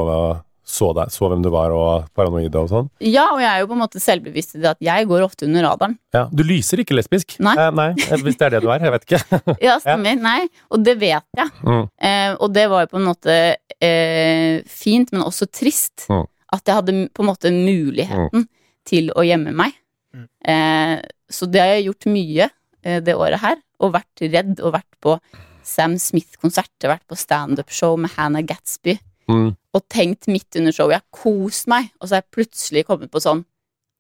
så 0.66 0.88
deg, 0.96 1.12
så 1.14 1.28
hvem 1.30 1.44
du 1.44 1.48
var, 1.54 1.70
og 1.70 2.08
paranoide 2.16 2.58
og 2.58 2.70
sånn? 2.72 2.88
Ja, 3.04 3.28
og 3.36 3.38
jeg 3.38 3.46
er 3.46 3.62
jo 3.62 3.68
på 3.70 3.76
en 3.76 3.82
måte 3.84 4.00
selvbevisst 4.02 4.56
i 4.56 4.62
det 4.64 4.72
at 4.72 4.82
jeg 4.82 5.06
går 5.06 5.22
ofte 5.22 5.46
under 5.46 5.62
radaren. 5.68 5.94
Ja. 6.16 6.24
Du 6.34 6.42
lyser 6.46 6.82
ikke 6.82 6.96
lesbisk? 6.98 7.36
Nei. 7.44 7.54
Eh, 7.54 7.70
nei, 7.78 7.88
eh, 7.94 8.16
Hvis 8.26 8.38
det 8.40 8.48
er 8.48 8.56
det 8.56 8.62
du 8.64 8.70
er. 8.74 8.82
Jeg 8.82 8.94
vet 8.96 9.06
ikke. 9.06 9.40
Ja, 9.66 9.76
stemmer. 9.82 10.18
Nei, 10.18 10.40
og 10.74 10.82
det 10.82 10.96
vet 10.98 11.38
jeg. 11.38 11.54
Mm. 11.62 11.86
Eh, 12.10 12.32
og 12.34 12.50
det 12.56 12.66
var 12.72 12.84
jo 12.84 12.92
på 12.96 12.98
en 12.98 13.06
måte 13.06 13.38
eh, 13.78 14.58
fint, 14.66 15.14
men 15.14 15.22
også 15.22 15.46
trist. 15.54 16.08
Mm. 16.10 16.26
At 16.58 16.66
jeg 16.66 16.80
hadde 16.80 16.98
på 17.14 17.22
en 17.22 17.30
måte 17.30 17.54
muligheten 17.54 18.48
til 18.86 19.14
å 19.14 19.22
gjemme 19.26 19.54
meg. 19.54 19.78
Mm. 20.16 20.28
Eh, 20.50 20.96
så 21.30 21.46
det 21.50 21.62
har 21.62 21.74
jeg 21.76 21.88
gjort 21.92 22.10
mye 22.10 22.50
eh, 22.82 23.00
det 23.06 23.14
året 23.14 23.42
her. 23.42 23.62
Og 23.86 23.94
vært 23.94 24.26
redd, 24.26 24.56
og 24.64 24.74
vært 24.80 24.98
på 25.04 25.18
Sam 25.66 25.96
Smith-konserter, 26.00 26.90
vært 26.90 27.06
på 27.10 27.18
standup-show 27.18 27.98
med 28.00 28.14
Hannah 28.16 28.42
Gatsby. 28.46 28.96
Mm. 29.30 29.56
Og 29.74 29.82
tenkt 29.90 30.28
midt 30.30 30.56
under 30.58 30.72
showet. 30.74 30.96
Jeg 30.96 31.02
har 31.02 31.22
kost 31.22 31.66
meg, 31.70 31.88
og 32.00 32.06
så 32.06 32.16
har 32.16 32.22
jeg 32.22 32.34
plutselig 32.36 32.84
kommet 32.86 33.10
på 33.10 33.22
sånn 33.22 33.44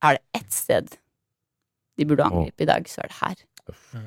Er 0.04 0.18
det 0.18 0.40
ett 0.42 0.52
sted 0.52 0.92
de 1.96 2.04
burde 2.04 2.26
angripe 2.26 2.62
i 2.62 2.68
dag, 2.68 2.84
så 2.90 3.00
er 3.02 3.08
det 3.08 3.16
her. 3.22 4.04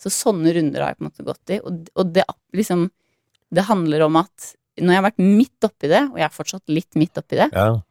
Så 0.00 0.12
sånne 0.14 0.52
runder 0.54 0.84
har 0.84 0.92
jeg 0.92 1.00
på 1.00 1.04
en 1.04 1.08
måte 1.10 1.26
gått 1.26 1.52
i. 1.52 1.58
Og, 1.66 1.88
og 1.98 2.12
det 2.14 2.24
liksom 2.56 2.86
Det 3.50 3.66
handler 3.66 4.04
om 4.06 4.16
at 4.20 4.52
når 4.80 4.94
jeg 4.94 5.00
har 5.00 5.08
vært 5.10 5.18
midt 5.20 5.66
oppi 5.66 5.88
det, 5.90 6.04
og 6.12 6.16
jeg 6.20 6.24
er 6.24 6.32
fortsatt 6.32 6.70
litt 6.72 6.96
midt 6.96 7.18
oppi 7.18 7.36
det, 7.36 7.50
Ja. 7.52 7.82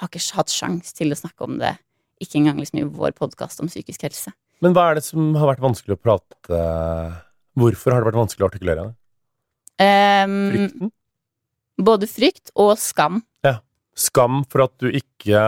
har 0.00 0.08
ikke 0.08 0.22
hatt 0.40 0.50
sjans 0.50 0.94
til 0.96 1.12
å 1.12 1.18
snakke 1.18 1.44
om 1.44 1.58
det. 1.60 1.76
Ikke 2.24 2.40
engang 2.40 2.58
liksom 2.58 2.80
i 2.80 2.88
vår 2.88 3.12
podkast 3.14 3.60
om 3.62 3.68
psykisk 3.68 4.02
helse. 4.08 4.32
Men 4.64 4.74
hva 4.74 4.88
er 4.90 4.98
det 4.98 5.04
som 5.04 5.34
har 5.36 5.52
vært 5.52 5.62
vanskelig 5.62 5.94
å 5.94 6.00
prate 6.00 6.58
Hvorfor 7.54 7.92
har 7.92 8.00
det 8.02 8.08
vært 8.08 8.18
vanskelig 8.24 8.42
å 8.42 8.48
artikulere 8.48 8.86
det? 8.88 8.94
Um, 9.84 10.34
Frykten? 10.50 10.90
Både 11.80 12.08
frykt 12.10 12.52
og 12.54 12.76
skam. 12.80 13.22
Ja. 13.44 13.58
Skam 13.94 14.42
for 14.50 14.66
at 14.66 14.74
du 14.82 14.90
ikke 14.90 15.40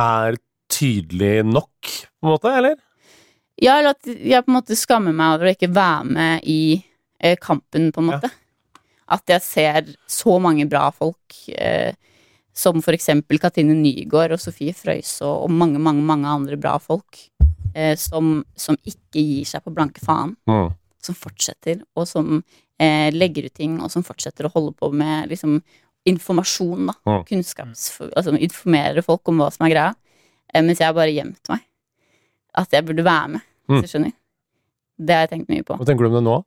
er 0.00 0.38
tydelig 0.70 1.40
nok, 1.46 1.90
på 2.20 2.28
en 2.28 2.32
måte, 2.34 2.52
eller? 2.54 2.76
Ja, 3.60 3.78
eller 3.78 3.96
at 3.96 4.06
jeg 4.08 4.44
på 4.44 4.52
en 4.52 4.56
måte 4.56 4.76
skammer 4.78 5.16
meg 5.16 5.34
over 5.36 5.50
å 5.50 5.54
ikke 5.54 5.72
være 5.74 6.12
med 6.14 6.46
i 6.48 6.60
eh, 7.20 7.36
kampen, 7.40 7.90
på 7.92 8.00
en 8.00 8.12
måte. 8.12 8.30
At 9.10 9.28
jeg 9.28 9.44
ser 9.44 9.90
så 10.08 10.38
mange 10.40 10.64
bra 10.70 10.86
folk, 10.94 11.34
eh, 11.52 11.92
som 12.56 12.80
for 12.84 12.96
eksempel 12.96 13.40
Katrine 13.42 13.74
Nygaard 13.76 14.36
og 14.36 14.42
Sofie 14.42 14.74
Frøysaa 14.76 15.28
og 15.44 15.52
mange, 15.52 15.80
mange, 15.82 16.04
mange 16.06 16.30
andre 16.30 16.58
bra 16.60 16.76
folk, 16.80 17.18
eh, 17.74 17.96
som, 18.00 18.40
som 18.56 18.78
ikke 18.80 19.20
gir 19.20 19.48
seg 19.50 19.64
på 19.66 19.74
blanke 19.74 20.02
faen. 20.04 20.36
Mm. 20.48 20.70
Som 21.00 21.16
fortsetter, 21.16 21.80
og 21.96 22.08
som 22.08 22.40
eh, 22.80 23.10
legger 23.14 23.46
ut 23.50 23.54
ting, 23.60 23.76
og 23.84 23.92
som 23.92 24.04
fortsetter 24.06 24.48
å 24.48 24.52
holde 24.54 24.72
på 24.80 24.88
med 24.96 25.28
liksom 25.32 25.58
informasjon, 26.08 26.86
da. 26.88 26.94
Mm. 27.06 27.18
Kunnskaps... 27.28 27.82
Altså 28.16 28.32
informere 28.40 29.02
folk 29.04 29.28
om 29.28 29.42
hva 29.42 29.50
som 29.52 29.66
er 29.66 29.74
greia. 29.74 29.90
Eh, 30.54 30.62
mens 30.64 30.80
jeg 30.80 30.96
bare 30.96 31.12
gjemt 31.12 31.50
meg. 31.52 31.66
At 32.58 32.72
jeg 32.74 32.86
burde 32.88 33.04
være 33.06 33.34
med, 33.36 33.46
Mm. 33.70 33.76
hvis 33.78 33.84
du 33.86 33.92
skjønner. 33.92 34.12
Det 34.98 35.14
har 35.14 35.20
jeg 35.26 35.30
tenkt 35.30 35.52
mye 35.52 35.62
på. 35.62 35.76
Hva 35.78 35.84
tenker 35.86 36.02
du 36.02 36.08
om 36.10 36.16
det 36.18 36.24
nå? 36.26 36.38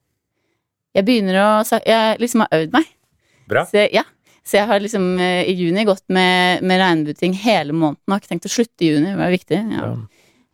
Jeg 0.93 1.05
begynner 1.07 1.37
å 1.39 1.79
Jeg 1.87 2.17
liksom 2.19 2.43
har 2.43 2.49
øvd 2.57 2.73
meg. 2.75 2.89
Bra. 3.49 3.63
Så, 3.69 3.85
ja. 3.93 4.03
så 4.43 4.57
jeg 4.59 4.67
har 4.67 4.79
liksom 4.83 5.05
eh, 5.23 5.45
i 5.49 5.53
juni 5.57 5.85
gått 5.87 6.03
med, 6.13 6.61
med 6.61 6.81
regnbueting 6.83 7.33
hele 7.45 7.71
måneden. 7.73 8.01
Og 8.07 8.13
har 8.17 8.21
ikke 8.21 8.33
tenkt 8.33 8.49
å 8.49 8.51
slutte 8.53 8.83
i 8.85 8.91
juni, 8.91 9.13
det 9.15 9.23
er 9.29 9.33
viktig. 9.37 9.61
Ja. 9.77 9.85
Ja. 9.87 9.93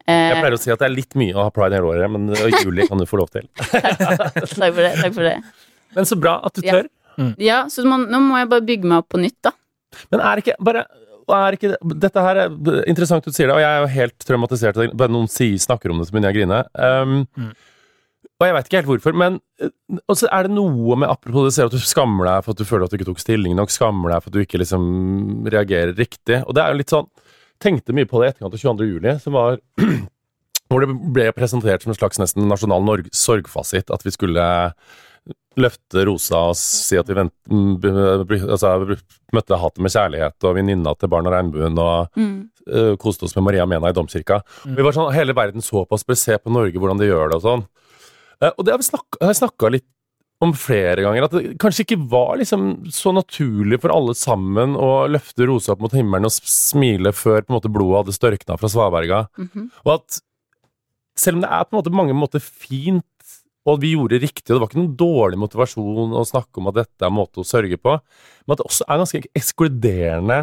Jeg 0.09 0.31
Eh, 0.33 0.39
pleier 0.41 0.55
å 0.55 0.57
si 0.57 0.71
at 0.73 0.79
det 0.81 0.87
er 0.87 0.93
litt 0.95 1.13
mye 1.21 1.35
å 1.37 1.43
ha 1.45 1.49
pride 1.53 1.77
hele 1.77 1.85
året, 1.91 2.09
men 2.09 2.31
juli 2.63 2.87
kan 2.89 2.97
du 2.97 3.05
få 3.05 3.19
lov 3.19 3.27
til. 3.29 3.43
takk 3.61 4.73
for 4.73 4.81
det. 4.81 4.93
Takk 5.03 5.13
for 5.13 5.27
det. 5.27 5.35
Men 5.95 6.07
så 6.09 6.17
bra 6.19 6.39
at 6.45 6.53
du 6.53 6.65
Ja. 6.65 6.73
tør. 6.79 6.89
Ja, 7.37 7.63
så 7.67 7.83
man, 7.85 8.05
nå 8.07 8.19
må 8.23 8.37
jeg 8.39 8.47
bare 8.49 8.63
bygge 8.63 8.87
meg 8.87 9.01
opp 9.01 9.09
på 9.11 9.19
nytt, 9.19 9.35
da. 9.43 9.51
Men 10.11 10.21
er 10.23 10.39
ikke 10.39 10.55
bare 10.63 10.85
er 11.29 11.53
ikke, 11.57 11.75
Dette 11.99 12.21
her 12.25 12.37
er 12.41 12.85
interessant 12.89 13.25
du 13.25 13.31
sier 13.31 13.47
det, 13.51 13.53
og 13.57 13.61
jeg 13.61 13.69
er 13.69 13.81
jo 13.83 13.89
helt 13.93 14.25
traumatisert. 14.25 14.79
Bare 14.97 15.11
noen 15.13 15.27
sier, 15.29 15.59
snakker 15.61 15.91
om 15.91 15.99
det, 15.99 16.07
så 16.07 16.15
begynner 16.15 16.31
jeg 16.31 16.37
å 16.37 16.39
grine. 16.39 16.61
Um, 16.73 17.27
Mm. 17.37 17.51
Og 18.39 18.45
jeg 18.47 18.53
vet 18.55 18.67
ikke 18.69 18.77
helt 18.79 18.87
hvorfor, 18.87 19.15
men 19.19 19.33
også 19.59 19.99
og 20.07 20.15
så 20.21 20.27
er 20.31 20.47
det 20.47 20.51
noe 20.55 20.95
med 20.95 21.09
Apropos 21.11 21.43
det 21.43 21.53
ser 21.57 21.67
at 21.67 21.73
du 21.75 21.79
skammer 21.83 22.23
deg 22.23 22.45
for 22.45 22.55
at 22.55 22.61
du 22.61 22.63
føler 22.63 22.85
at 22.85 22.93
du 22.93 22.95
ikke 22.95 23.09
tok 23.09 23.19
stilling 23.19 23.55
nok, 23.57 23.71
skammer 23.73 24.13
deg 24.13 24.23
for 24.23 24.31
at 24.31 24.37
du 24.37 24.39
ikke 24.45 24.61
liksom 24.61 24.85
reagerer 25.51 25.91
riktig. 25.97 26.39
Og 26.47 26.55
det 26.55 26.63
er 26.63 26.71
jo 26.71 26.79
litt 26.79 26.93
sånn 26.93 27.09
Tenkte 27.59 27.91
mye 27.91 28.07
på 28.07 28.21
det 28.21 28.29
i 28.29 28.31
etterkant 28.31 28.53
av 28.55 28.61
22. 28.61 28.85
juli, 28.87 29.13
som 29.19 29.33
var 29.35 29.57
hvor 30.71 30.79
det 30.85 30.93
ble 31.11 31.25
presentert 31.35 31.83
som 31.83 31.91
en 31.91 31.97
slags 31.97 32.21
nesten 32.21 32.47
nasjonal 32.47 33.03
sorgfasit 33.11 33.91
at 33.91 34.05
vi 34.07 34.13
skulle 34.15 34.45
løfte 35.59 36.05
rosa 36.07 36.37
og 36.51 36.55
si 36.55 36.95
at 36.99 37.07
vi 37.09 37.15
vent, 37.17 37.33
b- 37.49 37.91
b- 38.29 38.39
altså, 38.47 38.73
møtte 39.35 39.57
hatet 39.59 39.81
med 39.83 39.91
kjærlighet 39.91 40.45
og 40.47 40.55
venninna 40.55 40.93
til 40.95 41.09
Barn 41.11 41.27
og 41.27 41.33
Regnbuen 41.35 41.77
og 41.83 42.15
Mm. 42.15 42.49
uh, 42.71 42.95
koste 43.01 43.25
oss 43.27 43.35
med 43.35 43.43
Maria 43.49 43.65
Mena 43.67 43.89
i 43.89 43.95
domkirka. 43.97 44.41
Mm. 44.65 44.75
Vi 44.77 44.83
var 44.87 44.91
sånn, 44.95 45.13
Hele 45.13 45.33
verden 45.35 45.61
så 45.65 45.85
på 45.85 45.97
oss, 45.97 46.03
bare 46.07 46.15
se 46.21 46.37
på 46.37 46.51
Norge, 46.53 46.77
hvordan 46.79 46.97
de 47.01 47.09
gjør 47.09 47.29
det 47.33 47.39
og 47.41 47.43
sånn. 47.47 47.65
Uh, 48.41 48.51
og 48.57 48.63
det 48.65 48.71
har 48.71 48.79
vi 48.79 48.87
snakka, 48.87 49.19
har 49.21 49.33
jeg 49.33 49.41
snakka 49.43 49.71
litt 49.75 49.87
om 50.41 50.53
flere 50.55 51.03
ganger, 51.03 51.25
at 51.27 51.31
det 51.35 51.57
kanskje 51.59 51.83
ikke 51.83 52.07
var 52.13 52.37
liksom 52.39 52.85
så 52.95 53.11
naturlig 53.11 53.81
for 53.83 53.91
alle 53.91 54.13
sammen 54.15 54.77
å 54.79 55.09
løfte 55.11 55.43
rosa 55.49 55.73
opp 55.73 55.81
mot 55.83 55.91
himmelen 55.91 56.29
og 56.29 56.31
smile 56.31 57.11
før 57.11 57.41
på 57.43 57.51
en 57.51 57.57
måte 57.57 57.73
blodet 57.73 58.05
hadde 58.05 58.15
størkna 58.15 58.55
fra 58.61 58.69
svaberga. 58.71 59.25
Mhm. 59.35 59.65
Og 59.83 59.93
at 59.97 60.21
selv 61.19 61.35
om 61.35 61.41
det 61.43 61.49
er 61.51 61.65
på 61.67 61.75
en 61.75 61.81
måte 61.83 61.91
mange 61.91 62.15
måter 62.15 62.39
fint, 62.39 63.03
og 63.67 63.81
vi 63.81 63.91
gjorde 63.95 64.21
riktig, 64.21 64.47
og 64.49 64.55
det 64.55 64.61
var 64.61 64.69
ikke 64.71 64.79
noen 64.79 64.95
dårlig 64.99 65.39
motivasjon 65.41 66.13
å 66.15 66.23
snakke 66.27 66.61
om 66.61 66.69
at 66.71 66.77
dette 66.79 67.03
er 67.03 67.09
en 67.11 67.17
måte 67.19 67.41
å 67.41 67.47
sørge 67.47 67.77
på, 67.81 67.97
men 67.99 68.55
at 68.55 68.61
det 68.61 68.69
også 68.69 68.87
er 68.87 69.01
ganske 69.03 69.21
ekskluderende 69.35 70.39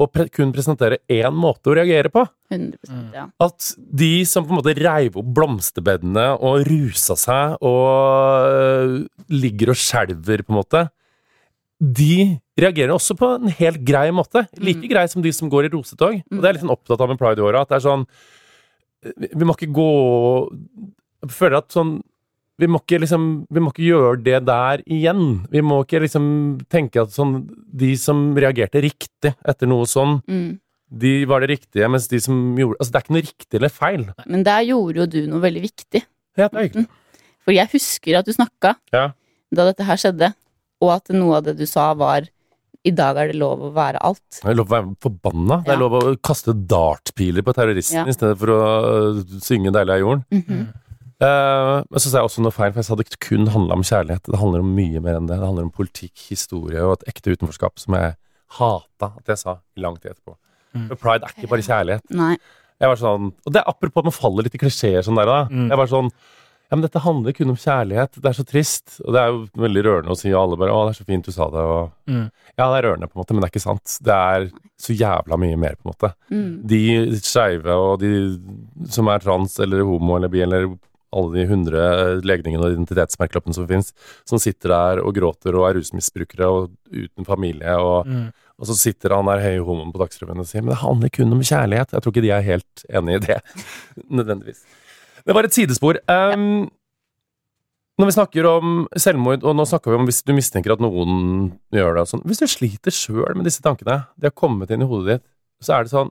å 0.00 0.06
pre 0.06 0.28
kun 0.32 0.52
presentere 0.54 1.00
én 1.10 1.34
måte 1.34 1.72
å 1.72 1.74
reagere 1.76 2.08
på. 2.14 2.22
100%, 2.54 3.10
ja. 3.12 3.24
At 3.42 3.72
de 3.76 4.24
som 4.24 4.46
på 4.46 4.54
en 4.54 4.60
måte 4.60 4.76
reiv 4.78 5.18
opp 5.20 5.32
blomsterbedene 5.36 6.28
og 6.38 6.62
rusa 6.68 7.16
seg 7.18 7.58
og 7.66 8.46
øh, 8.54 8.94
ligger 9.34 9.74
og 9.74 9.80
skjelver, 9.82 10.46
på 10.46 10.54
en 10.54 10.60
måte, 10.60 10.84
de 11.80 12.38
reagerer 12.60 12.92
også 12.94 13.16
på 13.18 13.28
en 13.38 13.52
helt 13.56 13.82
grei 13.88 14.06
måte. 14.14 14.46
Like 14.60 14.84
Mm. 14.84 14.90
grei 14.92 15.06
som 15.08 15.22
de 15.24 15.32
som 15.32 15.50
går 15.50 15.66
i 15.68 15.72
rosetog. 15.74 16.22
Og 16.22 16.38
det 16.38 16.44
er 16.44 16.52
jeg 16.52 16.58
litt 16.60 16.64
sånn 16.66 16.76
opptatt 16.76 17.00
av 17.00 17.08
med 17.08 17.18
pride 17.18 17.40
i 17.40 17.44
året, 17.44 17.62
at 17.62 17.68
det 17.72 17.76
er 17.80 17.86
sånn 17.88 18.06
Vi 19.00 19.28
vi 19.32 19.46
må 19.48 19.54
ikke 19.56 19.72
gå 19.72 19.90
Jeg 21.24 21.30
føler 21.32 21.56
at 21.56 21.72
sånn 21.72 22.02
vi 22.60 22.68
må, 22.68 22.78
ikke 22.82 22.98
liksom, 23.02 23.24
vi 23.50 23.60
må 23.64 23.70
ikke 23.72 23.86
gjøre 23.88 24.22
det 24.26 24.38
der 24.46 24.82
igjen. 24.86 25.22
Vi 25.50 25.62
må 25.64 25.80
ikke 25.84 26.02
liksom 26.04 26.26
tenke 26.70 27.00
at 27.02 27.14
sånn 27.14 27.48
De 27.72 27.94
som 27.96 28.34
reagerte 28.36 28.82
riktig 28.84 29.32
etter 29.48 29.66
noe 29.70 29.86
sånn, 29.88 30.18
Mm. 30.28 30.58
de 30.92 31.24
var 31.24 31.40
det 31.40 31.50
riktige, 31.56 31.88
mens 31.88 32.08
de 32.10 32.18
som 32.20 32.34
gjorde 32.58 32.76
Altså, 32.80 32.90
det 32.92 32.98
er 32.98 33.04
ikke 33.06 33.14
noe 33.16 33.22
riktig 33.28 33.54
eller 33.60 33.68
feil. 33.72 34.04
Men 34.26 34.42
der 34.44 34.60
gjorde 34.68 34.96
jo 35.02 35.06
du 35.06 35.20
noe 35.30 35.40
veldig 35.40 35.62
viktig. 35.62 36.02
Ja, 36.36 36.48
det 36.48 36.76
er. 36.76 36.86
For 37.44 37.52
jeg 37.56 37.68
husker 37.72 38.18
at 38.18 38.26
du 38.26 38.32
snakka 38.32 38.76
Ja. 38.92 39.12
da 39.52 39.64
dette 39.72 39.84
her 39.84 39.96
skjedde, 39.96 40.34
og 40.82 40.90
at 40.96 41.08
noe 41.10 41.36
av 41.36 41.44
det 41.44 41.56
du 41.58 41.66
sa 41.66 41.94
var 41.94 42.28
i 42.84 42.90
dag 42.90 43.16
er 43.20 43.26
det 43.28 43.36
lov 43.36 43.60
å 43.60 43.72
være 43.74 43.98
alt. 44.00 44.40
Det 44.42 44.48
er 44.48 44.54
lov 44.56 44.68
å 44.70 44.74
være 44.76 44.96
forbanna. 45.04 45.62
Det 45.64 45.72
er 45.74 45.76
lov 45.82 45.92
å 45.98 46.16
kaste 46.16 46.54
dartpiler 46.66 47.42
på 47.44 47.52
terroristen 47.52 47.96
Ja. 48.00 48.04
i 48.08 48.12
stedet 48.16 48.38
for 48.38 48.46
å 48.48 48.60
øh, 48.84 49.24
synge 49.40 49.70
'Deilig 49.70 49.92
er 49.94 50.00
jorden'. 50.00 50.24
Mhm. 50.32 50.72
Eh, 51.20 51.82
men 51.90 52.00
så 52.00 52.08
sa 52.08 52.20
jeg 52.20 52.28
også 52.30 52.44
noe 52.44 52.54
feil, 52.54 52.72
for 52.72 52.80
jeg 52.80 52.88
sa 52.88 52.96
det 52.96 53.06
ikke 53.08 53.26
kun 53.28 53.50
handla 53.52 53.76
om 53.76 53.84
kjærlighet. 53.84 54.24
Det 54.30 54.40
handler 54.40 54.64
om 54.64 54.72
mye 54.76 55.02
mer 55.04 55.18
enn 55.18 55.28
det. 55.28 55.36
Det 55.40 55.48
handler 55.50 55.68
om 55.68 55.74
politikk, 55.74 56.16
historie 56.30 56.80
og 56.86 56.96
et 56.98 57.10
ekte 57.12 57.34
utenforskap 57.36 57.78
som 57.82 57.98
jeg 57.98 58.16
hata 58.58 59.12
at 59.20 59.28
jeg 59.30 59.38
sa 59.38 59.58
i 59.76 59.84
lang 59.84 59.98
tid 60.00 60.14
etterpå. 60.14 60.34
Mm. 60.74 60.88
For 60.88 60.96
pride 61.02 61.26
er 61.26 61.34
ikke 61.36 61.50
bare 61.50 61.66
kjærlighet. 61.66 62.04
Nei. 62.16 62.34
Jeg 62.80 62.88
var 62.88 62.96
sånn, 62.96 63.32
Og 63.44 63.52
det 63.52 63.60
er 63.60 63.68
apropos 63.68 64.00
at 64.00 64.08
man 64.08 64.16
faller 64.16 64.46
litt 64.46 64.54
i 64.56 64.60
klisjeer 64.62 65.04
sånn 65.04 65.18
der, 65.20 65.28
da. 65.28 65.40
Mm. 65.52 65.68
Jeg 65.68 65.80
var 65.82 65.90
sånn 65.90 66.10
ja, 66.70 66.76
men 66.78 66.84
dette 66.84 67.00
handler 67.02 67.34
kun 67.34 67.50
om 67.50 67.56
kjærlighet. 67.58 68.12
Det 68.22 68.28
er 68.30 68.36
så 68.36 68.44
trist. 68.46 69.00
Og 69.02 69.10
det 69.10 69.18
er 69.18 69.32
jo 69.32 69.40
veldig 69.58 69.82
rørende 69.82 70.12
å 70.14 70.18
si, 70.18 70.30
og 70.30 70.38
alle 70.38 70.58
bare 70.60 70.70
'Å, 70.70 70.84
det 70.86 70.92
er 70.94 71.02
så 71.02 71.06
fint 71.08 71.24
du 71.26 71.32
sa 71.34 71.48
det', 71.50 71.64
og 71.66 71.90
Mm. 72.06 72.30
Ja, 72.56 72.70
det 72.70 72.78
er 72.78 72.86
rørende, 72.88 73.08
på 73.10 73.16
en 73.18 73.22
måte, 73.24 73.34
men 73.34 73.40
det 73.42 73.50
er 73.50 73.58
ikke 73.58 73.66
sant. 73.66 73.98
Det 74.00 74.14
er 74.14 74.50
så 74.78 74.94
jævla 74.94 75.36
mye 75.36 75.58
mer, 75.58 75.74
på 75.74 75.82
en 75.84 75.92
måte. 75.92 76.14
Mm. 76.30 76.66
De 76.66 77.18
skeive 77.18 77.66
og 77.74 77.98
de 77.98 78.38
som 78.86 79.08
er 79.08 79.18
trans 79.18 79.58
eller 79.58 79.82
homo 79.82 80.16
eller 80.16 80.28
bi 80.28 80.42
eller 80.42 80.78
alle 81.12 81.32
de 81.40 81.46
hundre 81.50 81.80
legningene 82.22 82.62
og 82.66 82.74
identitetsmerkelappene 82.76 83.56
som 83.56 83.66
finnes, 83.70 83.92
som 84.28 84.38
sitter 84.42 84.70
der 84.74 85.00
og 85.02 85.14
gråter 85.16 85.56
og 85.58 85.68
er 85.68 85.78
rusmisbrukere 85.80 86.46
og 86.46 86.70
uten 86.90 87.26
familie, 87.26 87.76
og, 87.78 88.06
Mm. 88.06 88.28
og 88.60 88.66
så 88.68 88.76
sitter 88.78 89.14
han 89.16 89.26
der 89.26 89.42
høye 89.42 89.64
homoen 89.66 89.92
på 89.92 89.98
Dagsrevyen 90.04 90.38
og 90.42 90.46
sier 90.46 90.62
men 90.62 90.74
det 90.74 90.82
handler 90.84 91.10
kun 91.10 91.32
om 91.32 91.40
kjærlighet. 91.40 91.92
Jeg 91.96 92.02
tror 92.02 92.12
ikke 92.14 92.22
de 92.26 92.30
er 92.36 92.46
helt 92.46 92.84
enig 92.90 93.16
i 93.16 93.24
det, 93.26 93.40
nødvendigvis. 94.20 94.62
Det 95.26 95.34
var 95.34 95.44
et 95.44 95.52
sidespor. 95.56 95.98
Um, 96.08 96.70
når 98.00 98.06
vi 98.08 98.14
snakker 98.16 98.46
om 98.48 98.86
selvmord, 98.96 99.42
og 99.44 99.56
nå 99.58 99.66
snakker 99.68 99.92
vi 99.92 99.98
om 99.98 100.06
hvis 100.08 100.22
du 100.24 100.32
mistenker 100.32 100.72
at 100.72 100.80
noen 100.80 101.50
gjør 101.74 101.98
det 101.98 102.04
sånn 102.08 102.22
Hvis 102.24 102.40
du 102.40 102.46
sliter 102.48 102.94
sjøl 102.94 103.34
med 103.36 103.44
disse 103.44 103.60
tankene, 103.60 104.06
de 104.16 104.30
har 104.30 104.32
kommet 104.32 104.70
inn 104.72 104.80
i 104.80 104.88
hodet 104.88 105.18
ditt, 105.18 105.26
så 105.60 105.74
er 105.76 105.84
det 105.84 105.92
sånn 105.92 106.08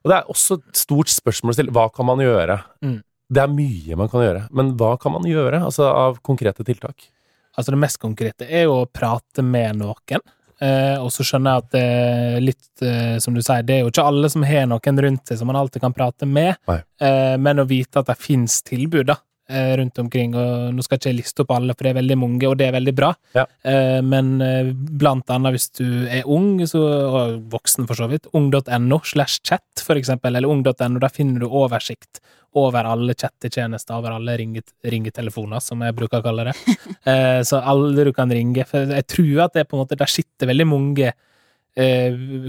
Og 0.00 0.08
det 0.08 0.16
er 0.16 0.30
også 0.32 0.56
et 0.56 0.78
stort 0.80 1.10
spørsmål 1.12 1.52
å 1.52 1.56
stille. 1.58 1.74
Hva 1.74 1.88
kan 1.92 2.06
man 2.08 2.22
gjøre? 2.24 2.56
Mm. 2.80 3.00
Det 3.26 3.42
er 3.42 3.50
mye 3.50 3.98
man 3.98 4.10
kan 4.10 4.22
gjøre, 4.22 4.46
men 4.54 4.72
hva 4.78 4.94
kan 5.02 5.16
man 5.16 5.26
gjøre 5.26 5.64
altså 5.66 5.88
av 5.90 6.20
konkrete 6.26 6.66
tiltak? 6.66 7.08
Altså 7.56 7.72
det 7.72 7.80
mest 7.82 7.98
konkrete 8.02 8.46
er 8.46 8.66
jo 8.68 8.82
å 8.82 8.88
prate 8.90 9.42
med 9.42 9.80
noen. 9.80 10.22
Eh, 10.56 10.96
og 11.02 11.10
så 11.12 11.24
skjønner 11.26 11.52
jeg 11.52 11.62
at 11.64 11.72
det 11.74 11.80
er 11.84 12.44
litt 12.44 12.84
eh, 12.84 13.16
som 13.20 13.34
du 13.36 13.42
sier, 13.42 13.64
det 13.66 13.74
er 13.74 13.82
jo 13.82 13.90
ikke 13.90 14.06
alle 14.08 14.30
som 14.32 14.44
har 14.46 14.68
noen 14.70 15.02
rundt 15.04 15.28
seg 15.28 15.40
som 15.40 15.50
man 15.50 15.58
alltid 15.60 15.82
kan 15.84 15.92
prate 15.96 16.28
med, 16.28 16.56
eh, 16.70 17.34
men 17.36 17.60
å 17.60 17.66
vite 17.68 18.00
at 18.00 18.08
det 18.08 18.16
fins 18.20 18.62
tilbud 18.64 19.10
da, 19.10 19.18
rundt 19.48 19.98
omkring. 20.02 20.34
Og 20.34 20.74
nå 20.74 20.84
skal 20.84 20.98
ikke 20.98 21.12
jeg 21.12 21.20
liste 21.20 21.44
opp 21.44 21.52
alle, 21.56 21.74
for 21.74 21.86
det 21.86 21.92
er 21.92 22.00
veldig 22.00 22.18
mange, 22.18 22.48
og 22.48 22.56
det 22.60 22.68
er 22.68 22.76
veldig 22.76 22.94
bra. 22.96 23.12
Ja. 23.36 23.46
Eh, 23.66 24.00
men 24.04 24.36
eh, 24.44 24.72
blant 24.72 25.30
annet 25.32 25.56
hvis 25.56 25.68
du 25.78 25.86
er 26.10 26.26
ung, 26.26 26.58
så, 26.66 26.82
og 26.82 27.36
voksen 27.52 27.88
for 27.88 27.98
så 27.98 28.08
vidt, 28.10 28.30
ung.no 28.36 29.00
slash 29.06 29.42
chat, 29.46 29.84
for 29.84 29.98
eksempel, 29.98 30.34
eller 30.34 30.50
ung.no, 30.50 30.98
der 31.02 31.14
finner 31.14 31.42
du 31.42 31.48
oversikt 31.50 32.22
over 32.56 32.88
alle 32.88 33.12
chattetjenester, 33.14 33.98
over 33.98 34.16
alle 34.16 34.36
ringet, 34.40 34.72
ringetelefoner, 34.88 35.60
som 35.60 35.82
jeg 35.84 35.96
bruker 35.96 36.22
å 36.22 36.26
kalle 36.26 36.50
det. 36.50 36.58
Eh, 37.06 37.40
så 37.46 37.60
alle 37.62 38.02
du 38.02 38.10
kan 38.10 38.32
ringe. 38.34 38.64
For 38.66 38.90
jeg 38.90 39.06
tror 39.06 39.44
at 39.44 39.52
det 39.54 39.60
er 39.62 39.66
på 39.70 39.76
en 39.76 39.84
måte, 39.84 39.98
der 39.98 40.10
sitter 40.10 40.48
veldig 40.50 40.64
mange 40.66 41.04
eh, 41.06 41.14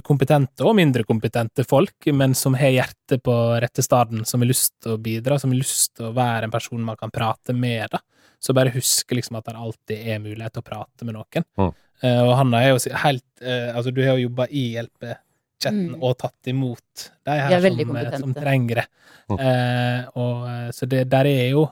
kompetente 0.07 0.63
og 0.63 0.75
mindre 0.77 1.03
kompetente 1.03 1.65
folk, 1.67 2.05
men 2.15 2.31
som 2.37 2.55
har 2.55 2.71
hjertet 2.71 3.19
på 3.25 3.33
rette 3.59 3.83
staden, 3.83 4.21
som 4.25 4.39
har 4.39 4.47
lyst 4.47 4.77
til 4.79 4.93
å 4.93 5.01
bidra, 5.03 5.35
som 5.41 5.51
har 5.51 5.59
lyst 5.59 5.97
til 5.97 6.07
å 6.07 6.13
være 6.15 6.47
en 6.47 6.53
person 6.53 6.85
man 6.85 6.95
kan 6.95 7.11
prate 7.11 7.51
med. 7.51 7.89
da. 7.91 7.99
Så 8.39 8.55
bare 8.55 8.71
husk 8.71 9.11
liksom 9.11 9.35
at 9.39 9.49
det 9.49 9.57
alltid 9.57 10.07
er 10.13 10.23
mulighet 10.23 10.55
til 10.55 10.63
å 10.63 10.69
prate 10.69 11.07
med 11.07 11.17
noen. 11.17 11.47
Mm. 11.59 11.73
Uh, 11.97 12.21
og 12.27 12.33
Hanna 12.37 12.61
er 12.61 12.75
jo 12.75 12.97
helt 13.01 13.25
uh, 13.41 13.71
Altså, 13.73 13.89
du 13.89 14.03
har 14.05 14.19
jo 14.19 14.27
jobba 14.27 14.45
i 14.53 14.67
hjelpechatten 14.75 15.23
Mm. 15.65 16.03
og 16.05 16.17
tatt 16.21 16.49
imot 16.51 17.07
de 17.25 17.33
her 17.33 17.55
er 17.57 17.63
som, 17.65 17.95
eh, 17.97 18.17
som 18.19 18.33
trenger 18.35 18.75
det. 18.75 18.87
Mm. 19.27 19.39
Uh, 19.39 20.01
og, 20.15 20.35
eh, 20.47 20.69
så 20.71 20.87
det 20.87 21.09
der 21.09 21.25
er 21.25 21.49
jo 21.49 21.65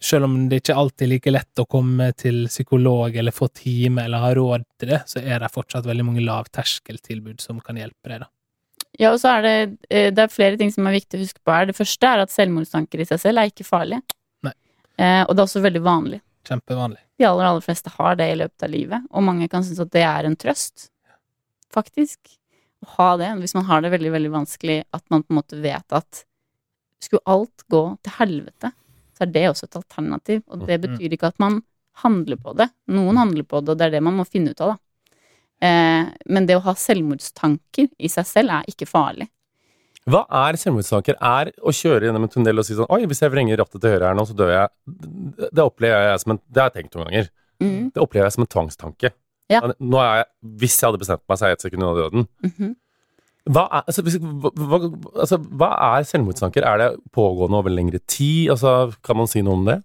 selv 0.00 0.24
om 0.24 0.36
det 0.48 0.62
ikke 0.62 0.76
alltid 0.80 1.06
er 1.06 1.10
like 1.12 1.32
lett 1.32 1.60
å 1.60 1.68
komme 1.68 2.10
til 2.16 2.46
psykolog 2.48 3.16
eller 3.20 3.34
få 3.36 3.50
time 3.52 4.06
eller 4.06 4.22
ha 4.22 4.30
råd 4.36 4.64
til 4.80 4.94
det, 4.94 5.02
så 5.10 5.20
er 5.20 5.42
det 5.42 5.52
fortsatt 5.52 5.88
veldig 5.88 6.06
mange 6.08 6.24
lavterskeltilbud 6.24 7.42
som 7.44 7.60
kan 7.64 7.78
hjelpe 7.80 8.12
deg, 8.12 8.24
da. 8.24 8.30
Ja, 8.98 9.12
og 9.12 9.20
så 9.22 9.36
er 9.36 9.44
det, 9.44 9.52
eh, 9.88 10.08
det 10.12 10.24
er 10.24 10.32
flere 10.32 10.58
ting 10.58 10.72
som 10.72 10.88
er 10.88 10.96
viktig 10.96 11.18
å 11.18 11.22
huske 11.22 11.44
på 11.44 11.52
her. 11.54 11.68
Det 11.68 11.76
første 11.76 12.08
er 12.08 12.24
at 12.24 12.32
selvmordstanker 12.32 13.00
i 13.00 13.06
seg 13.08 13.20
selv 13.22 13.40
er 13.40 13.52
ikke 13.52 13.68
farlige. 13.68 14.02
Nei. 14.44 14.52
Eh, 14.98 15.22
og 15.22 15.36
det 15.36 15.44
er 15.44 15.46
også 15.46 15.62
veldig 15.64 15.84
vanlig. 15.84 16.20
Kjempevanlig. 16.48 17.00
De 17.20 17.28
aller, 17.28 17.46
aller 17.46 17.64
fleste 17.64 17.92
har 17.94 18.16
det 18.16 18.30
i 18.32 18.40
løpet 18.40 18.64
av 18.66 18.72
livet, 18.72 19.06
og 19.12 19.24
mange 19.24 19.48
kan 19.52 19.64
synes 19.64 19.84
at 19.84 19.92
det 19.94 20.04
er 20.08 20.26
en 20.26 20.36
trøst. 20.40 20.88
Faktisk. 21.70 22.18
Å 22.80 22.94
ha 22.96 23.10
det, 23.20 23.30
hvis 23.42 23.54
man 23.54 23.66
har 23.68 23.84
det 23.84 23.92
veldig, 23.92 24.10
veldig 24.16 24.32
vanskelig, 24.32 24.82
at 24.96 25.04
man 25.12 25.22
på 25.22 25.34
en 25.34 25.38
måte 25.42 25.60
vet 25.60 25.96
at 25.96 26.24
skulle 27.00 27.24
alt 27.28 27.64
gå 27.72 27.82
til 28.04 28.16
helvete, 28.16 28.72
så 29.20 29.26
er 29.26 29.32
det 29.34 29.42
også 29.50 29.68
et 29.68 29.76
alternativ. 29.82 30.42
Og 30.48 30.66
det 30.66 30.80
Mhm. 30.80 30.86
betyr 30.96 31.12
ikke 31.18 31.28
at 31.28 31.38
man 31.38 31.62
handler 32.02 32.36
på 32.40 32.56
det. 32.56 32.70
Noen 32.88 33.16
handler 33.20 33.44
på 33.44 33.60
det, 33.60 33.68
og 33.74 33.78
det 33.78 33.86
er 33.86 33.90
det 33.90 34.02
man 34.02 34.16
må 34.16 34.24
finne 34.26 34.50
ut 34.54 34.60
av, 34.64 34.72
da. 34.72 34.78
Eh, 35.66 36.06
men 36.26 36.46
det 36.46 36.56
å 36.56 36.62
ha 36.64 36.72
selvmordstanker 36.72 37.90
i 37.98 38.08
seg 38.08 38.24
selv 38.24 38.50
er 38.50 38.64
ikke 38.70 38.88
farlig. 38.88 39.28
Hva 40.08 40.24
er 40.32 40.56
selvmordstanker? 40.56 41.18
Er 41.20 41.50
å 41.60 41.68
kjøre 41.76 42.06
gjennom 42.08 42.22
en 42.24 42.28
tunnel 42.32 42.58
og 42.58 42.64
si 42.64 42.72
sånn 42.74 42.88
Oi, 42.88 43.04
hvis 43.04 43.20
jeg 43.20 43.30
vrenger 43.30 43.58
rattet 43.60 43.80
til 43.82 43.90
høyre 43.92 44.08
her 44.08 44.14
nå, 44.16 44.24
så 44.26 44.34
dør 44.34 44.48
jeg. 44.54 44.68
Det 45.52 45.62
opplever 45.62 46.08
jeg 46.10 46.20
som 46.20 46.32
en 46.32 46.40
Det 46.50 46.62
har 46.62 46.70
jeg 46.70 46.84
tenkt 46.84 46.94
noen 46.96 47.10
ganger. 47.10 47.28
Mm. 47.60 47.92
Det 47.92 48.00
opplever 48.02 48.24
jeg 48.24 48.32
som 48.32 48.42
en 48.46 48.46
tvangstanke. 48.54 49.10
Ja. 49.50 49.60
Jeg, 49.60 50.24
hvis 50.56 50.80
jeg 50.80 50.88
hadde 50.88 51.02
bestemt 51.02 51.20
meg, 51.28 51.36
så 51.38 51.44
er 51.44 51.48
jeg 51.52 51.58
ett 51.58 51.64
sekund 51.66 51.82
unna 51.84 51.94
døden. 52.00 52.28
Mhm. 52.42 52.76
Hva 53.48 53.64
er, 53.72 53.86
altså, 53.88 54.02
hva, 54.04 54.80
altså, 55.14 55.38
hva 55.40 55.70
er 55.86 56.08
selvmordstanker? 56.08 56.66
Er 56.66 56.82
det 56.82 56.88
pågående 57.14 57.60
over 57.62 57.72
lengre 57.72 58.02
tid? 58.04 58.50
Altså, 58.52 58.92
kan 59.06 59.16
man 59.16 59.30
si 59.30 59.42
noe 59.44 59.56
om 59.56 59.64
det? 59.68 59.78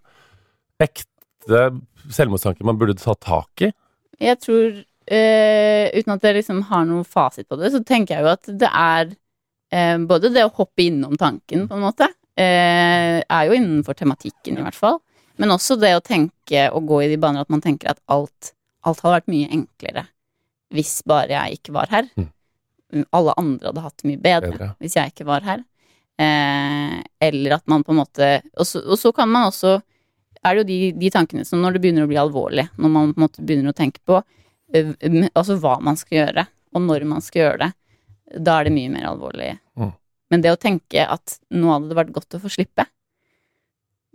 Ekte 0.84 1.70
selvmordstanker 2.12 2.68
man 2.68 2.80
burde 2.80 2.98
ta 3.00 3.16
tak 3.16 3.64
i? 3.64 3.72
Jeg 4.22 4.40
tror, 4.44 4.82
eh, 5.08 5.88
uten 5.96 6.16
at 6.16 6.28
jeg 6.28 6.40
liksom 6.40 6.62
har 6.70 6.86
noen 6.88 7.08
fasit 7.08 7.48
på 7.48 7.60
det, 7.60 7.72
så 7.74 7.82
tenker 7.84 8.18
jeg 8.18 8.26
jo 8.26 8.34
at 8.34 8.52
det 8.64 8.72
er 8.72 9.16
eh, 9.72 9.98
både 10.04 10.32
det 10.36 10.46
å 10.48 10.54
hoppe 10.56 10.86
innom 10.86 11.16
tanken, 11.20 11.68
på 11.70 11.80
en 11.80 11.86
måte, 11.88 12.10
eh, 12.40 13.22
er 13.24 13.48
jo 13.48 13.56
innenfor 13.56 13.98
tematikken, 13.98 14.60
i 14.60 14.66
hvert 14.68 14.78
fall. 14.78 15.00
Men 15.42 15.52
også 15.56 15.80
det 15.80 15.96
å 15.96 16.04
tenke 16.04 16.68
og 16.72 16.88
gå 16.88 17.02
i 17.04 17.10
de 17.12 17.20
baner 17.20 17.44
at 17.44 17.52
man 17.52 17.64
tenker 17.64 17.92
at 17.92 18.04
alt, 18.12 18.54
alt 18.88 19.02
hadde 19.04 19.18
vært 19.18 19.32
mye 19.32 19.52
enklere 19.52 20.06
hvis 20.76 21.00
bare 21.08 21.32
jeg 21.32 21.60
ikke 21.60 21.76
var 21.76 21.92
her. 21.92 22.08
Mm. 22.20 22.30
Alle 23.16 23.34
andre 23.40 23.72
hadde 23.72 23.84
hatt 23.84 23.98
det 24.02 24.10
mye 24.10 24.22
bedre, 24.22 24.52
Bedre. 24.54 24.70
hvis 24.80 24.96
jeg 24.98 25.12
ikke 25.12 25.28
var 25.28 25.46
her. 25.48 25.64
Eh, 26.22 26.96
eller 27.28 27.58
at 27.58 27.66
man 27.68 27.84
på 27.84 27.92
en 27.92 27.98
måte 28.00 28.28
Og 28.56 28.64
så, 28.64 28.80
og 28.80 28.96
så 28.96 29.12
kan 29.12 29.28
man 29.28 29.50
også 29.50 29.82
er 30.46 30.56
det 30.56 30.62
jo 30.62 30.68
de, 30.70 30.78
de 31.02 31.10
tankene 31.12 31.44
som 31.44 31.60
når 31.60 31.76
det 31.76 31.82
begynner 31.84 32.06
å 32.06 32.10
bli 32.12 32.20
alvorlig, 32.22 32.68
når 32.78 32.92
man 32.94 33.14
på 33.14 33.20
en 33.20 33.26
måte 33.26 33.44
begynner 33.44 33.74
å 33.74 33.78
tenke 33.78 34.02
på 34.06 34.20
eh, 34.78 34.92
altså 35.34 35.58
hva 35.62 35.80
man 35.84 35.98
skal 36.00 36.20
gjøre, 36.20 36.46
og 36.76 36.84
når 36.86 37.06
man 37.10 37.24
skal 37.26 37.42
gjøre 37.42 37.60
det, 37.64 37.72
da 38.46 38.60
er 38.60 38.68
det 38.68 38.76
mye 38.76 38.92
mer 38.94 39.08
alvorlig. 39.10 39.56
Mm. 39.80 39.94
Men 40.34 40.44
det 40.44 40.54
å 40.54 40.60
tenke 40.62 41.06
at 41.06 41.40
nå 41.54 41.72
hadde 41.72 41.90
det 41.90 41.98
vært 41.98 42.14
godt 42.16 42.38
å 42.38 42.42
få 42.44 42.52
slippe, 42.54 42.86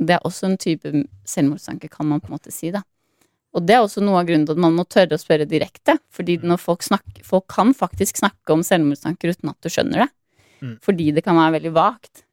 det 0.01 0.16
er 0.16 0.27
også 0.27 0.49
en 0.49 0.59
type 0.61 0.93
selvmordstanke, 1.29 1.90
kan 1.93 2.09
man 2.09 2.23
på 2.23 2.31
en 2.31 2.38
måte 2.38 2.55
si, 2.55 2.71
da. 2.75 2.83
Og 3.57 3.67
det 3.67 3.75
er 3.75 3.83
også 3.83 4.03
noe 4.05 4.21
av 4.21 4.29
grunnen 4.29 4.47
til 4.47 4.55
at 4.55 4.63
man 4.63 4.77
må 4.77 4.85
tørre 4.87 5.17
å 5.17 5.21
spørre 5.21 5.47
direkte, 5.51 5.97
fordi 6.15 6.39
når 6.47 6.61
folk 6.63 6.85
snakker 6.87 7.25
Folk 7.27 7.47
kan 7.53 7.73
faktisk 7.77 8.19
snakke 8.19 8.55
om 8.55 8.63
selvmordstanker 8.67 9.35
uten 9.35 9.53
at 9.53 9.59
du 9.63 9.71
skjønner 9.71 10.05
det. 10.05 10.09
Mm. 10.61 10.75
Fordi 10.83 11.11
det 11.15 11.23
kan 11.27 11.39
være 11.39 11.59
veldig 11.59 11.73
vagt. 11.77 12.25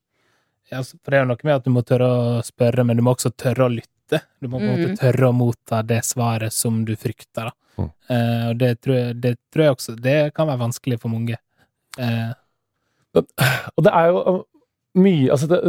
Ja, 0.72 0.82
for 0.82 1.14
det 1.14 1.20
er 1.20 1.24
jo 1.24 1.30
noe 1.30 1.48
med 1.48 1.56
at 1.56 1.68
du 1.68 1.72
må 1.74 1.84
tørre 1.86 2.08
å 2.08 2.42
spørre, 2.46 2.86
men 2.88 2.98
du 2.98 3.04
må 3.06 3.14
også 3.14 3.32
tørre 3.38 3.68
å 3.68 3.72
lytte. 3.72 4.24
Du 4.42 4.50
må 4.50 4.58
på 4.58 4.66
en 4.66 4.74
mm. 4.74 4.82
måte 4.82 5.00
tørre 5.04 5.30
å 5.30 5.36
motta 5.36 5.84
det 5.86 6.02
svaret 6.08 6.56
som 6.56 6.82
du 6.88 6.96
frykter, 7.00 7.52
da. 7.52 7.56
Mm. 7.78 7.90
Eh, 8.10 8.44
og 8.50 8.58
det 8.58 8.72
tror, 8.82 8.98
jeg, 8.98 9.16
det 9.22 9.32
tror 9.54 9.64
jeg 9.64 9.74
også 9.76 9.94
Det 10.02 10.16
kan 10.34 10.48
være 10.50 10.64
vanskelig 10.64 10.98
for 11.04 11.14
mange. 11.14 11.38
Eh, 12.02 12.32
Og 13.18 13.86
det 13.86 13.94
er 13.94 14.10
jo 14.12 14.24
uh, 14.24 14.42
mye 14.98 15.30
Altså, 15.34 15.50
det, 15.52 15.62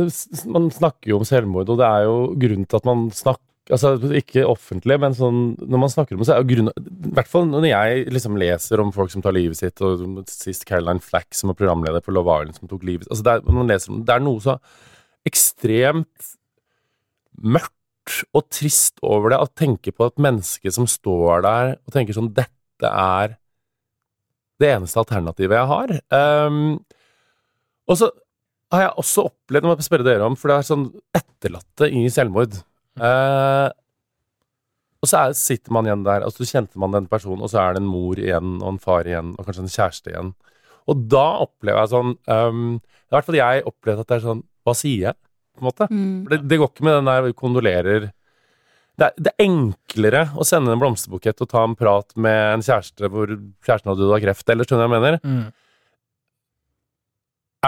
man 0.48 0.70
snakker 0.72 1.12
jo 1.12 1.20
om 1.20 1.28
selvmord, 1.28 1.68
og 1.68 1.80
det 1.80 1.88
er 1.88 2.06
jo 2.08 2.16
grunnen 2.40 2.66
til 2.68 2.80
at 2.80 2.88
man 2.88 3.08
snakker 3.14 3.44
Altså, 3.68 3.94
ikke 4.16 4.46
offentlig, 4.48 4.96
men 5.02 5.12
sånn 5.16 5.40
Når 5.60 5.80
man 5.82 5.90
snakker 5.92 6.16
om 6.16 6.22
det, 6.22 6.28
så 6.30 6.38
er 6.38 6.46
grunnen 6.48 6.72
I 6.72 7.14
hvert 7.18 7.28
fall 7.28 7.48
når 7.50 7.66
jeg 7.68 8.04
liksom 8.16 8.38
leser 8.40 8.80
om 8.80 8.92
folk 8.94 9.12
som 9.12 9.24
tar 9.24 9.36
livet 9.36 9.58
sitt, 9.60 9.82
og 9.84 10.22
sist 10.32 10.64
Caroline 10.68 11.04
Flack, 11.04 11.28
som 11.36 11.52
var 11.52 11.58
programleder 11.58 12.04
for 12.04 12.16
Love 12.16 12.38
Island, 12.38 12.56
som 12.56 12.70
tok 12.70 12.86
livet 12.88 13.10
Altså, 13.10 13.26
det 13.26 13.34
er, 13.34 13.66
leser 13.68 13.98
det 14.08 14.14
er 14.14 14.24
noe 14.24 14.44
så 14.44 14.56
ekstremt 15.28 16.30
mørkt 17.38 17.74
og 18.32 18.46
trist 18.48 19.02
over 19.04 19.34
det, 19.34 19.40
å 19.42 19.52
tenke 19.52 19.92
på 19.92 20.08
et 20.08 20.22
menneske 20.22 20.72
som 20.72 20.88
står 20.88 21.44
der 21.44 21.74
og 21.76 21.92
tenker 21.92 22.16
sånn 22.16 22.32
Dette 22.32 22.88
er 22.88 23.36
det 24.58 24.72
eneste 24.74 24.98
alternativet 25.02 25.54
jeg 25.54 25.70
har. 25.70 25.92
Um, 26.48 26.78
og 27.88 28.00
så 28.00 28.08
har 28.74 28.84
jeg 28.84 28.96
også 29.02 29.26
opplevd, 29.30 29.66
må 29.66 29.76
jeg 29.76 29.86
spørre 29.86 30.06
dere 30.06 30.26
om, 30.26 30.36
for 30.38 30.50
det 30.50 30.58
er 30.58 30.66
sånn 30.68 30.88
etterlatte 31.16 31.88
i 31.94 32.04
selvmord. 32.12 32.58
Eh, 32.98 33.68
og 34.98 35.10
så 35.10 35.20
er, 35.20 35.36
sitter 35.38 35.74
man 35.74 35.86
igjen 35.86 36.04
der, 36.06 36.26
og 36.26 36.34
så 36.34 36.46
kjente 36.48 36.80
man 36.82 36.94
den 36.96 37.06
personen, 37.10 37.44
og 37.44 37.52
så 37.52 37.62
er 37.62 37.76
det 37.76 37.84
en 37.84 37.90
mor 37.90 38.18
igjen, 38.18 38.58
og 38.58 38.72
en 38.72 38.82
far 38.82 39.06
igjen, 39.06 39.34
og 39.38 39.46
kanskje 39.46 39.64
en 39.64 39.74
kjæreste 39.74 40.12
igjen. 40.12 40.34
Og 40.88 41.02
da 41.12 41.26
opplever 41.44 41.82
jeg 41.84 41.92
sånn 41.92 42.14
um, 42.16 42.68
I 42.80 43.12
hvert 43.12 43.26
fall 43.26 43.36
jeg 43.36 43.64
opplevde 43.68 44.04
at 44.06 44.08
det 44.08 44.14
er 44.16 44.22
sånn 44.24 44.38
Hva 44.64 44.72
sier 44.72 45.02
jeg? 45.10 45.18
På 45.52 45.60
en 45.60 45.66
måte. 45.66 45.88
Mm. 45.92 46.14
For 46.24 46.32
det, 46.32 46.38
det 46.48 46.58
går 46.62 46.70
ikke 46.72 46.86
med 46.86 46.96
den 46.96 47.10
der 47.10 47.34
kondolerer 47.36 48.06
det 48.98 49.06
er, 49.06 49.14
det 49.14 49.30
er 49.30 49.44
enklere 49.44 50.24
å 50.34 50.44
sende 50.46 50.72
en 50.74 50.80
blomsterbukett 50.80 51.38
og 51.44 51.50
ta 51.52 51.62
en 51.62 51.76
prat 51.78 52.08
med 52.18 52.38
en 52.56 52.64
kjæreste 52.66 53.10
hvor 53.12 53.30
kjæresten 53.30 53.92
har 53.92 53.98
dødd 53.98 54.14
av 54.16 54.22
kreft, 54.24 54.48
eller 54.50 54.66
skjønner 54.66 54.88
du 54.88 54.90
hva 54.90 54.98
jeg 54.98 55.04
mener? 55.04 55.18
mm. 55.22 55.44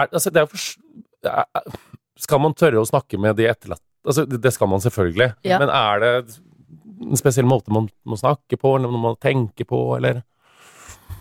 er, 0.01 0.09
altså, 0.09 0.27
det 0.27 0.41
er 0.41 0.43
jo 0.43 0.51
for, 0.51 0.65
er, 1.31 1.77
Skal 2.25 2.43
man 2.43 2.57
tørre 2.57 2.83
å 2.83 2.89
snakke 2.89 3.19
med 3.21 3.39
de 3.39 3.47
etterlatte 3.47 3.87
altså, 4.05 4.25
det 4.25 4.53
skal 4.53 4.71
man 4.71 4.83
selvfølgelig. 4.83 5.33
Ja. 5.47 5.59
Men 5.61 5.71
er 5.73 6.03
det 6.03 6.13
en 7.01 7.17
spesiell 7.17 7.47
måte 7.49 7.73
man 7.73 7.89
må 8.05 8.17
snakke 8.19 8.59
på, 8.59 8.75
eller 8.75 8.87
noe 8.87 8.97
man 8.97 9.11
må 9.11 9.15
tenke 9.21 9.65
på, 9.67 9.85
eller 9.97 10.21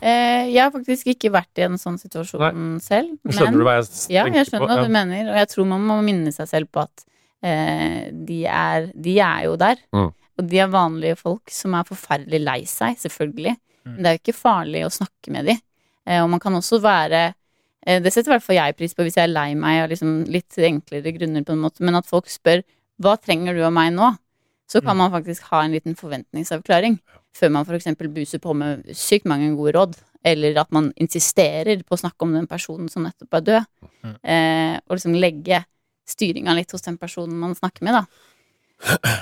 Eh, 0.01 0.49
jeg 0.49 0.62
har 0.62 0.70
faktisk 0.72 1.11
ikke 1.12 1.28
vært 1.35 1.61
i 1.61 1.66
en 1.66 1.76
sånn 1.81 1.99
situasjon 2.01 2.78
selv. 2.81 3.18
Skjønner 3.28 3.61
du 3.61 3.66
hva 3.66 3.76
jeg 3.76 3.89
tenker 3.89 4.07
på? 4.07 4.14
Ja, 4.14 4.22
jeg 4.33 4.49
skjønner 4.49 4.64
på? 4.64 4.70
hva 4.70 4.87
du 4.87 4.95
mener, 4.95 5.26
og 5.28 5.37
jeg 5.37 5.51
tror 5.53 5.68
man 5.74 5.85
må 5.91 5.99
minne 6.07 6.33
seg 6.33 6.49
selv 6.49 6.70
på 6.72 6.85
at 6.87 7.05
eh, 7.45 8.09
de, 8.14 8.39
er, 8.49 8.89
de 8.95 9.16
er 9.20 9.45
jo 9.51 9.59
der. 9.61 9.83
Mm. 9.93 10.09
Og 10.41 10.49
de 10.49 10.62
er 10.62 10.72
vanlige 10.72 11.18
folk 11.20 11.53
som 11.53 11.76
er 11.76 11.89
forferdelig 11.89 12.41
lei 12.41 12.61
seg, 12.68 12.97
selvfølgelig. 13.03 13.59
Mm. 13.85 13.93
Men 13.93 14.01
det 14.01 14.09
er 14.09 14.16
jo 14.16 14.22
ikke 14.22 14.39
farlig 14.39 14.87
å 14.87 14.95
snakke 14.95 15.35
med 15.37 15.51
de. 15.51 15.59
Eh, 16.09 16.22
og 16.22 16.31
man 16.33 16.43
kan 16.43 16.57
også 16.57 16.81
være 16.85 17.26
Det 17.87 18.12
setter 18.12 18.28
i 18.31 18.35
hvert 18.35 18.45
fall 18.45 18.57
jeg 18.59 18.76
pris 18.76 18.93
på 18.95 19.03
hvis 19.07 19.16
jeg 19.16 19.24
er 19.24 19.33
lei 19.33 19.55
meg 19.57 19.83
av 19.85 19.89
liksom 19.91 20.24
litt 20.28 20.53
enklere 20.59 21.14
grunner, 21.16 21.45
på 21.45 21.53
en 21.55 21.62
måte, 21.62 21.81
men 21.81 21.95
at 21.97 22.07
folk 22.07 22.26
spør 22.28 22.62
hva 23.01 23.14
trenger 23.16 23.55
du 23.57 23.62
av 23.64 23.72
meg 23.72 23.95
nå? 23.95 24.11
Så 24.68 24.83
kan 24.85 24.95
Mm. 24.95 24.99
man 24.99 25.11
faktisk 25.12 25.43
ha 25.51 25.62
en 25.64 25.72
liten 25.72 25.97
forventningsavklaring 25.97 26.99
før 27.35 27.51
man 27.51 27.64
f.eks. 27.64 27.87
buser 28.12 28.39
på 28.39 28.55
med 28.55 28.85
sykt 28.95 29.24
mange 29.24 29.49
gode 29.57 29.72
råd, 29.74 29.97
eller 30.24 30.61
at 30.61 30.70
man 30.70 30.93
insisterer 31.01 31.83
på 31.83 31.97
å 31.97 32.01
snakke 32.05 32.22
om 32.22 32.33
den 32.35 32.47
personen 32.47 32.89
som 32.91 33.03
nettopp 33.03 33.35
er 33.35 33.41
død, 33.41 33.66
Mm. 34.05 34.16
eh, 34.24 34.81
og 34.89 34.97
liksom 34.97 35.14
legge 35.18 35.64
styringa 36.07 36.55
litt 36.55 36.70
hos 36.72 36.83
den 36.83 36.99
personen 36.99 37.35
man 37.39 37.55
snakker 37.55 37.83
med, 37.83 37.95
da. 37.95 38.07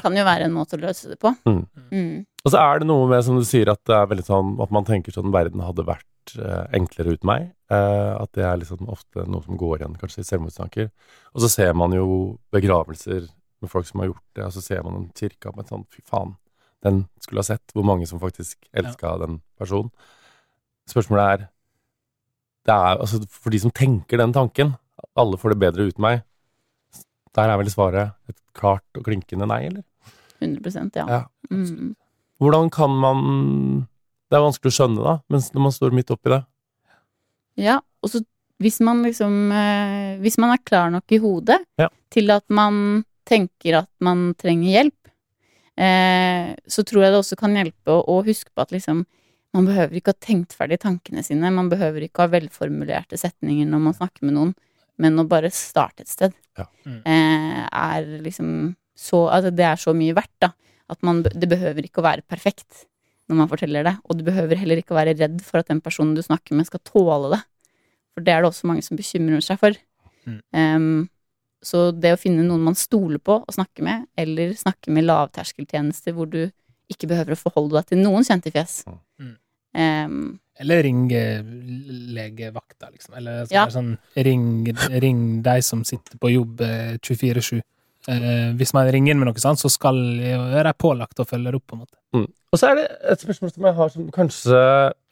Kan 0.03 0.15
jo 0.17 0.25
være 0.25 0.45
en 0.47 0.53
måte 0.55 0.77
å 0.77 0.81
løse 0.81 1.09
det 1.09 1.19
på. 1.19 1.35
Mm. 1.47 1.67
Mm. 1.91 2.27
Og 2.45 2.53
så 2.53 2.59
er 2.59 2.79
det 2.81 2.87
noe 2.89 3.09
med, 3.09 3.25
som 3.25 3.37
du 3.39 3.45
sier, 3.45 3.69
at 3.71 3.83
det 3.85 3.95
er 3.97 4.07
veldig 4.07 4.25
sånn 4.27 4.61
at 4.63 4.71
man 4.71 4.85
tenker 4.85 5.13
sånn 5.13 5.33
verden 5.33 5.61
hadde 5.65 5.85
vært 5.87 6.37
eh, 6.39 6.67
enklere 6.79 7.15
uten 7.17 7.27
meg. 7.27 7.53
Eh, 7.69 8.12
at 8.16 8.33
det 8.33 8.45
er 8.49 8.61
liksom 8.62 8.89
ofte 8.89 9.27
noe 9.29 9.45
som 9.45 9.59
går 9.61 9.83
igjen, 9.83 9.97
kanskje, 10.01 10.25
i 10.25 10.29
selvmordstanker. 10.29 10.89
Og 11.35 11.43
så 11.45 11.51
ser 11.53 11.75
man 11.77 11.93
jo 11.93 12.39
begravelser 12.55 13.27
med 13.61 13.73
folk 13.73 13.89
som 13.89 14.01
har 14.01 14.12
gjort 14.12 14.25
det, 14.39 14.47
og 14.47 14.55
så 14.55 14.62
ser 14.64 14.85
man 14.87 14.97
en 14.97 15.11
kirke 15.19 15.53
med 15.57 15.69
sånn 15.69 15.85
fy 15.93 16.01
faen, 16.07 16.37
den 16.87 17.03
skulle 17.21 17.43
ha 17.43 17.49
sett 17.49 17.75
hvor 17.75 17.85
mange 17.87 18.07
som 18.07 18.21
faktisk 18.23 18.69
elska 18.71 19.16
den 19.21 19.41
personen. 19.59 19.91
Spørsmålet 20.89 21.33
er 21.33 21.47
det 22.69 22.75
er 22.77 23.01
altså 23.01 23.21
for 23.33 23.53
de 23.53 23.61
som 23.62 23.73
tenker 23.75 24.21
den 24.21 24.35
tanken, 24.37 24.75
alle 25.19 25.39
får 25.41 25.55
det 25.55 25.62
bedre 25.62 25.89
uten 25.89 26.05
meg. 26.05 26.23
Der 27.37 27.51
er 27.51 27.59
vel 27.61 27.71
svaret 27.73 28.14
et 28.31 28.39
klart 28.57 28.99
og 28.99 29.07
klinkende 29.07 29.49
nei, 29.49 29.64
eller? 29.71 29.85
100 30.39 30.95
ja. 30.95 31.07
Ja. 31.09 31.21
Mm. 31.51 31.97
Hvordan 32.39 32.71
kan 32.71 32.93
man 32.95 33.89
Det 34.31 34.37
er 34.37 34.45
vanskelig 34.45 34.71
å 34.71 34.77
skjønne, 34.77 35.03
da, 35.03 35.14
mens 35.33 35.49
når 35.55 35.62
man 35.64 35.73
står 35.73 35.95
midt 35.97 36.11
oppi 36.12 36.29
det. 36.29 36.43
Ja, 37.59 37.81
og 38.03 38.11
så 38.13 38.23
hvis 38.63 38.81
man 38.83 39.05
liksom 39.07 39.53
eh, 39.55 40.17
Hvis 40.23 40.39
man 40.43 40.51
er 40.55 40.63
klar 40.67 40.91
nok 40.91 41.11
i 41.15 41.19
hodet 41.23 41.61
Ja. 41.79 41.89
til 42.11 42.31
at 42.35 42.45
man 42.51 43.05
tenker 43.29 43.83
at 43.83 43.91
man 44.01 44.33
trenger 44.41 44.71
hjelp, 44.73 45.11
eh, 45.79 46.55
så 46.67 46.85
tror 46.87 47.05
jeg 47.05 47.13
det 47.13 47.21
også 47.21 47.37
kan 47.39 47.55
hjelpe 47.59 47.93
å, 47.93 48.01
å 48.09 48.23
huske 48.27 48.51
på 48.55 48.65
at 48.65 48.73
liksom 48.75 49.05
man 49.57 49.65
behøver 49.69 49.97
ikke 49.99 50.13
ha 50.13 50.21
tenkt 50.21 50.53
ferdig 50.57 50.79
tankene 50.83 51.23
sine, 51.25 51.51
man 51.55 51.71
behøver 51.73 52.05
ikke 52.05 52.25
ha 52.27 52.33
velformulerte 52.33 53.17
setninger 53.21 53.69
når 53.69 53.81
man 53.87 53.95
snakker 53.97 54.27
med 54.29 54.37
noen, 54.37 54.51
men 55.01 55.17
å 55.21 55.25
bare 55.29 55.51
starte 55.55 56.05
et 56.05 56.11
sted 56.13 56.35
Ja. 56.59 56.67
Mm. 56.85 57.01
eh, 57.07 57.63
er 57.73 58.09
liksom 58.25 58.51
så 58.99 59.29
Altså 59.31 59.53
det 59.55 59.63
er 59.65 59.77
så 59.79 59.93
mye 59.95 60.15
verdt, 60.17 60.35
da. 60.43 60.49
At 60.91 61.03
man, 61.07 61.21
det 61.23 61.47
behøver 61.49 61.85
ikke 61.87 62.01
å 62.03 62.07
være 62.09 62.25
perfekt 62.27 62.87
når 63.29 63.37
man 63.43 63.51
forteller 63.51 63.85
det, 63.85 63.95
og 64.09 64.16
du 64.18 64.24
behøver 64.24 64.57
heller 64.57 64.81
ikke 64.81 64.95
å 64.95 64.99
være 64.99 65.14
redd 65.18 65.41
for 65.45 65.61
at 65.61 65.68
den 65.68 65.83
personen 65.85 66.14
du 66.16 66.22
snakker 66.24 66.57
med, 66.57 66.66
skal 66.68 66.81
tåle 66.87 67.35
det. 67.35 67.43
For 68.16 68.24
det 68.24 68.33
er 68.35 68.43
det 68.43 68.49
også 68.51 68.66
mange 68.70 68.83
som 68.87 68.97
bekymrer 68.99 69.45
seg 69.45 69.61
for. 69.61 69.76
Mm. 70.29 70.41
Um, 70.53 71.09
så 71.62 71.89
det 71.93 72.12
å 72.14 72.20
finne 72.20 72.45
noen 72.47 72.62
man 72.64 72.76
stoler 72.79 73.18
på 73.22 73.41
å 73.43 73.55
snakke 73.55 73.85
med, 73.85 74.07
eller 74.16 74.55
snakke 74.59 74.93
med 74.95 75.07
lavterskeltjenester 75.09 76.14
hvor 76.16 76.31
du 76.31 76.45
ikke 76.89 77.09
behøver 77.11 77.35
å 77.37 77.41
forholde 77.41 77.76
deg 77.76 77.91
til 77.93 78.01
noen 78.01 78.24
kjente 78.24 78.53
fjes. 78.55 78.81
Mm. 79.20 79.35
um, 79.76 80.20
Eller 80.59 80.83
ring 80.87 81.03
legevakta, 82.16 82.89
liksom. 82.91 83.14
Eller 83.18 83.45
sånn, 83.45 83.55
Ja. 83.55 83.66
sånn 83.68 83.99
ring, 84.16 84.66
ring 85.05 85.43
de 85.43 85.61
som 85.62 85.85
sitter 85.85 86.18
på 86.18 86.33
jobb 86.33 86.61
eh, 86.61 86.97
24-7. 86.99 87.61
Eh, 88.09 88.51
hvis 88.57 88.73
man 88.77 88.89
ringer 88.89 89.13
inn 89.13 89.21
med 89.21 89.29
noe 89.29 89.43
sånt, 89.43 89.61
så 89.61 89.71
skal 89.73 89.99
være 90.55 90.77
pålagt 90.81 91.21
å 91.21 91.29
følge 91.29 91.53
det 91.53 91.61
opp, 91.61 91.67
på 91.69 91.77
en 91.77 91.85
måte. 91.85 91.97
Og 92.49 92.57
så 92.57 92.71
er 92.71 92.79
det 92.79 92.85
et 93.13 93.21
spørsmål 93.21 93.51
som 93.53 93.67
jeg 93.69 93.77
har 93.77 93.91
som 93.93 94.05
kanskje 94.09 94.61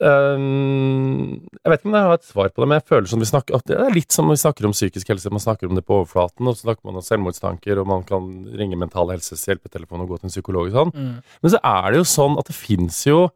um, 0.01 1.35
Jeg 1.37 1.69
vet 1.69 1.83
ikke 1.83 1.91
om 1.91 1.97
jeg 1.99 2.09
har 2.09 2.17
et 2.17 2.29
svar 2.31 2.49
på 2.49 2.63
det, 2.63 2.69
men 2.71 2.79
jeg 2.79 2.87
føler 2.89 3.11
som 3.11 3.21
vi 3.21 3.29
snakker 3.29 3.59
at 3.59 3.67
det 3.69 3.77
er 3.77 3.93
litt 3.93 4.17
som 4.17 4.31
vi 4.33 4.39
snakker 4.41 4.69
om 4.69 4.73
psykisk 4.73 5.13
helse. 5.13 5.33
Man 5.35 5.45
snakker 5.45 5.69
om 5.69 5.77
det 5.77 5.85
på 5.85 5.99
overflaten, 5.99 6.49
og 6.49 6.57
så 6.57 6.71
snakker 6.71 6.89
man 6.89 6.97
om 6.97 7.05
selvmordstanker, 7.05 7.83
og 7.83 7.91
man 7.93 8.07
kan 8.09 8.31
ringe 8.57 8.79
Mental 8.81 9.13
Helses 9.13 9.45
hjelpetelefon 9.51 10.07
og 10.07 10.15
gå 10.15 10.21
til 10.21 10.31
en 10.31 10.33
psykolog 10.33 10.71
og 10.71 10.79
sånn. 10.79 10.95
Mm. 10.97 11.13
Men 11.45 11.53
så 11.53 11.61
er 11.61 11.91
det 11.91 12.01
jo 12.01 12.09
sånn 12.15 12.41
at 12.41 12.49
det 12.49 12.57
fins 12.57 13.03
jo 13.05 13.27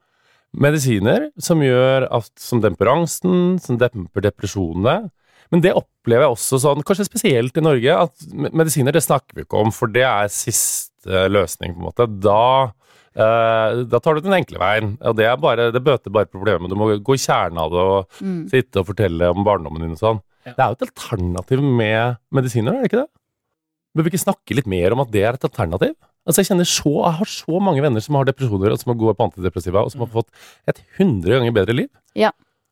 medisiner 0.51 1.29
som 1.39 1.61
gjør 1.63 2.09
at 2.11 2.33
Som 2.41 2.65
demper 2.65 2.89
angsten, 2.91 3.61
som 3.63 3.77
demper 3.79 4.25
depresjonene. 4.25 5.11
Men 5.51 5.62
det 5.64 5.74
opplever 5.78 6.26
jeg 6.26 6.34
også 6.36 6.61
sånn, 6.62 6.84
kanskje 6.86 7.09
spesielt 7.09 7.57
i 7.59 7.64
Norge, 7.64 7.97
at 8.07 8.26
medisiner 8.55 8.95
det 8.95 9.03
snakker 9.05 9.38
vi 9.38 9.47
ikke 9.47 9.62
om, 9.62 9.72
for 9.74 9.91
det 9.93 10.05
er 10.07 10.30
siste 10.32 11.26
løsning, 11.30 11.74
på 11.74 11.82
en 11.82 11.88
måte. 11.88 12.07
Da, 12.22 12.43
eh, 13.16 13.80
da 13.91 14.03
tar 14.03 14.18
du 14.18 14.26
den 14.26 14.36
enkle 14.36 14.61
veien, 14.62 14.93
og 15.01 15.16
det, 15.18 15.26
er 15.26 15.41
bare, 15.43 15.70
det 15.74 15.82
bøter 15.86 16.14
bare 16.14 16.30
problemet. 16.30 16.70
Du 16.70 16.78
må 16.78 16.93
gå 16.99 17.16
i 17.16 17.22
kjernen 17.22 17.62
av 17.62 17.72
det 17.74 17.86
og 17.95 18.20
mm. 18.20 18.43
sitte 18.53 18.82
og 18.82 18.91
fortelle 18.93 19.32
om 19.34 19.47
barndommen 19.47 19.86
din 19.86 19.97
og 19.97 20.03
sånn. 20.03 20.20
Ja. 20.47 20.55
Det 20.55 20.62
er 20.62 20.68
jo 20.68 20.78
et 20.78 20.86
alternativ 20.88 21.64
med 21.64 22.20
medisiner, 22.36 22.76
er 22.76 22.84
det 22.84 22.93
ikke 22.93 23.03
det? 23.03 23.11
Bør 23.91 24.07
vi 24.07 24.12
ikke 24.12 24.22
snakke 24.22 24.55
litt 24.55 24.70
mer 24.70 24.95
om 24.95 25.03
at 25.03 25.11
det 25.12 25.24
er 25.26 25.36
et 25.36 25.49
alternativ? 25.49 25.97
Altså 26.28 26.43
Jeg 26.43 26.51
kjenner 26.51 26.68
så, 26.68 26.93
jeg 26.93 27.16
har 27.18 27.30
så 27.32 27.61
mange 27.64 27.82
venner 27.82 28.05
som 28.05 28.18
har 28.18 28.28
depresjoner, 28.28 28.70
og 28.70 28.80
som 28.80 28.93
har 28.93 29.01
gått 29.01 29.18
på 29.18 29.26
antidepressiva, 29.26 29.82
og 29.82 29.91
som 29.93 30.05
har 30.05 30.12
fått 30.12 30.28
et 30.70 30.78
hundre 30.99 31.38
ganger 31.38 31.57
bedre 31.57 31.76
liv. 31.76 31.91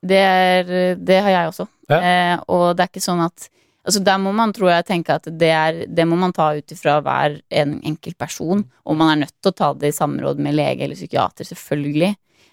Det, 0.04 0.20
er, 0.20 0.94
det 1.00 1.18
har 1.24 1.34
jeg 1.34 1.50
også. 1.50 1.66
Ja. 1.88 1.98
Eh, 2.00 2.40
og 2.48 2.76
det 2.76 2.84
er 2.84 2.90
ikke 2.92 3.04
sånn 3.04 3.24
at 3.24 3.48
Altså 3.88 4.02
Der 4.04 4.18
må 4.20 4.34
man 4.36 4.50
tror 4.52 4.68
jeg 4.68 4.84
tenke 4.84 5.14
at 5.16 5.24
det, 5.40 5.48
er, 5.48 5.86
det 5.88 6.04
må 6.04 6.16
man 6.20 6.32
ta 6.36 6.50
ut 6.58 6.72
ifra 6.74 6.98
hver 7.00 7.38
en 7.48 7.78
enkelt 7.88 8.18
person. 8.20 8.66
Og 8.84 8.96
man 8.98 9.08
er 9.14 9.20
nødt 9.22 9.32
til 9.40 9.48
å 9.48 9.56
ta 9.56 9.72
det 9.72 9.88
i 9.88 9.96
samråd 9.96 10.36
med 10.44 10.52
lege 10.58 10.84
eller 10.84 10.98
psykiater, 10.98 11.46
selvfølgelig. 11.48 12.10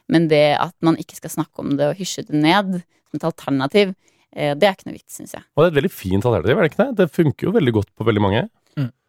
Men 0.08 0.30
det 0.32 0.56
at 0.62 0.72
man 0.86 0.96
ikke 0.96 1.18
skal 1.18 1.34
snakke 1.34 1.60
om 1.60 1.74
det 1.76 1.90
og 1.90 1.98
hysje 2.00 2.24
det 2.30 2.40
ned 2.40 2.78
som 3.10 3.18
et 3.20 3.26
alternativ, 3.28 3.92
eh, 4.32 4.54
det 4.56 4.64
er 4.70 4.78
ikke 4.78 4.88
noe 4.88 4.96
vits, 4.96 5.18
syns 5.18 5.34
jeg. 5.36 5.44
Og 5.58 5.60
det 5.60 5.66
er 5.68 5.74
et 5.74 5.80
veldig 5.82 5.92
fint 5.92 6.24
alternativ, 6.30 6.56
er 6.56 6.62
det 6.64 6.72
ikke 6.72 6.84
det? 6.86 6.96
Det 7.02 7.12
funker 7.12 7.50
jo 7.50 7.56
veldig 7.58 7.74
godt 7.82 7.92
på 7.98 8.08
veldig 8.08 8.24
mange. 8.24 8.46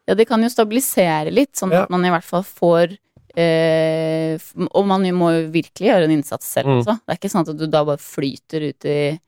Ja, 0.07 0.15
det 0.15 0.27
kan 0.27 0.43
jo 0.43 0.49
stabilisere 0.51 1.31
litt, 1.31 1.53
sånn 1.55 1.71
Ja. 1.71 1.83
at 1.83 1.89
man 1.89 2.03
i 2.03 2.09
hvert 2.11 2.23
fall 2.27 2.43
får 2.43 2.97
eh, 3.37 4.37
Og 4.73 4.85
man 4.87 5.03
må 5.15 5.31
jo 5.35 5.47
virkelig 5.53 5.87
gjøre 5.91 6.03
en 6.07 6.11
innsats 6.17 6.45
selv 6.57 6.67
Mm. 6.67 6.79
også. 6.81 6.99
Det 7.05 7.13
er 7.13 7.17
ikke 7.19 7.31
sånn 7.31 7.47
at 7.47 7.57
du 7.57 7.67
da 7.67 7.83
bare 7.85 7.97
flyter 8.01 8.67
ut 8.69 8.85
i 8.85 9.19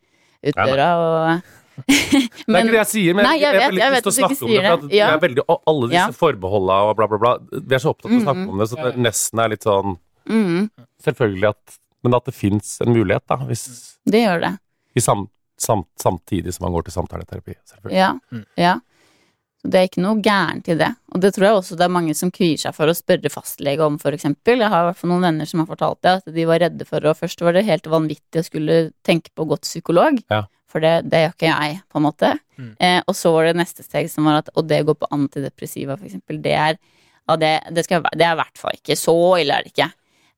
ut 0.43 0.55
Nei, 0.55 0.65
nei. 0.65 0.75
døra 0.75 1.41
det 1.79 2.55
er 2.55 2.63
ikke 2.63 2.71
det 2.73 2.79
jeg 2.81 2.89
sier, 2.91 3.13
men 3.15 3.23
Nei, 3.23 3.35
jeg 3.39 3.47
har 3.47 3.53
vet- 3.55 3.69
veldig 3.69 3.79
jeg 3.79 3.91
lyst 3.91 3.95
vet 3.95 4.03
til 4.03 4.11
å 4.11 4.17
snakke 4.19 4.43
om 4.43 4.49
det. 4.51 4.59
For 4.59 4.73
at 4.73 4.81
det. 4.89 4.95
Ja. 4.97 5.07
er 5.15 5.19
veldig, 5.23 5.43
og 5.47 5.61
alle 5.71 5.87
disse 5.87 5.99
Ja. 5.99 6.07
forbeholda 6.19 6.77
og 6.89 6.95
bla, 6.99 7.07
bla, 7.07 7.17
bla. 7.23 7.31
Vi 7.51 7.75
er 7.75 7.79
så 7.79 7.93
opptatt 7.93 8.11
av 8.11 8.17
å 8.17 8.23
snakke 8.25 8.43
Mhm. 8.43 8.49
om 8.49 8.57
det, 8.59 8.67
så 8.69 8.75
det 8.83 8.95
nesten 8.97 9.39
er 9.39 9.49
litt 9.49 9.63
sånn 9.63 9.97
mm, 10.27 10.69
Selvfølgelig 11.03 11.49
at 11.49 11.77
Men 12.03 12.13
at 12.15 12.25
det 12.25 12.33
fins 12.33 12.79
en 12.81 12.93
mulighet, 12.93 13.23
da. 13.27 13.35
Hvis, 13.37 13.97
Det 14.05 14.21
gjør 14.23 14.39
det. 14.41 14.59
i 14.95 14.99
sam, 15.01 15.27
sam, 15.57 15.83
samtidig 15.99 16.53
som 16.53 16.63
man 16.65 16.71
går 16.73 16.85
til 16.87 16.93
samtaleterapi. 16.93 17.55
Selvfølgelig. 17.67 17.91
Ja. 17.97 18.11
Mm. 18.31 18.45
ja. 18.57 18.79
Så 19.59 19.67
det 19.73 19.79
er 19.79 19.87
ikke 19.89 20.03
noe 20.03 20.21
gærent 20.23 20.69
i 20.71 20.75
det. 20.79 20.87
Og 21.11 21.19
det 21.23 21.33
tror 21.35 21.45
jeg 21.45 21.57
også 21.57 21.75
det 21.79 21.83
er 21.83 21.91
mange 21.91 22.13
som 22.15 22.29
kvier 22.31 22.59
seg 22.61 22.75
for 22.77 22.87
å 22.87 22.95
spørre 22.95 23.31
fastlege 23.33 23.83
om, 23.83 23.97
eksempel. 23.99 24.61
Jeg 24.63 24.71
har 24.71 24.85
i 24.85 24.87
hvert 24.87 24.99
fall 25.01 25.11
noen 25.11 25.25
venner 25.27 25.49
som 25.49 25.59
har 25.59 25.67
fortalt 25.67 25.99
det, 26.05 26.13
at 26.21 26.31
de 26.37 26.45
var 26.47 26.61
redde 26.63 26.87
for 26.87 27.03
å 27.03 27.15
Først 27.17 27.43
var 27.43 27.57
det 27.57 27.65
helt 27.67 27.89
vanvittig 27.91 28.39
å 28.39 28.47
skulle 28.47 28.77
tenke 29.03 29.33
på 29.35 29.43
å 29.43 29.49
gå 29.51 29.59
til 29.59 29.67
psykolog, 29.67 30.21
Ja. 30.31 30.45
for 30.69 30.79
det, 30.79 31.09
det 31.11 31.25
gjør 31.25 31.35
ikke 31.35 31.51
jeg, 31.51 31.81
på 31.91 31.99
en 31.99 32.07
måte. 32.07 32.31
Mm. 32.55 32.71
Eh, 32.79 33.01
og 33.05 33.15
så 33.15 33.33
var 33.35 33.49
det 33.49 33.59
neste 33.59 33.83
steg 33.83 34.09
som 34.09 34.23
var 34.25 34.39
at 34.39 34.49
Og 34.55 34.67
det 34.67 34.81
å 34.83 34.89
gå 34.91 34.95
på 34.95 35.11
antidepressiva, 35.11 35.99
eksempel, 35.99 36.41
det 36.41 36.55
er 36.55 36.77
ja, 37.29 37.35
det, 37.35 37.51
det, 37.75 37.83
skal, 37.85 38.01
det 38.15 38.25
er 38.25 38.33
i 38.33 38.39
hvert 38.39 38.57
fall 38.57 38.73
ikke 38.79 38.95
så 38.97 39.15
ille, 39.37 39.53
er 39.53 39.63
det 39.67 39.73
ikke. 39.75 39.91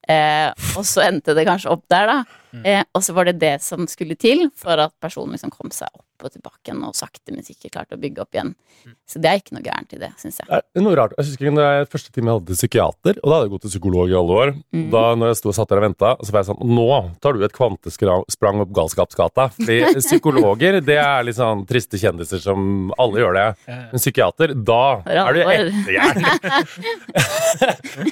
Eh, 0.09 0.49
og 0.75 0.83
så 0.87 1.05
endte 1.05 1.35
det 1.37 1.45
kanskje 1.47 1.69
opp 1.71 1.85
der, 1.93 2.09
da. 2.09 2.40
Mm. 2.51 2.63
Eh, 2.67 2.83
og 2.93 3.01
så 3.05 3.11
var 3.15 3.23
det 3.29 3.37
det 3.41 3.55
som 3.63 3.87
skulle 3.89 4.15
til 4.19 4.49
for 4.57 4.75
at 4.81 4.93
personen 5.03 5.33
liksom 5.35 5.51
kom 5.53 5.71
seg 5.73 5.89
opp 5.91 6.05
og 6.21 6.29
tilbake 6.35 6.59
igjen, 6.67 6.83
og 6.85 6.93
sakte, 6.93 7.33
men 7.33 7.41
sikkert 7.45 7.73
klarte 7.73 7.95
å 7.97 8.01
bygge 8.01 8.21
opp 8.21 8.33
igjen. 8.35 8.51
Mm. 8.85 8.93
Så 9.09 9.15
det 9.21 9.29
er 9.29 9.37
ikke 9.41 9.55
noe 9.55 9.65
gærent 9.65 9.91
i 9.95 9.99
det, 10.01 10.11
syns 10.21 10.37
jeg. 10.41 10.47
Det 10.51 10.77
er 10.77 10.83
noe 10.85 10.97
rart. 10.99 11.13
Jeg 11.17 11.25
husker 11.31 11.45
når 11.55 11.63
jeg 11.65 11.89
første 11.91 12.11
time 12.13 12.27
jeg 12.29 12.37
hadde 12.39 12.57
psykiater, 12.59 13.13
og 13.17 13.25
da 13.25 13.33
hadde 13.33 13.45
jeg 13.47 13.53
gått 13.55 13.65
til 13.65 13.73
psykolog 13.73 14.05
i 14.11 14.17
alle 14.19 14.33
år. 14.43 14.49
Mm. 14.75 14.87
Da 14.93 15.01
når 15.17 15.27
jeg 15.31 15.37
sto 15.41 15.47
og 15.51 15.57
satt 15.57 15.69
der 15.71 15.81
og 15.81 15.85
venta, 15.87 16.09
så 16.21 16.29
var 16.35 16.39
jeg 16.43 16.49
sånn 16.51 16.63
Nå 16.71 16.89
tar 17.23 17.31
du 17.33 17.39
et 17.45 17.55
kvantesprang 17.55 18.57
opp 18.63 18.73
galskapsgata. 18.77 19.43
Fordi 19.57 19.77
psykologer, 20.05 20.73
det 20.85 20.99
er 21.01 21.25
litt 21.27 21.39
sånn 21.39 21.61
triste 21.69 21.95
kjendiser 22.01 22.39
som 22.43 22.57
alle 23.01 23.15
gjør 23.23 23.33
det. 23.39 23.47
Eh, 23.65 23.81
Men 23.95 24.01
psykiater, 24.05 24.47
da 24.53 24.83
er 25.09 25.29
du 25.33 25.39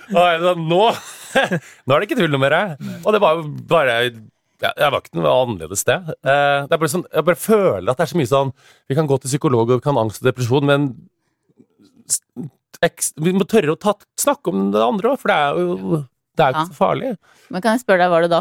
er 0.20 0.40
det 0.40 0.44
sånn, 0.44 0.66
nå, 0.70 0.84
nå 0.90 1.94
er 1.94 2.02
det 2.02 2.10
ikke 2.10 2.18
tull 2.20 2.34
noe 2.34 2.42
mer. 2.42 2.56
Og 3.04 3.14
det 3.16 3.22
var 3.24 3.40
jo 3.40 3.46
bare 3.70 3.96
ja, 4.64 4.74
Jeg 4.76 4.92
var 4.94 5.04
ikke 5.04 5.20
noe 5.20 5.36
annerledes 5.44 5.84
sted. 5.86 6.12
Eh, 6.20 6.60
det 6.68 6.76
er 6.76 6.82
bare 6.82 6.92
sånn, 6.92 7.08
jeg 7.14 7.28
bare 7.30 7.40
føler 7.40 7.92
at 7.92 8.00
det 8.00 8.06
er 8.06 8.12
så 8.14 8.20
mye 8.20 8.32
sånn 8.34 8.54
Vi 8.90 8.98
kan 8.98 9.10
gå 9.10 9.18
til 9.20 9.32
psykolog 9.32 9.66
og 9.70 9.80
vi 9.80 9.86
kan 9.86 9.98
ha 9.98 10.06
angst 10.06 10.22
og 10.24 10.30
depresjon, 10.30 10.70
men 10.70 10.92
Vi 13.20 13.36
må 13.36 13.48
tørre 13.50 13.76
å 13.76 13.80
ta, 13.80 13.96
snakke 14.20 14.54
om 14.54 14.70
det 14.74 14.84
andre 14.84 15.14
òg, 15.14 15.20
for 15.22 15.32
det 15.32 15.38
er 15.44 15.60
jo 15.60 16.06
det 16.40 16.46
er 16.46 16.54
jo 16.54 16.62
ikke 16.62 16.72
så 16.72 16.78
farlig. 16.78 17.10
Men 17.52 17.64
kan 17.66 17.76
jeg 17.76 17.82
spørre 17.82 18.00
deg, 18.00 18.12
var 18.14 18.24
det 18.24 18.30
da 18.32 18.38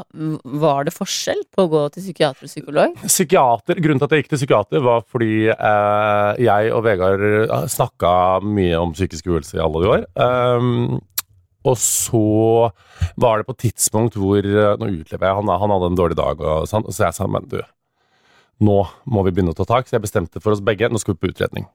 Var 0.62 0.87
det 0.87 0.95
forskjell 0.95 1.41
på 1.51 1.64
å 1.64 1.71
gå 1.73 1.81
til 1.95 2.05
psykiater 2.05 2.47
og 2.47 2.53
psykolog? 2.53 3.01
Psykiater, 3.03 3.81
Grunnen 3.83 3.99
til 3.99 4.07
at 4.07 4.14
jeg 4.14 4.23
gikk 4.23 4.31
til 4.31 4.41
psykiater, 4.43 4.85
var 4.87 5.03
fordi 5.11 5.33
eh, 5.51 6.43
jeg 6.45 6.73
og 6.77 6.85
Vegard 6.87 7.27
snakka 7.73 8.12
mye 8.47 8.79
om 8.79 8.95
psykisk 8.95 9.33
uhelse 9.33 9.59
i 9.59 9.64
alle 9.64 9.83
de 9.83 9.91
år. 9.97 10.07
Um, 10.14 11.01
og 11.69 11.77
så 11.81 12.23
var 13.21 13.41
det 13.41 13.49
på 13.49 13.57
et 13.57 13.64
tidspunkt 13.69 14.16
hvor 14.19 14.39
eh, 14.43 14.77
Nå 14.81 14.91
utlever 14.91 15.29
jeg, 15.29 15.37
han, 15.41 15.51
han 15.62 15.75
hadde 15.75 15.91
en 15.93 15.99
dårlig 15.99 16.19
dag, 16.19 16.41
og 16.41 16.69
sånn, 16.71 16.87
så 16.91 17.09
jeg 17.09 17.19
sa 17.19 17.29
men 17.31 17.49
du, 17.51 17.61
nå 18.64 18.79
må 19.07 19.27
vi 19.27 19.35
begynne 19.35 19.55
å 19.55 19.59
ta 19.59 19.66
tak. 19.69 19.89
Så 19.89 19.99
jeg 19.99 20.07
bestemte 20.07 20.43
for 20.43 20.55
oss 20.55 20.64
begge, 20.64 20.91
nå 20.91 21.01
skal 21.03 21.14
vi 21.14 21.23
på 21.23 21.33
utredning. 21.33 21.69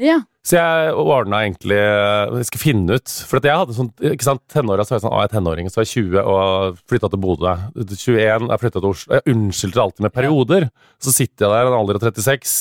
Ja. 0.00 0.20
Så 0.46 0.56
jeg 0.56 0.92
ordna 0.96 1.42
egentlig 1.44 1.76
Jeg 1.76 2.46
skal 2.48 2.60
finne 2.62 2.96
ut 2.96 3.10
For 3.26 3.36
at 3.36 3.44
jeg 3.44 3.60
hadde 3.60 3.74
sånn 3.76 3.90
ikke 4.08 4.24
sant, 4.24 4.40
tenåra 4.48 4.86
så 4.86 4.94
var 4.94 4.98
jeg 4.98 5.04
sånn 5.04 5.12
Å, 5.12 5.18
jeg 5.20 5.28
er 5.28 5.32
tenåring. 5.34 5.68
Så 5.68 5.80
var 5.80 5.84
jeg 5.86 6.06
20 6.06 6.30
og 6.32 6.78
flytta 6.88 7.10
til 7.12 7.20
Bodø. 7.22 7.52
21, 7.76 8.46
jeg 8.48 8.62
flytta 8.62 8.78
til 8.78 8.88
Oslo. 8.88 9.18
Jeg 9.18 9.34
unnskylder 9.34 9.82
alltid 9.84 10.06
med 10.06 10.14
perioder. 10.16 10.68
Så 11.02 11.14
sitter 11.14 11.44
jeg 11.44 11.52
der 11.52 11.70
en 11.70 11.76
alder 11.76 11.98
av 11.98 12.06
36, 12.08 12.56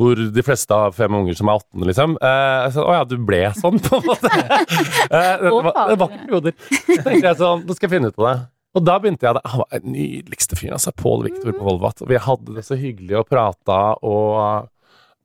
hvor 0.00 0.20
de 0.32 0.44
fleste 0.44 0.76
har 0.76 0.94
fem 0.96 1.14
unger 1.18 1.36
som 1.36 1.50
er 1.50 1.58
18, 1.60 1.84
liksom. 1.90 2.14
Eh, 2.24 2.68
sa, 2.72 2.84
Å 2.86 2.94
ja, 2.96 3.02
du 3.08 3.18
ble 3.28 3.42
sånn, 3.58 3.80
på 3.84 3.98
en 3.98 4.08
måte. 4.08 4.30
eh, 4.40 5.34
det, 5.42 5.52
var, 5.52 5.70
det 5.90 5.98
var 6.00 6.14
perioder. 6.14 6.56
Så 6.70 6.96
tenkte 7.04 7.26
jeg 7.26 7.38
sånn 7.40 7.66
Nå 7.66 7.76
skal 7.76 7.88
jeg 7.88 7.94
finne 7.98 8.10
ut 8.10 8.18
av 8.20 8.26
det. 8.30 8.36
Og 8.78 8.84
da 8.86 8.96
begynte 9.02 9.26
jeg 9.26 9.36
det. 9.36 9.44
Han 9.52 9.62
var 9.64 9.82
den 9.82 9.96
nydeligste 9.96 10.58
fyren, 10.58 10.76
altså. 10.78 10.94
Pål 10.96 11.26
Viktor 11.26 11.52
på 11.52 11.66
Volvat. 11.66 12.04
Og 12.04 12.12
vi 12.12 12.20
hadde 12.22 12.56
det 12.56 12.64
så 12.66 12.78
hyggelig 12.78 13.18
og 13.20 13.30
prata 13.30 13.80
og 14.06 14.68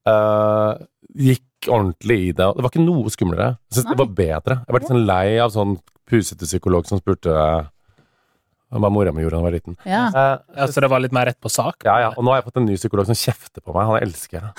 uh, 0.10 0.72
gikk 1.14 1.70
ordentlig 1.70 2.18
i 2.24 2.32
det. 2.34 2.48
Det 2.58 2.66
var 2.66 2.74
ikke 2.74 2.86
noe 2.86 3.14
skumlere. 3.14 3.52
Jeg 3.70 3.80
synes 3.80 3.92
det 3.92 4.02
var 4.02 4.16
bedre. 4.18 4.58
Jeg 4.66 4.76
var 4.76 4.82
litt 4.82 4.94
sånn 4.94 5.06
lei 5.08 5.28
av 5.44 5.54
sånn 5.54 5.78
pusete 6.10 6.50
psykolog 6.50 6.90
som 6.90 7.02
spurte 7.02 7.36
hva 8.84 8.92
mora 8.92 9.14
mi 9.16 9.24
gjorde 9.24 9.38
da 9.38 9.42
jeg 9.44 9.48
var 9.48 9.56
liten. 9.58 9.78
ja. 9.86 10.04
Eh, 10.10 10.36
Ja, 10.60 10.68
så 10.68 10.82
det 10.84 10.90
var 10.92 11.00
litt 11.04 11.16
mer 11.16 11.26
rett 11.32 11.40
på 11.42 11.50
sak? 11.52 11.82
ja, 11.88 12.00
ja. 12.08 12.10
Og 12.18 12.24
nå 12.26 12.32
har 12.34 12.42
jeg 12.42 12.50
fått 12.52 12.58
en 12.62 12.66
ny 12.68 12.76
psykolog 12.76 13.06
som 13.08 13.16
kjefter 13.16 13.62
på 13.64 13.74
meg. 13.76 13.88
Han 13.88 14.02
elsker 14.04 14.42
jeg. 14.42 14.52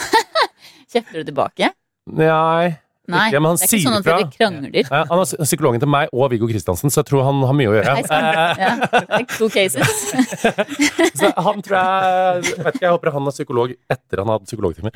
Kjefter 0.97 1.21
du 1.23 1.31
tilbake? 1.33 1.73
Nei. 2.07 2.77
Nei. 3.07 3.29
Ikke, 3.31 3.39
men 3.39 3.53
han 3.53 3.59
det 3.61 3.63
er 3.63 3.71
sier 3.71 3.79
ikke 3.79 3.87
sånn 3.87 3.97
at 4.01 4.07
dere 4.07 4.25
krangler. 4.35 4.89
Ja, 4.91 5.01
Han 5.07 5.21
er 5.23 5.45
psykologen 5.47 5.79
til 5.83 5.91
meg 5.93 6.09
og 6.11 6.31
Viggo 6.33 6.49
Kristiansen, 6.51 6.91
så 6.91 7.05
jeg 7.05 7.07
tror 7.13 7.23
han 7.23 7.39
har 7.47 7.55
mye 7.55 7.71
å 7.71 7.75
gjøre. 7.77 7.93
Ja, 8.03 8.71
det 8.83 9.03
er 9.21 9.27
to 9.37 9.47
cases. 9.47 10.01
Så 11.21 11.31
han 11.47 11.63
tror 11.63 11.77
jeg 11.79 12.57
vet 12.67 12.75
ikke, 12.75 12.83
jeg 12.83 12.91
håper 12.97 13.13
han 13.15 13.31
er 13.31 13.37
psykolog 13.37 13.75
etter 13.95 14.23
han 14.25 14.33
har 14.33 14.41
hatt 14.41 14.49
psykologtime. 14.51 14.91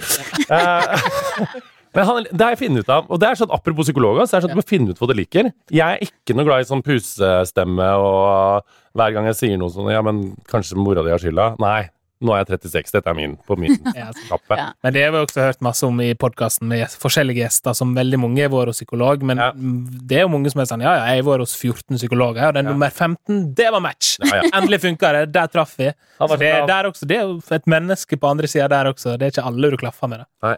Eh, 0.50 1.54
Men 1.94 2.06
han, 2.06 2.26
det 2.30 2.42
har 2.44 2.52
jeg 2.54 2.60
funnet 2.64 2.82
ut 2.86 2.90
av. 2.94 3.06
Og 3.10 3.18
det 3.22 3.30
er 3.30 3.38
sånn, 3.40 3.50
apropos 3.54 3.86
psykologer, 3.88 4.26
så 4.26 4.36
er 4.36 4.40
det 4.40 4.44
sånn 4.48 4.52
at 4.52 4.58
du 4.58 4.60
må 4.60 4.66
finne 4.68 4.90
ut 4.94 4.98
hva 5.02 5.08
du 5.10 5.14
liker. 5.18 5.48
Jeg 5.74 5.86
er 5.86 6.04
ikke 6.06 6.36
noe 6.38 6.46
glad 6.46 6.62
i 6.62 6.68
sånn 6.68 6.82
pusestemme 6.86 7.88
og 7.98 8.62
hver 8.96 9.14
gang 9.14 9.28
jeg 9.30 9.38
sier 9.38 9.60
noe 9.60 9.72
sånn 9.72 9.90
Ja, 9.92 10.02
men 10.06 10.22
kanskje 10.50 10.78
mora 10.80 11.04
di 11.06 11.12
har 11.14 11.22
skylda. 11.22 11.54
Nei. 11.62 11.88
Nå 12.20 12.34
er 12.36 12.42
jeg 12.44 12.60
36, 12.60 12.90
dette 12.92 13.08
er 13.08 13.16
min 13.16 13.36
på 13.48 13.56
min 13.56 13.76
kappe. 14.30 14.56
Ja. 14.58 14.66
Men 14.84 14.92
det 14.92 15.04
har 15.06 15.12
vi 15.14 15.22
også 15.24 15.40
hørt 15.46 15.60
masse 15.64 15.86
om 15.88 16.00
i 16.04 16.10
podkasten 16.20 16.68
med 16.68 16.86
forskjellige 17.00 17.40
gjester, 17.46 17.72
som 17.78 17.94
veldig 17.96 18.18
mange 18.20 18.42
har 18.44 18.50
vært 18.52 18.72
hos 18.74 18.80
psykolog. 18.82 19.22
Men 19.24 19.38
Ja. 19.40 19.50
det 19.54 20.18
er 20.18 20.26
jo 20.26 20.32
mange 20.34 20.50
som 20.52 20.60
er 20.60 20.68
sånn 20.68 20.82
Ja, 20.84 20.92
ja, 20.98 21.14
jeg 21.14 21.22
har 21.24 21.30
vært 21.30 21.44
hos 21.46 21.54
14 21.56 21.96
psykologer, 21.96 22.48
og 22.48 22.54
den 22.54 22.66
Ja. 22.66 22.72
nummer 22.74 22.90
15, 22.90 23.54
det 23.54 23.70
var 23.72 23.80
match! 23.80 24.18
Ja, 24.20 24.42
ja. 24.42 24.50
Endelig 24.60 24.80
funka 24.82 25.12
det! 25.16 25.32
Der 25.32 25.46
traff 25.48 25.76
vi. 25.78 25.88
Så 26.20 26.36
det, 26.36 26.48
er 26.52 26.66
der 26.68 26.90
også, 26.90 27.06
det 27.08 27.16
er 27.16 27.22
jo 27.24 27.40
et 27.56 27.66
menneske 27.66 28.18
på 28.20 28.28
andre 28.28 28.46
sida 28.46 28.68
der 28.68 28.90
også. 28.92 29.16
Det 29.16 29.22
er 29.30 29.32
ikke 29.32 29.46
alle 29.48 29.70
du 29.70 29.76
klaffer 29.80 30.08
med. 30.12 30.18
det. 30.20 30.26
Nei. 30.44 30.56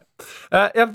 Eh, 0.52 0.68
jeg, 0.74 0.88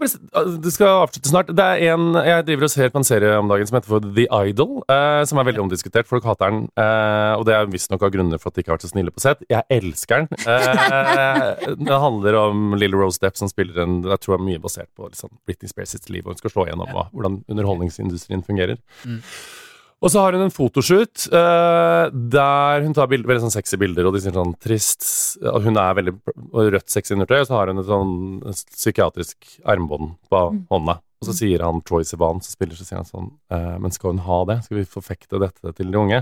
det 0.64 0.74
skal 0.74 0.88
avslutte 1.06 1.30
snart. 1.32 1.48
Det 1.56 1.64
er 1.64 1.94
en, 1.96 2.10
jeg 2.28 2.46
driver 2.48 2.68
og 2.68 2.70
ser 2.74 2.90
på 2.92 3.00
en 3.00 3.08
serie 3.08 3.38
om 3.40 3.48
dagen 3.48 3.68
som 3.68 3.78
heter 3.80 3.88
for 3.88 4.00
The 4.04 4.28
Idol, 4.48 4.84
eh, 4.92 5.24
som 5.28 5.40
er 5.40 5.48
veldig 5.48 5.64
omdiskutert. 5.64 6.08
Folk 6.08 6.28
hater 6.28 6.52
den, 6.52 6.68
eh, 6.76 7.34
og 7.40 7.46
det 7.48 7.56
er 7.56 7.72
visstnok 7.72 8.04
av 8.04 8.12
grunner 8.12 8.38
for 8.40 8.52
at 8.52 8.56
de 8.60 8.64
ikke 8.66 8.74
har 8.74 8.78
vært 8.80 8.88
så 8.88 8.92
snille 8.92 9.12
på 9.16 9.24
sett. 9.24 9.44
Jeg 9.52 9.64
elsker 9.72 10.28
den. 10.28 10.57
Eh, 10.58 11.76
det 11.78 12.00
handler 12.02 12.36
om 12.40 12.76
Lille 12.80 12.98
Rose 13.00 13.20
Depp 13.22 13.38
som 13.40 13.50
spiller 13.52 13.84
en 13.84 14.00
Jeg 14.06 14.20
tror 14.24 14.38
det 14.38 14.42
er 14.42 14.48
mye 14.50 14.64
basert 14.64 14.90
på 14.98 15.08
liksom, 15.12 15.32
Britney 15.48 15.70
Spears 15.72 15.94
sitt 15.96 16.10
liv, 16.14 16.26
og 16.26 16.34
hun 16.36 16.42
skal 16.42 16.54
slå 16.54 16.66
igjennom 16.68 16.90
hva- 16.94 17.08
hvordan 17.14 17.40
underholdningsindustrien 17.52 18.44
fungerer. 18.48 18.78
Mm. 19.06 19.22
Og 19.98 20.12
så 20.14 20.22
har 20.22 20.36
hun 20.38 20.44
en 20.46 20.54
fotoshoot 20.54 21.24
uh, 21.34 22.06
der 22.14 22.84
hun 22.86 22.94
tar 22.94 23.08
bilder, 23.10 23.32
veldig 23.32 23.48
sånn 23.48 23.56
sexy 23.56 23.80
bilder, 23.82 24.06
og 24.06 24.14
de 24.14 24.22
sier 24.22 24.36
sånn 24.36 24.54
trist 24.62 25.08
og 25.42 25.64
Hun 25.66 25.80
er 25.82 25.96
veldig 25.98 26.14
og 26.52 26.68
rødt 26.76 26.94
sexy 26.94 27.16
undertøy, 27.16 27.40
og 27.42 27.48
så 27.50 27.58
har 27.58 27.72
hun 27.72 27.82
et 27.82 27.90
sånn 27.90 28.14
psykiatrisk 28.76 29.48
armbånd 29.66 30.14
på 30.30 30.44
hånda. 30.70 31.00
Og 31.18 31.26
så 31.26 31.34
sier 31.34 31.64
han 31.66 31.82
Troy 31.82 32.06
Sivan, 32.06 32.44
som 32.46 32.54
spiller, 32.54 32.78
så 32.78 32.86
sier 32.86 33.00
han 33.02 33.10
sånn 33.10 33.32
uh, 33.50 33.78
Men 33.82 33.90
skal 33.96 34.14
hun 34.14 34.22
ha 34.28 34.44
det? 34.52 34.60
Skal 34.68 34.84
vi 34.84 34.86
forfekte 34.92 35.42
dette 35.42 35.74
til 35.80 35.90
de 35.90 35.98
unge? 35.98 36.20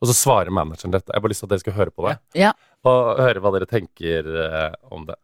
Og 0.00 0.08
så 0.10 0.14
svarer 0.14 0.50
manageren 0.50 0.92
dette. 0.92 1.10
Jeg 1.12 1.16
har 1.18 1.22
bare 1.24 1.32
lyst 1.32 1.40
til 1.44 1.46
at 1.46 1.50
dere 1.54 1.62
skal 1.64 1.72
høre 1.78 1.90
på 1.94 2.08
det, 2.08 2.16
Ja. 2.34 2.50
og 2.84 3.20
høre 3.22 3.40
hva 3.40 3.50
dere 3.54 3.66
tenker 3.70 4.26
eh, 4.46 4.72
om 4.90 5.06
det. 5.06 5.14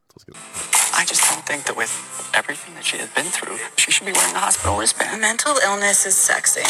I 1.00 1.04
just 1.08 1.22
don't 1.30 1.44
think 1.46 1.64
that 1.66 1.76
with 1.76 1.92
everything 2.34 2.74
that 2.74 2.84
she 2.84 2.98
has 2.98 3.08
been 3.14 3.30
through, 3.30 3.58
she 3.76 3.90
should 3.90 4.06
be 4.06 4.12
wearing 4.12 4.36
a 4.36 4.40
hospital 4.40 4.76
wristband. 4.76 5.20
Mental 5.20 5.54
illness 5.66 6.04
is 6.06 6.14
sexy. 6.14 6.66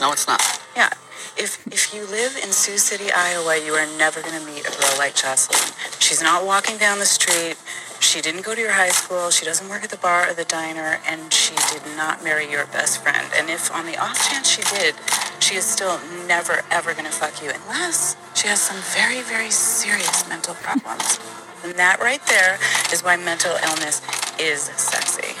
No, 0.00 0.10
it's 0.12 0.26
not. 0.26 0.40
Yeah. 0.76 0.90
If 1.36 1.50
if 1.70 1.94
you 1.94 2.02
live 2.18 2.32
in 2.44 2.50
Sioux 2.52 2.78
City, 2.78 3.08
Iowa, 3.12 3.54
you 3.66 3.72
are 3.80 3.86
never 3.98 4.20
going 4.20 4.38
to 4.40 4.44
meet 4.52 4.64
a 4.66 4.72
girl 4.80 4.94
like 4.98 5.14
Jocelyn. 5.14 5.68
She's 6.00 6.22
not 6.22 6.44
walking 6.44 6.76
down 6.78 6.98
the 6.98 7.06
street. 7.18 7.56
She 8.02 8.20
didn't 8.20 8.44
go 8.44 8.54
to 8.54 8.60
your 8.60 8.72
high 8.72 8.90
school. 8.90 9.30
She 9.30 9.44
doesn't 9.46 9.68
work 9.68 9.84
at 9.84 9.90
the 9.90 9.96
bar 9.96 10.28
or 10.28 10.34
the 10.34 10.44
diner, 10.44 10.98
and 11.06 11.32
she 11.32 11.54
did 11.72 11.82
not 11.96 12.22
marry 12.22 12.50
your 12.50 12.66
best 12.66 13.00
friend. 13.00 13.26
And 13.36 13.48
if 13.48 13.70
on 13.70 13.86
the 13.86 13.96
off 13.96 14.18
chance 14.28 14.50
she 14.50 14.62
did, 14.76 14.94
she 15.38 15.54
is 15.54 15.64
still 15.64 16.00
never 16.26 16.62
ever 16.70 16.92
going 16.92 17.06
to 17.06 17.12
fuck 17.12 17.40
you 17.42 17.50
unless 17.50 18.16
she 18.34 18.48
has 18.48 18.60
some 18.60 18.82
very 18.98 19.22
very 19.22 19.50
serious 19.50 20.28
mental 20.28 20.54
problems. 20.54 21.20
And 21.62 21.74
that 21.78 22.00
right 22.00 22.24
there 22.26 22.58
is 22.92 23.02
why 23.04 23.16
mental 23.16 23.54
illness 23.64 24.02
is 24.38 24.62
sexy. 24.76 25.32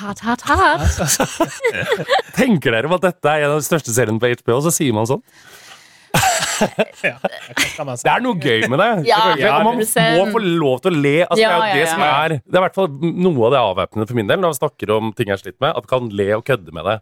Hat, 0.00 0.18
hat, 0.20 0.40
hat. 0.40 0.80
Tenker 2.34 2.72
dere 2.72 2.88
på 2.88 2.96
at 2.96 3.02
dette 3.04 3.28
er 3.28 3.44
en 3.44 3.52
av 3.52 3.60
de 3.60 3.66
største 3.66 3.92
seriene 3.92 4.16
på 4.16 4.32
HBO, 4.40 4.62
så 4.64 4.72
sier 4.72 4.96
man 4.96 5.04
sånn? 5.04 5.20
Ja? 7.10 7.16
Det 8.04 8.10
er 8.12 8.22
noe 8.24 8.36
gøy 8.40 8.66
med 8.70 8.80
det. 8.82 8.90
Ja, 9.10 9.58
man 9.64 9.80
må 9.80 10.26
få 10.34 10.42
lov 10.44 10.82
til 10.84 10.92
å 10.92 11.00
le. 11.00 11.16
Altså, 11.26 11.40
Ja, 11.42 11.50
det 11.50 11.56
er 11.56 11.58
jo 11.58 11.80
det 11.80 11.84
ja, 11.84 11.90
som 11.94 12.04
er 12.06 12.36
Det 12.38 12.54
er 12.54 12.60
i 12.60 12.64
hvert 12.66 12.78
fall 12.78 12.88
noe 13.00 13.48
av 13.48 13.54
det 13.54 13.62
avvæpnende 13.70 14.08
for 14.10 14.20
min 14.20 14.30
del 14.30 14.42
når 14.42 14.54
vi 14.54 14.60
snakker 14.60 14.94
om 14.98 15.12
ting 15.16 15.30
jeg 15.32 15.36
har 15.38 15.42
slitt 15.44 15.58
med. 15.62 15.74
At 15.74 15.86
vi 15.86 15.92
kan 15.94 16.10
le 16.20 16.28
og 16.36 16.46
kødde 16.46 16.76
med 16.76 16.88
det. 16.90 16.98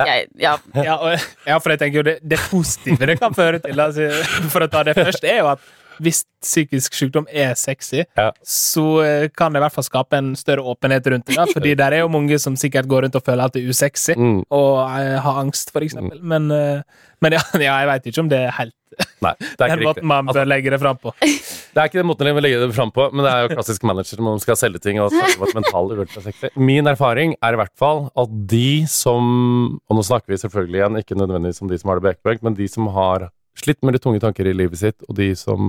Jeg, 0.00 0.30
ja. 0.40 0.54
Ja, 0.80 1.58
for 1.60 1.74
jeg 1.74 1.80
tenker 1.82 2.00
jo 2.00 2.06
det, 2.06 2.16
det 2.24 2.38
positive 2.48 3.08
det 3.10 3.18
kan 3.20 3.34
føre 3.36 3.60
til, 3.60 3.76
altså, 3.84 4.06
for 4.52 4.64
å 4.64 4.68
ta 4.72 4.80
det 4.86 4.94
først, 4.96 5.26
er 5.28 5.42
jo 5.42 5.50
at 5.52 5.66
hvis 6.00 6.22
psykisk 6.40 6.94
sykdom 6.96 7.26
er 7.28 7.52
sexy, 7.60 8.04
Ja. 8.16 8.30
så 8.42 8.84
eh, 9.04 9.28
kan 9.36 9.52
det 9.52 9.60
i 9.60 9.64
hvert 9.66 9.74
fall 9.76 9.84
skape 9.84 10.16
en 10.16 10.32
større 10.36 10.64
åpenhet 10.64 11.06
rundt 11.12 11.26
det. 11.28 11.36
Da, 11.36 11.44
fordi 11.54 11.74
der 11.76 11.92
er 11.92 12.00
jo 12.06 12.08
mange 12.08 12.38
som 12.40 12.56
sikkert 12.56 12.88
går 12.88 13.04
rundt 13.06 13.16
og 13.20 13.24
føler 13.26 13.44
at 13.44 13.52
det 13.54 13.64
er 13.64 13.70
usexy, 13.74 14.16
Mm. 14.16 14.42
og 14.50 14.74
eh, 15.00 15.18
har 15.20 15.40
angst, 15.44 15.70
for 15.72 15.80
eksempel. 15.84 16.18
Men, 16.22 16.50
eh, 16.50 16.82
men 17.20 17.32
ja, 17.36 17.42
ja, 17.60 17.78
jeg 17.84 17.88
veit 17.94 18.06
ikke 18.12 18.20
om 18.24 18.28
det 18.32 18.38
er 18.48 18.54
helt 18.58 18.74
Nei, 19.22 19.30
det 19.38 19.60
er 19.62 19.70
den 19.76 19.84
måten 19.86 20.06
man 20.10 20.26
Altså, 20.28 20.40
bør 20.40 20.48
legge 20.50 20.70
det 20.74 20.80
fram 20.82 20.96
på. 20.98 21.12
det 21.22 21.78
er 21.78 21.84
ikke 21.86 22.00
den 22.00 22.08
måten 22.08 22.26
man 22.26 22.34
bør 22.40 22.42
legge 22.42 22.58
det 22.64 22.74
fram 22.74 22.90
på, 22.90 23.04
men 23.14 23.22
det 23.24 23.30
er 23.32 23.44
jo 23.44 23.50
klassisk 23.52 23.84
manager 23.86 24.20
man 24.26 24.40
skal 24.42 24.56
selge 24.58 24.80
ting 24.82 24.98
og 25.00 25.12
snakke 25.14 25.36
om 25.38 25.44
at 25.46 25.54
mental 25.60 25.92
uhelse 25.94 26.22
sexy. 26.24 26.50
Min 26.58 26.88
erfaring 26.90 27.36
er 27.40 27.54
i 27.54 27.60
hvert 27.60 27.76
fall 27.78 28.08
at 28.18 28.32
de 28.50 28.84
som 28.90 29.78
Og 29.88 29.96
nå 29.96 30.02
snakker 30.02 30.32
vi 30.34 30.40
selvfølgelig 30.42 30.80
igjen, 30.80 30.98
ikke 31.04 31.16
nødvendigvis 31.20 31.62
om 31.62 31.68
de 31.70 31.78
som 31.78 31.92
har 31.92 32.00
det 32.00 32.08
bekmørkt, 32.10 32.42
men 32.42 32.56
de 32.58 32.66
som 32.68 32.88
har 32.96 33.28
slitt 33.60 33.80
med 33.84 33.96
litt 33.96 34.04
tunge 34.04 34.22
tanker 34.22 34.48
i 34.48 34.56
livet 34.56 34.80
sitt, 34.80 35.04
og 35.08 35.16
de 35.18 35.30
som 35.38 35.60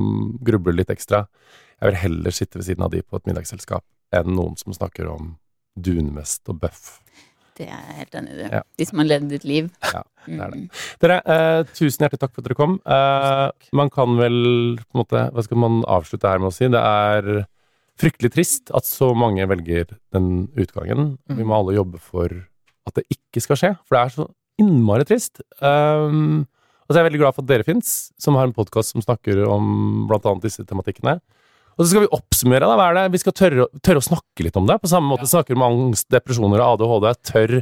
grubler 0.43 0.79
litt 0.79 0.93
ekstra 0.93 1.25
Jeg 1.81 1.89
vil 1.89 1.97
heller 1.97 2.35
sitte 2.35 2.59
ved 2.59 2.67
siden 2.67 2.83
av 2.85 2.91
de 2.93 3.01
på 3.01 3.17
et 3.17 3.25
middagsselskap 3.25 3.83
enn 4.13 4.35
noen 4.37 4.57
som 4.59 4.75
snakker 4.75 5.07
om 5.09 5.31
dunmest 5.73 6.49
og 6.51 6.59
bøff. 6.61 6.99
Det 7.57 7.65
er 7.67 7.79
jeg 7.79 7.97
helt 7.97 8.17
enig 8.19 8.35
i. 8.35 8.49
Ja. 8.51 8.61
De 8.77 8.85
som 8.87 9.01
har 9.01 9.07
levd 9.09 9.33
et 9.35 9.47
liv. 9.47 9.69
Ja, 9.81 10.03
det 10.27 10.37
er 10.37 10.53
det. 10.53 10.59
Mm. 10.59 10.83
Dere, 11.03 11.17
eh, 11.33 11.61
tusen 11.73 12.05
hjertelig 12.05 12.21
takk 12.21 12.35
for 12.35 12.43
at 12.43 12.47
dere 12.47 12.57
kom. 12.59 12.77
Eh, 12.85 13.71
man 13.77 13.91
kan 13.93 14.13
vel 14.19 14.37
på 14.81 14.95
en 14.95 15.01
måte 15.01 15.23
Hva 15.33 15.43
skal 15.45 15.61
man 15.63 15.81
avslutte 15.89 16.29
her 16.29 16.41
med 16.41 16.51
å 16.51 16.55
si? 16.55 16.69
Det 16.71 16.81
er 16.81 17.43
fryktelig 18.01 18.31
trist 18.33 18.71
at 18.77 18.87
så 18.87 19.11
mange 19.17 19.45
velger 19.49 19.91
den 20.13 20.47
utgangen. 20.57 21.17
Vi 21.29 21.45
må 21.45 21.57
alle 21.57 21.77
jobbe 21.77 22.01
for 22.01 22.33
at 22.87 22.97
det 22.97 23.05
ikke 23.13 23.43
skal 23.43 23.59
skje, 23.59 23.73
for 23.85 23.97
det 23.97 24.01
er 24.01 24.15
så 24.15 24.27
innmari 24.61 25.05
trist. 25.07 25.43
Um, 25.61 26.47
og 26.91 26.93
så 26.93 26.99
er 26.99 27.05
jeg 27.05 27.11
veldig 27.13 27.21
glad 27.21 27.35
for 27.37 27.45
at 27.45 27.47
dere 27.47 27.63
fins, 27.63 27.91
som 28.19 28.35
har 28.35 28.49
en 28.49 28.55
podkast 28.55 28.91
som 28.91 29.03
snakker 29.03 29.45
om 29.47 30.09
annet 30.11 30.43
disse 30.43 30.65
tematikkene. 30.67 31.21
Og 31.77 31.85
så 31.85 31.93
skal 31.93 32.03
vi 32.03 32.09
oppsummere. 32.11 32.67
da, 32.67 32.75
hva 32.75 32.89
er 32.91 32.97
det? 32.97 33.03
Vi 33.13 33.21
skal 33.21 33.35
tørre, 33.37 33.67
tørre 33.79 34.01
å 34.01 34.03
snakke 34.03 34.43
litt 34.43 34.57
om 34.59 34.67
det. 34.67 34.75
På 34.83 34.91
samme 34.91 35.07
måte 35.07 35.29
snakker 35.29 35.55
vi 35.55 35.61
om 35.61 35.63
angst, 35.69 36.09
depresjoner 36.11 36.59
og 36.59 36.81
ADHD. 36.81 37.07
Tør 37.31 37.53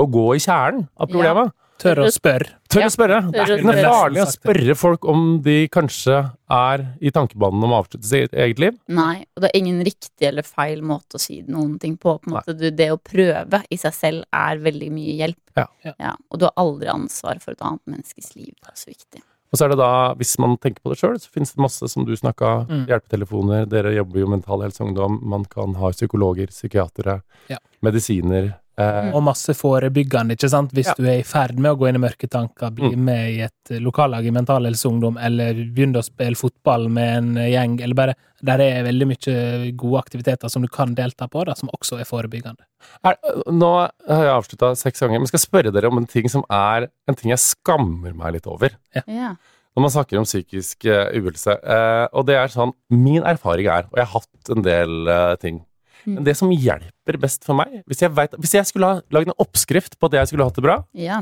å 0.00 0.06
gå 0.08 0.24
i 0.38 0.40
kjernen 0.40 0.86
av 0.96 1.10
problemet. 1.12 1.52
Tør 1.82 2.00
å 2.04 2.10
spørre. 2.14 2.48
Tør 2.72 2.84
å 2.86 2.90
spørre. 2.94 3.18
Det 3.32 3.40
er 3.42 3.52
ikke 3.56 3.66
noe 3.68 3.82
farlig 3.86 4.22
å 4.22 4.26
spørre 4.30 4.76
folk 4.78 5.04
om 5.10 5.24
de 5.44 5.56
kanskje 5.74 6.18
er 6.52 6.84
i 7.02 7.10
tankebanen 7.14 7.64
om 7.66 7.74
å 7.74 7.80
avslutte 7.82 8.06
sitt 8.08 8.32
eget 8.38 8.62
liv. 8.62 8.78
Nei, 8.88 9.24
og 9.36 9.42
det 9.44 9.50
er 9.50 9.58
ingen 9.58 9.82
riktig 9.86 10.28
eller 10.28 10.46
feil 10.46 10.82
måte 10.86 11.18
å 11.18 11.22
si 11.22 11.40
noen 11.48 11.78
ting 11.82 11.96
på. 11.98 12.14
på 12.22 12.30
en 12.30 12.36
måte. 12.38 12.54
Du, 12.56 12.68
det 12.70 12.90
å 12.94 13.00
prøve 13.02 13.62
i 13.72 13.76
seg 13.80 13.92
selv 13.98 14.24
er 14.32 14.62
veldig 14.62 14.92
mye 14.94 15.18
hjelp. 15.24 15.38
Ja. 15.58 15.66
Ja. 15.84 16.14
og 16.30 16.38
du 16.40 16.46
har 16.46 16.54
aldri 16.56 16.88
ansvar 16.88 17.36
for 17.42 17.52
et 17.52 17.60
annet 17.60 17.82
menneskes 17.84 18.30
liv. 18.38 18.54
Det 18.62 18.70
er 18.72 18.78
så 18.80 18.88
viktig. 18.94 19.20
Og 19.52 19.58
så 19.60 19.66
er 19.66 19.74
det 19.74 19.76
da, 19.82 19.88
hvis 20.16 20.30
man 20.40 20.54
tenker 20.56 20.80
på 20.80 20.94
det 20.94 20.96
sjøl, 20.96 21.18
så 21.20 21.28
finnes 21.28 21.50
det 21.52 21.60
masse 21.60 21.84
som 21.92 22.06
du 22.08 22.14
snakka, 22.16 22.66
Mm. 22.70 22.86
hjelpetelefoner. 22.88 23.66
Dere 23.68 23.92
jobber 23.92 24.20
jo 24.22 24.26
Mental 24.32 24.62
Helse 24.64 24.80
Ungdom. 24.80 25.18
Man 25.28 25.44
kan 25.44 25.74
ha 25.76 25.90
psykologer, 25.92 26.46
psykiatere, 26.48 27.18
Ja. 27.52 27.58
medisiner. 27.84 28.54
Eh, 28.78 29.10
Og 29.14 29.22
masse 29.22 29.52
forebyggende, 29.52 30.32
ikke 30.32 30.48
sant? 30.48 30.70
Hvis 30.72 30.86
Ja. 30.88 30.94
du 30.96 31.04
er 31.04 31.18
i 31.18 31.22
ferd 31.22 31.58
med 31.58 31.72
å 31.72 31.76
gå 31.76 31.88
inn 31.90 31.96
i 31.96 31.98
mørke 31.98 32.26
tanker, 32.28 32.70
bli 32.72 32.90
Mm. 32.96 33.04
med 33.04 33.30
i 33.34 33.40
et 33.42 33.70
eh, 33.70 33.78
lokallag 33.78 34.24
i 34.26 34.30
Mental 34.32 34.64
Helse 34.64 34.86
Ungdom, 34.88 35.18
eller 35.20 35.52
begynne 35.52 35.98
å 36.00 36.02
spille 36.02 36.34
fotball 36.34 36.88
med 36.88 37.16
en 37.18 37.36
eh, 37.36 37.50
gjeng, 37.52 37.80
eller 37.82 37.94
bare 37.94 38.14
Der 38.44 38.58
er 38.58 38.82
veldig 38.82 39.06
mye 39.06 39.76
gode 39.76 39.98
aktiviteter 40.02 40.48
som 40.50 40.62
du 40.62 40.68
kan 40.68 40.94
delta 40.96 41.28
på, 41.28 41.44
da, 41.46 41.54
som 41.54 41.68
også 41.78 42.00
er 42.00 42.04
forebyggende. 42.04 42.64
er, 43.04 43.14
nå 43.46 43.88
har 44.08 44.24
jeg 44.24 44.34
avslutta 44.34 44.74
seks 44.76 44.98
ganger, 45.00 45.20
men 45.20 45.26
skal 45.28 45.38
jeg 45.38 45.46
spørre 45.48 45.72
dere 45.72 45.86
om 45.92 45.98
en 45.98 46.06
ting 46.06 46.28
som 46.28 46.42
er 46.50 46.88
en 47.06 47.14
ting 47.14 47.30
jeg 47.30 47.38
skammer 47.38 48.12
meg 48.16 48.32
litt 48.32 48.46
over. 48.48 48.70
Ja. 49.06 49.36
når 49.76 49.80
man 49.80 49.90
snakker 49.90 50.18
om 50.18 50.24
psykisk 50.24 50.84
uh, 50.84 51.08
uhelse. 51.16 51.54
Eh, 51.64 52.08
og 52.12 52.26
det 52.26 52.34
er 52.36 52.48
sånn 52.48 52.72
Min 52.90 53.22
erfaring 53.22 53.66
er, 53.68 53.84
og 53.88 53.96
jeg 53.96 54.06
har 54.06 54.20
hatt 54.20 54.50
en 54.56 54.62
del 54.62 55.08
eh, 55.08 55.36
ting 55.36 55.60
Mm. 55.60 55.64
Men 56.06 56.24
det 56.26 56.34
som 56.36 56.50
hjelper 56.50 57.18
best 57.22 57.44
for 57.46 57.54
meg 57.54 57.82
Hvis 57.86 58.00
jeg, 58.02 58.10
vet, 58.16 58.32
hvis 58.42 58.54
jeg 58.56 58.66
skulle 58.66 58.88
ha 58.88 59.00
lagd 59.14 59.28
en 59.30 59.36
oppskrift 59.38 59.98
på 60.00 60.06
at 60.10 60.12
jeg 60.18 60.28
skulle 60.32 60.44
hatt 60.48 60.56
det 60.58 60.64
bra, 60.64 60.80
ja. 60.98 61.20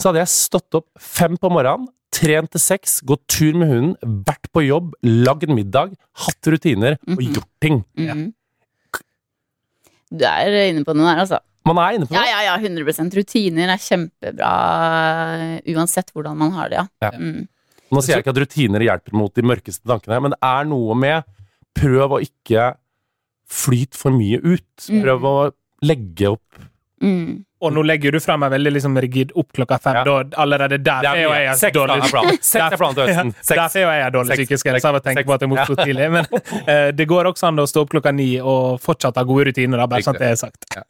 så 0.00 0.08
hadde 0.10 0.22
jeg 0.24 0.32
stått 0.34 0.74
opp 0.74 0.88
fem 0.98 1.36
på 1.38 1.50
morgenen, 1.52 1.86
trent 2.10 2.50
til 2.50 2.60
seks, 2.60 3.00
gått 3.06 3.22
tur 3.30 3.54
med 3.54 3.68
hunden, 3.70 4.24
vært 4.26 4.48
på 4.52 4.64
jobb, 4.66 4.94
lagd 5.06 5.46
middag, 5.52 5.92
hatt 6.26 6.42
rutiner 6.50 6.98
og 7.06 7.20
Mhm. 7.20 7.34
gjort 7.36 7.50
ting. 7.62 7.84
Mhm. 7.96 8.32
Du 10.10 10.24
er 10.26 10.50
inne 10.72 10.82
på 10.84 10.94
noe 10.96 11.06
der, 11.06 11.20
altså. 11.22 11.38
Man 11.68 11.78
er 11.78 11.94
inne 11.98 12.06
på 12.08 12.14
Ja, 12.16 12.22
det. 12.24 12.30
ja, 12.32 12.40
ja, 12.48 12.56
100% 12.58 13.14
Rutiner 13.14 13.68
er 13.70 13.78
kjempebra 13.78 15.62
uansett 15.76 16.10
hvordan 16.12 16.36
man 16.40 16.50
har 16.56 16.68
det, 16.72 16.78
ja. 16.80 16.86
Ja. 17.02 17.10
Mm. 17.14 17.46
Nå 17.92 18.02
sier 18.02 18.16
jeg 18.16 18.24
ikke 18.24 18.32
at 18.34 18.40
rutiner 18.42 18.80
hjelper 18.86 19.12
mot 19.18 19.34
de 19.34 19.42
mørkeste 19.42 19.82
tankene, 19.86 20.20
men 20.22 20.30
det 20.34 20.38
er 20.42 20.64
noe 20.70 20.94
med 20.98 21.24
Prøv 21.80 22.16
å 22.16 22.18
ikke 22.20 22.74
flyte 23.50 23.98
for 23.98 24.14
mye 24.14 24.38
ut. 24.42 24.86
Mm. 24.88 25.00
Prøv 25.04 25.26
å 25.30 25.36
legge 25.86 26.34
opp 26.36 26.66
Mm. 27.00 27.46
Og 27.60 27.74
nå 27.76 27.82
legger 27.84 28.14
du 28.16 28.20
frem 28.24 28.40
meg 28.40 28.52
veldig 28.54 28.72
liksom 28.76 28.96
rigid 29.04 29.34
opp 29.38 29.52
klokka 29.56 29.78
fem. 29.82 30.00
Ja. 30.00 30.04
Da 30.08 30.42
allerede 30.42 30.78
der 30.80 31.08
er 31.10 31.22
jo 31.22 31.32
jeg 31.34 31.56
Seks 31.60 31.76
dårlig 31.76 31.98
er. 32.00 32.08
Er. 33.10 33.32
Derfor 33.50 33.78
er 33.78 33.84
jo 33.84 33.90
jeg 33.90 34.12
dårlig 34.14 34.36
psykisk 34.40 34.70
helse 34.70 34.88
av 34.88 34.98
å 34.98 35.02
tenke 35.04 35.24
på 35.28 35.34
at 35.36 35.44
jeg 35.44 35.50
må 35.50 35.58
Ja. 35.60 35.64
stå 35.68 35.76
tidlig. 35.82 36.10
Men 36.10 36.26
uh, 36.30 36.90
det 36.98 37.06
går 37.10 37.28
også 37.30 37.50
an 37.50 37.60
å 37.60 37.66
stå 37.68 37.84
opp 37.84 37.92
klokka 37.92 38.12
ni 38.16 38.32
og 38.40 38.80
fortsatt 38.82 39.18
ha 39.20 39.24
gode 39.28 39.50
rutiner, 39.50 39.80
da, 39.82 39.88
bare 39.90 40.06
sånn 40.06 40.16
at 40.16 40.24
det 40.24 40.30
er 40.32 40.40
sagt. 40.40 40.68
Ja. 40.76 40.82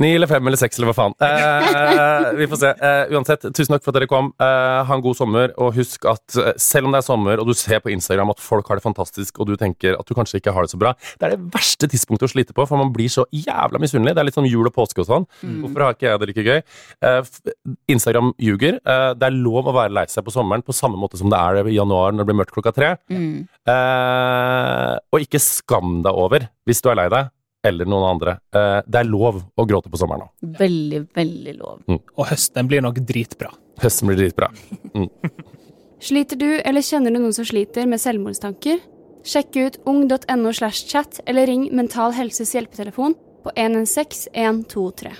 Ni 0.00 0.08
eller 0.16 0.26
fem 0.26 0.42
eller 0.48 0.58
seks 0.58 0.78
eller 0.80 0.90
hva 0.90 0.96
faen. 0.96 1.14
Uh, 1.22 2.32
vi 2.40 2.48
får 2.50 2.60
se. 2.64 2.70
Uh, 2.80 3.14
uansett, 3.14 3.44
tusen 3.54 3.76
takk 3.76 3.84
for 3.84 3.92
at 3.92 4.00
dere 4.00 4.08
kom. 4.10 4.32
Eh, 4.42 4.80
ha 4.88 4.96
en 4.96 5.02
god 5.04 5.16
sommer, 5.18 5.52
og 5.60 5.76
husk 5.76 6.06
at 6.10 6.34
selv 6.60 6.88
om 6.88 6.94
det 6.94 7.00
er 7.02 7.06
sommer, 7.06 7.38
og 7.40 7.46
du 7.46 7.54
ser 7.58 7.78
på 7.84 7.92
Instagram 7.92 8.32
at 8.32 8.42
folk 8.42 8.66
har 8.70 8.80
det 8.80 8.84
fantastisk, 8.84 9.38
og 9.38 9.52
du 9.52 9.54
tenker 9.60 9.94
at 9.98 10.08
du 10.08 10.14
kanskje 10.16 10.40
ikke 10.40 10.54
har 10.56 10.66
det 10.66 10.72
så 10.72 10.80
bra, 10.80 10.94
det 11.20 11.28
er 11.28 11.36
det 11.36 11.52
verste 11.54 11.88
tidspunktet 11.90 12.26
å 12.26 12.32
slite 12.32 12.56
på, 12.56 12.66
for 12.66 12.80
man 12.80 12.90
blir 12.94 13.12
så 13.12 13.26
jævla 13.34 13.78
misunnelig. 13.82 14.16
Det 14.16 14.24
er 14.24 14.28
litt 14.30 14.38
sånn 14.38 14.48
jul 14.50 14.66
og 14.66 14.74
påske 14.74 15.04
og 15.04 15.08
sånn. 15.10 15.28
Hvorfor 15.74 15.88
har 15.88 15.96
ikke 15.96 16.06
jeg 16.06 16.20
det 16.22 16.28
like 16.30 16.44
gøy? 16.46 16.60
Eh, 17.02 17.70
Instagram 17.90 18.32
ljuger. 18.38 18.78
Eh, 18.78 19.10
det 19.18 19.26
er 19.26 19.34
lov 19.34 19.66
å 19.66 19.74
være 19.74 19.94
lei 19.96 20.04
seg 20.10 20.24
på 20.26 20.34
sommeren, 20.34 20.62
på 20.62 20.76
samme 20.76 21.00
måte 21.00 21.18
som 21.18 21.32
det 21.32 21.40
er 21.40 21.66
i 21.66 21.74
januar 21.74 22.14
når 22.14 22.22
det 22.22 22.28
blir 22.30 22.38
mørkt 22.38 22.54
klokka 22.54 22.74
tre. 22.76 22.92
Mm. 23.10 23.48
Eh, 23.74 24.92
og 25.10 25.24
ikke 25.26 25.42
skam 25.42 25.98
deg 26.06 26.14
over 26.14 26.46
hvis 26.68 26.84
du 26.84 26.92
er 26.92 27.00
lei 27.02 27.08
deg, 27.10 27.32
eller 27.66 27.90
noen 27.90 28.06
andre. 28.12 28.36
Eh, 28.54 28.78
det 28.86 29.02
er 29.02 29.10
lov 29.10 29.42
å 29.42 29.66
gråte 29.66 29.90
på 29.90 29.98
sommeren 29.98 30.28
òg. 30.28 30.32
Veldig, 30.62 31.02
veldig 31.18 31.58
lov. 31.58 31.82
Og 31.90 32.24
høsten 32.30 32.70
blir 32.70 32.84
nok 32.84 33.02
dritbra. 33.02 33.50
Høsten 33.82 34.10
blir 34.10 34.22
dritbra. 34.22 34.52
Sliter 36.04 36.38
du 36.38 36.50
eller 36.60 36.84
kjenner 36.84 37.10
du 37.10 37.18
noen 37.18 37.34
som 37.34 37.46
sliter 37.48 37.88
med 37.90 38.02
selvmordstanker? 38.02 38.82
Sjekk 39.24 39.56
ut 39.56 39.78
ung.no 39.88 40.52
slash 40.52 40.84
chat 40.84 41.22
eller 41.24 41.48
ring 41.48 41.70
Mental 41.72 42.12
Helses 42.12 42.52
hjelpetelefon 42.52 43.16
på 43.44 43.52
116 43.56 44.28
123. 44.34 45.14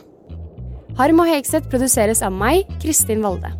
Harm 0.95 1.19
og 1.19 1.27
Hegseth 1.27 1.67
produseres 1.73 2.21
av 2.23 2.31
meg, 2.31 2.69
Kristin 2.79 3.23
Valde. 3.25 3.51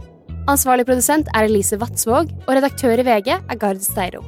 Ansvarlig 0.51 0.85
produsent 0.87 1.26
er 1.35 1.49
Elise 1.49 1.74
Vatsvåg, 1.80 2.30
og 2.45 2.53
redaktør 2.55 3.01
i 3.01 3.07
VG 3.07 3.30
er 3.35 3.59
Gard 3.59 3.82
Steiro. 3.82 4.22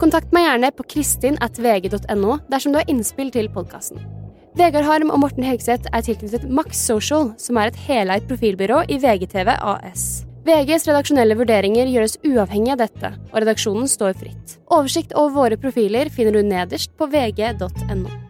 Kontakt 0.00 0.32
meg 0.36 0.44
gjerne 0.44 0.70
på 0.76 0.84
kristin.vg.no 0.92 2.36
dersom 2.52 2.74
du 2.74 2.80
har 2.80 2.92
innspill 2.92 3.32
til 3.32 3.48
podkasten. 3.54 4.04
Vegard 4.60 4.84
Harm 4.84 5.12
og 5.14 5.22
Morten 5.22 5.46
Hegseth 5.46 5.88
er 5.88 6.04
tilknyttet 6.04 6.48
Max 6.52 6.82
Social, 6.84 7.30
som 7.40 7.56
er 7.56 7.70
et 7.70 7.82
heleid 7.86 8.28
profilbyrå 8.28 8.82
i 8.92 9.00
VGTV 9.00 9.54
AS. 9.56 10.26
VGs 10.44 10.88
redaksjonelle 10.88 11.36
vurderinger 11.40 11.88
gjøres 11.88 12.18
uavhengig 12.26 12.74
av 12.74 12.82
dette, 12.82 13.14
og 13.30 13.40
redaksjonen 13.40 13.88
står 13.88 14.18
fritt. 14.20 14.58
Oversikt 14.68 15.16
over 15.16 15.36
våre 15.46 15.60
profiler 15.60 16.12
finner 16.12 16.36
du 16.36 16.44
nederst 16.44 16.92
på 17.00 17.08
vg.no. 17.08 18.29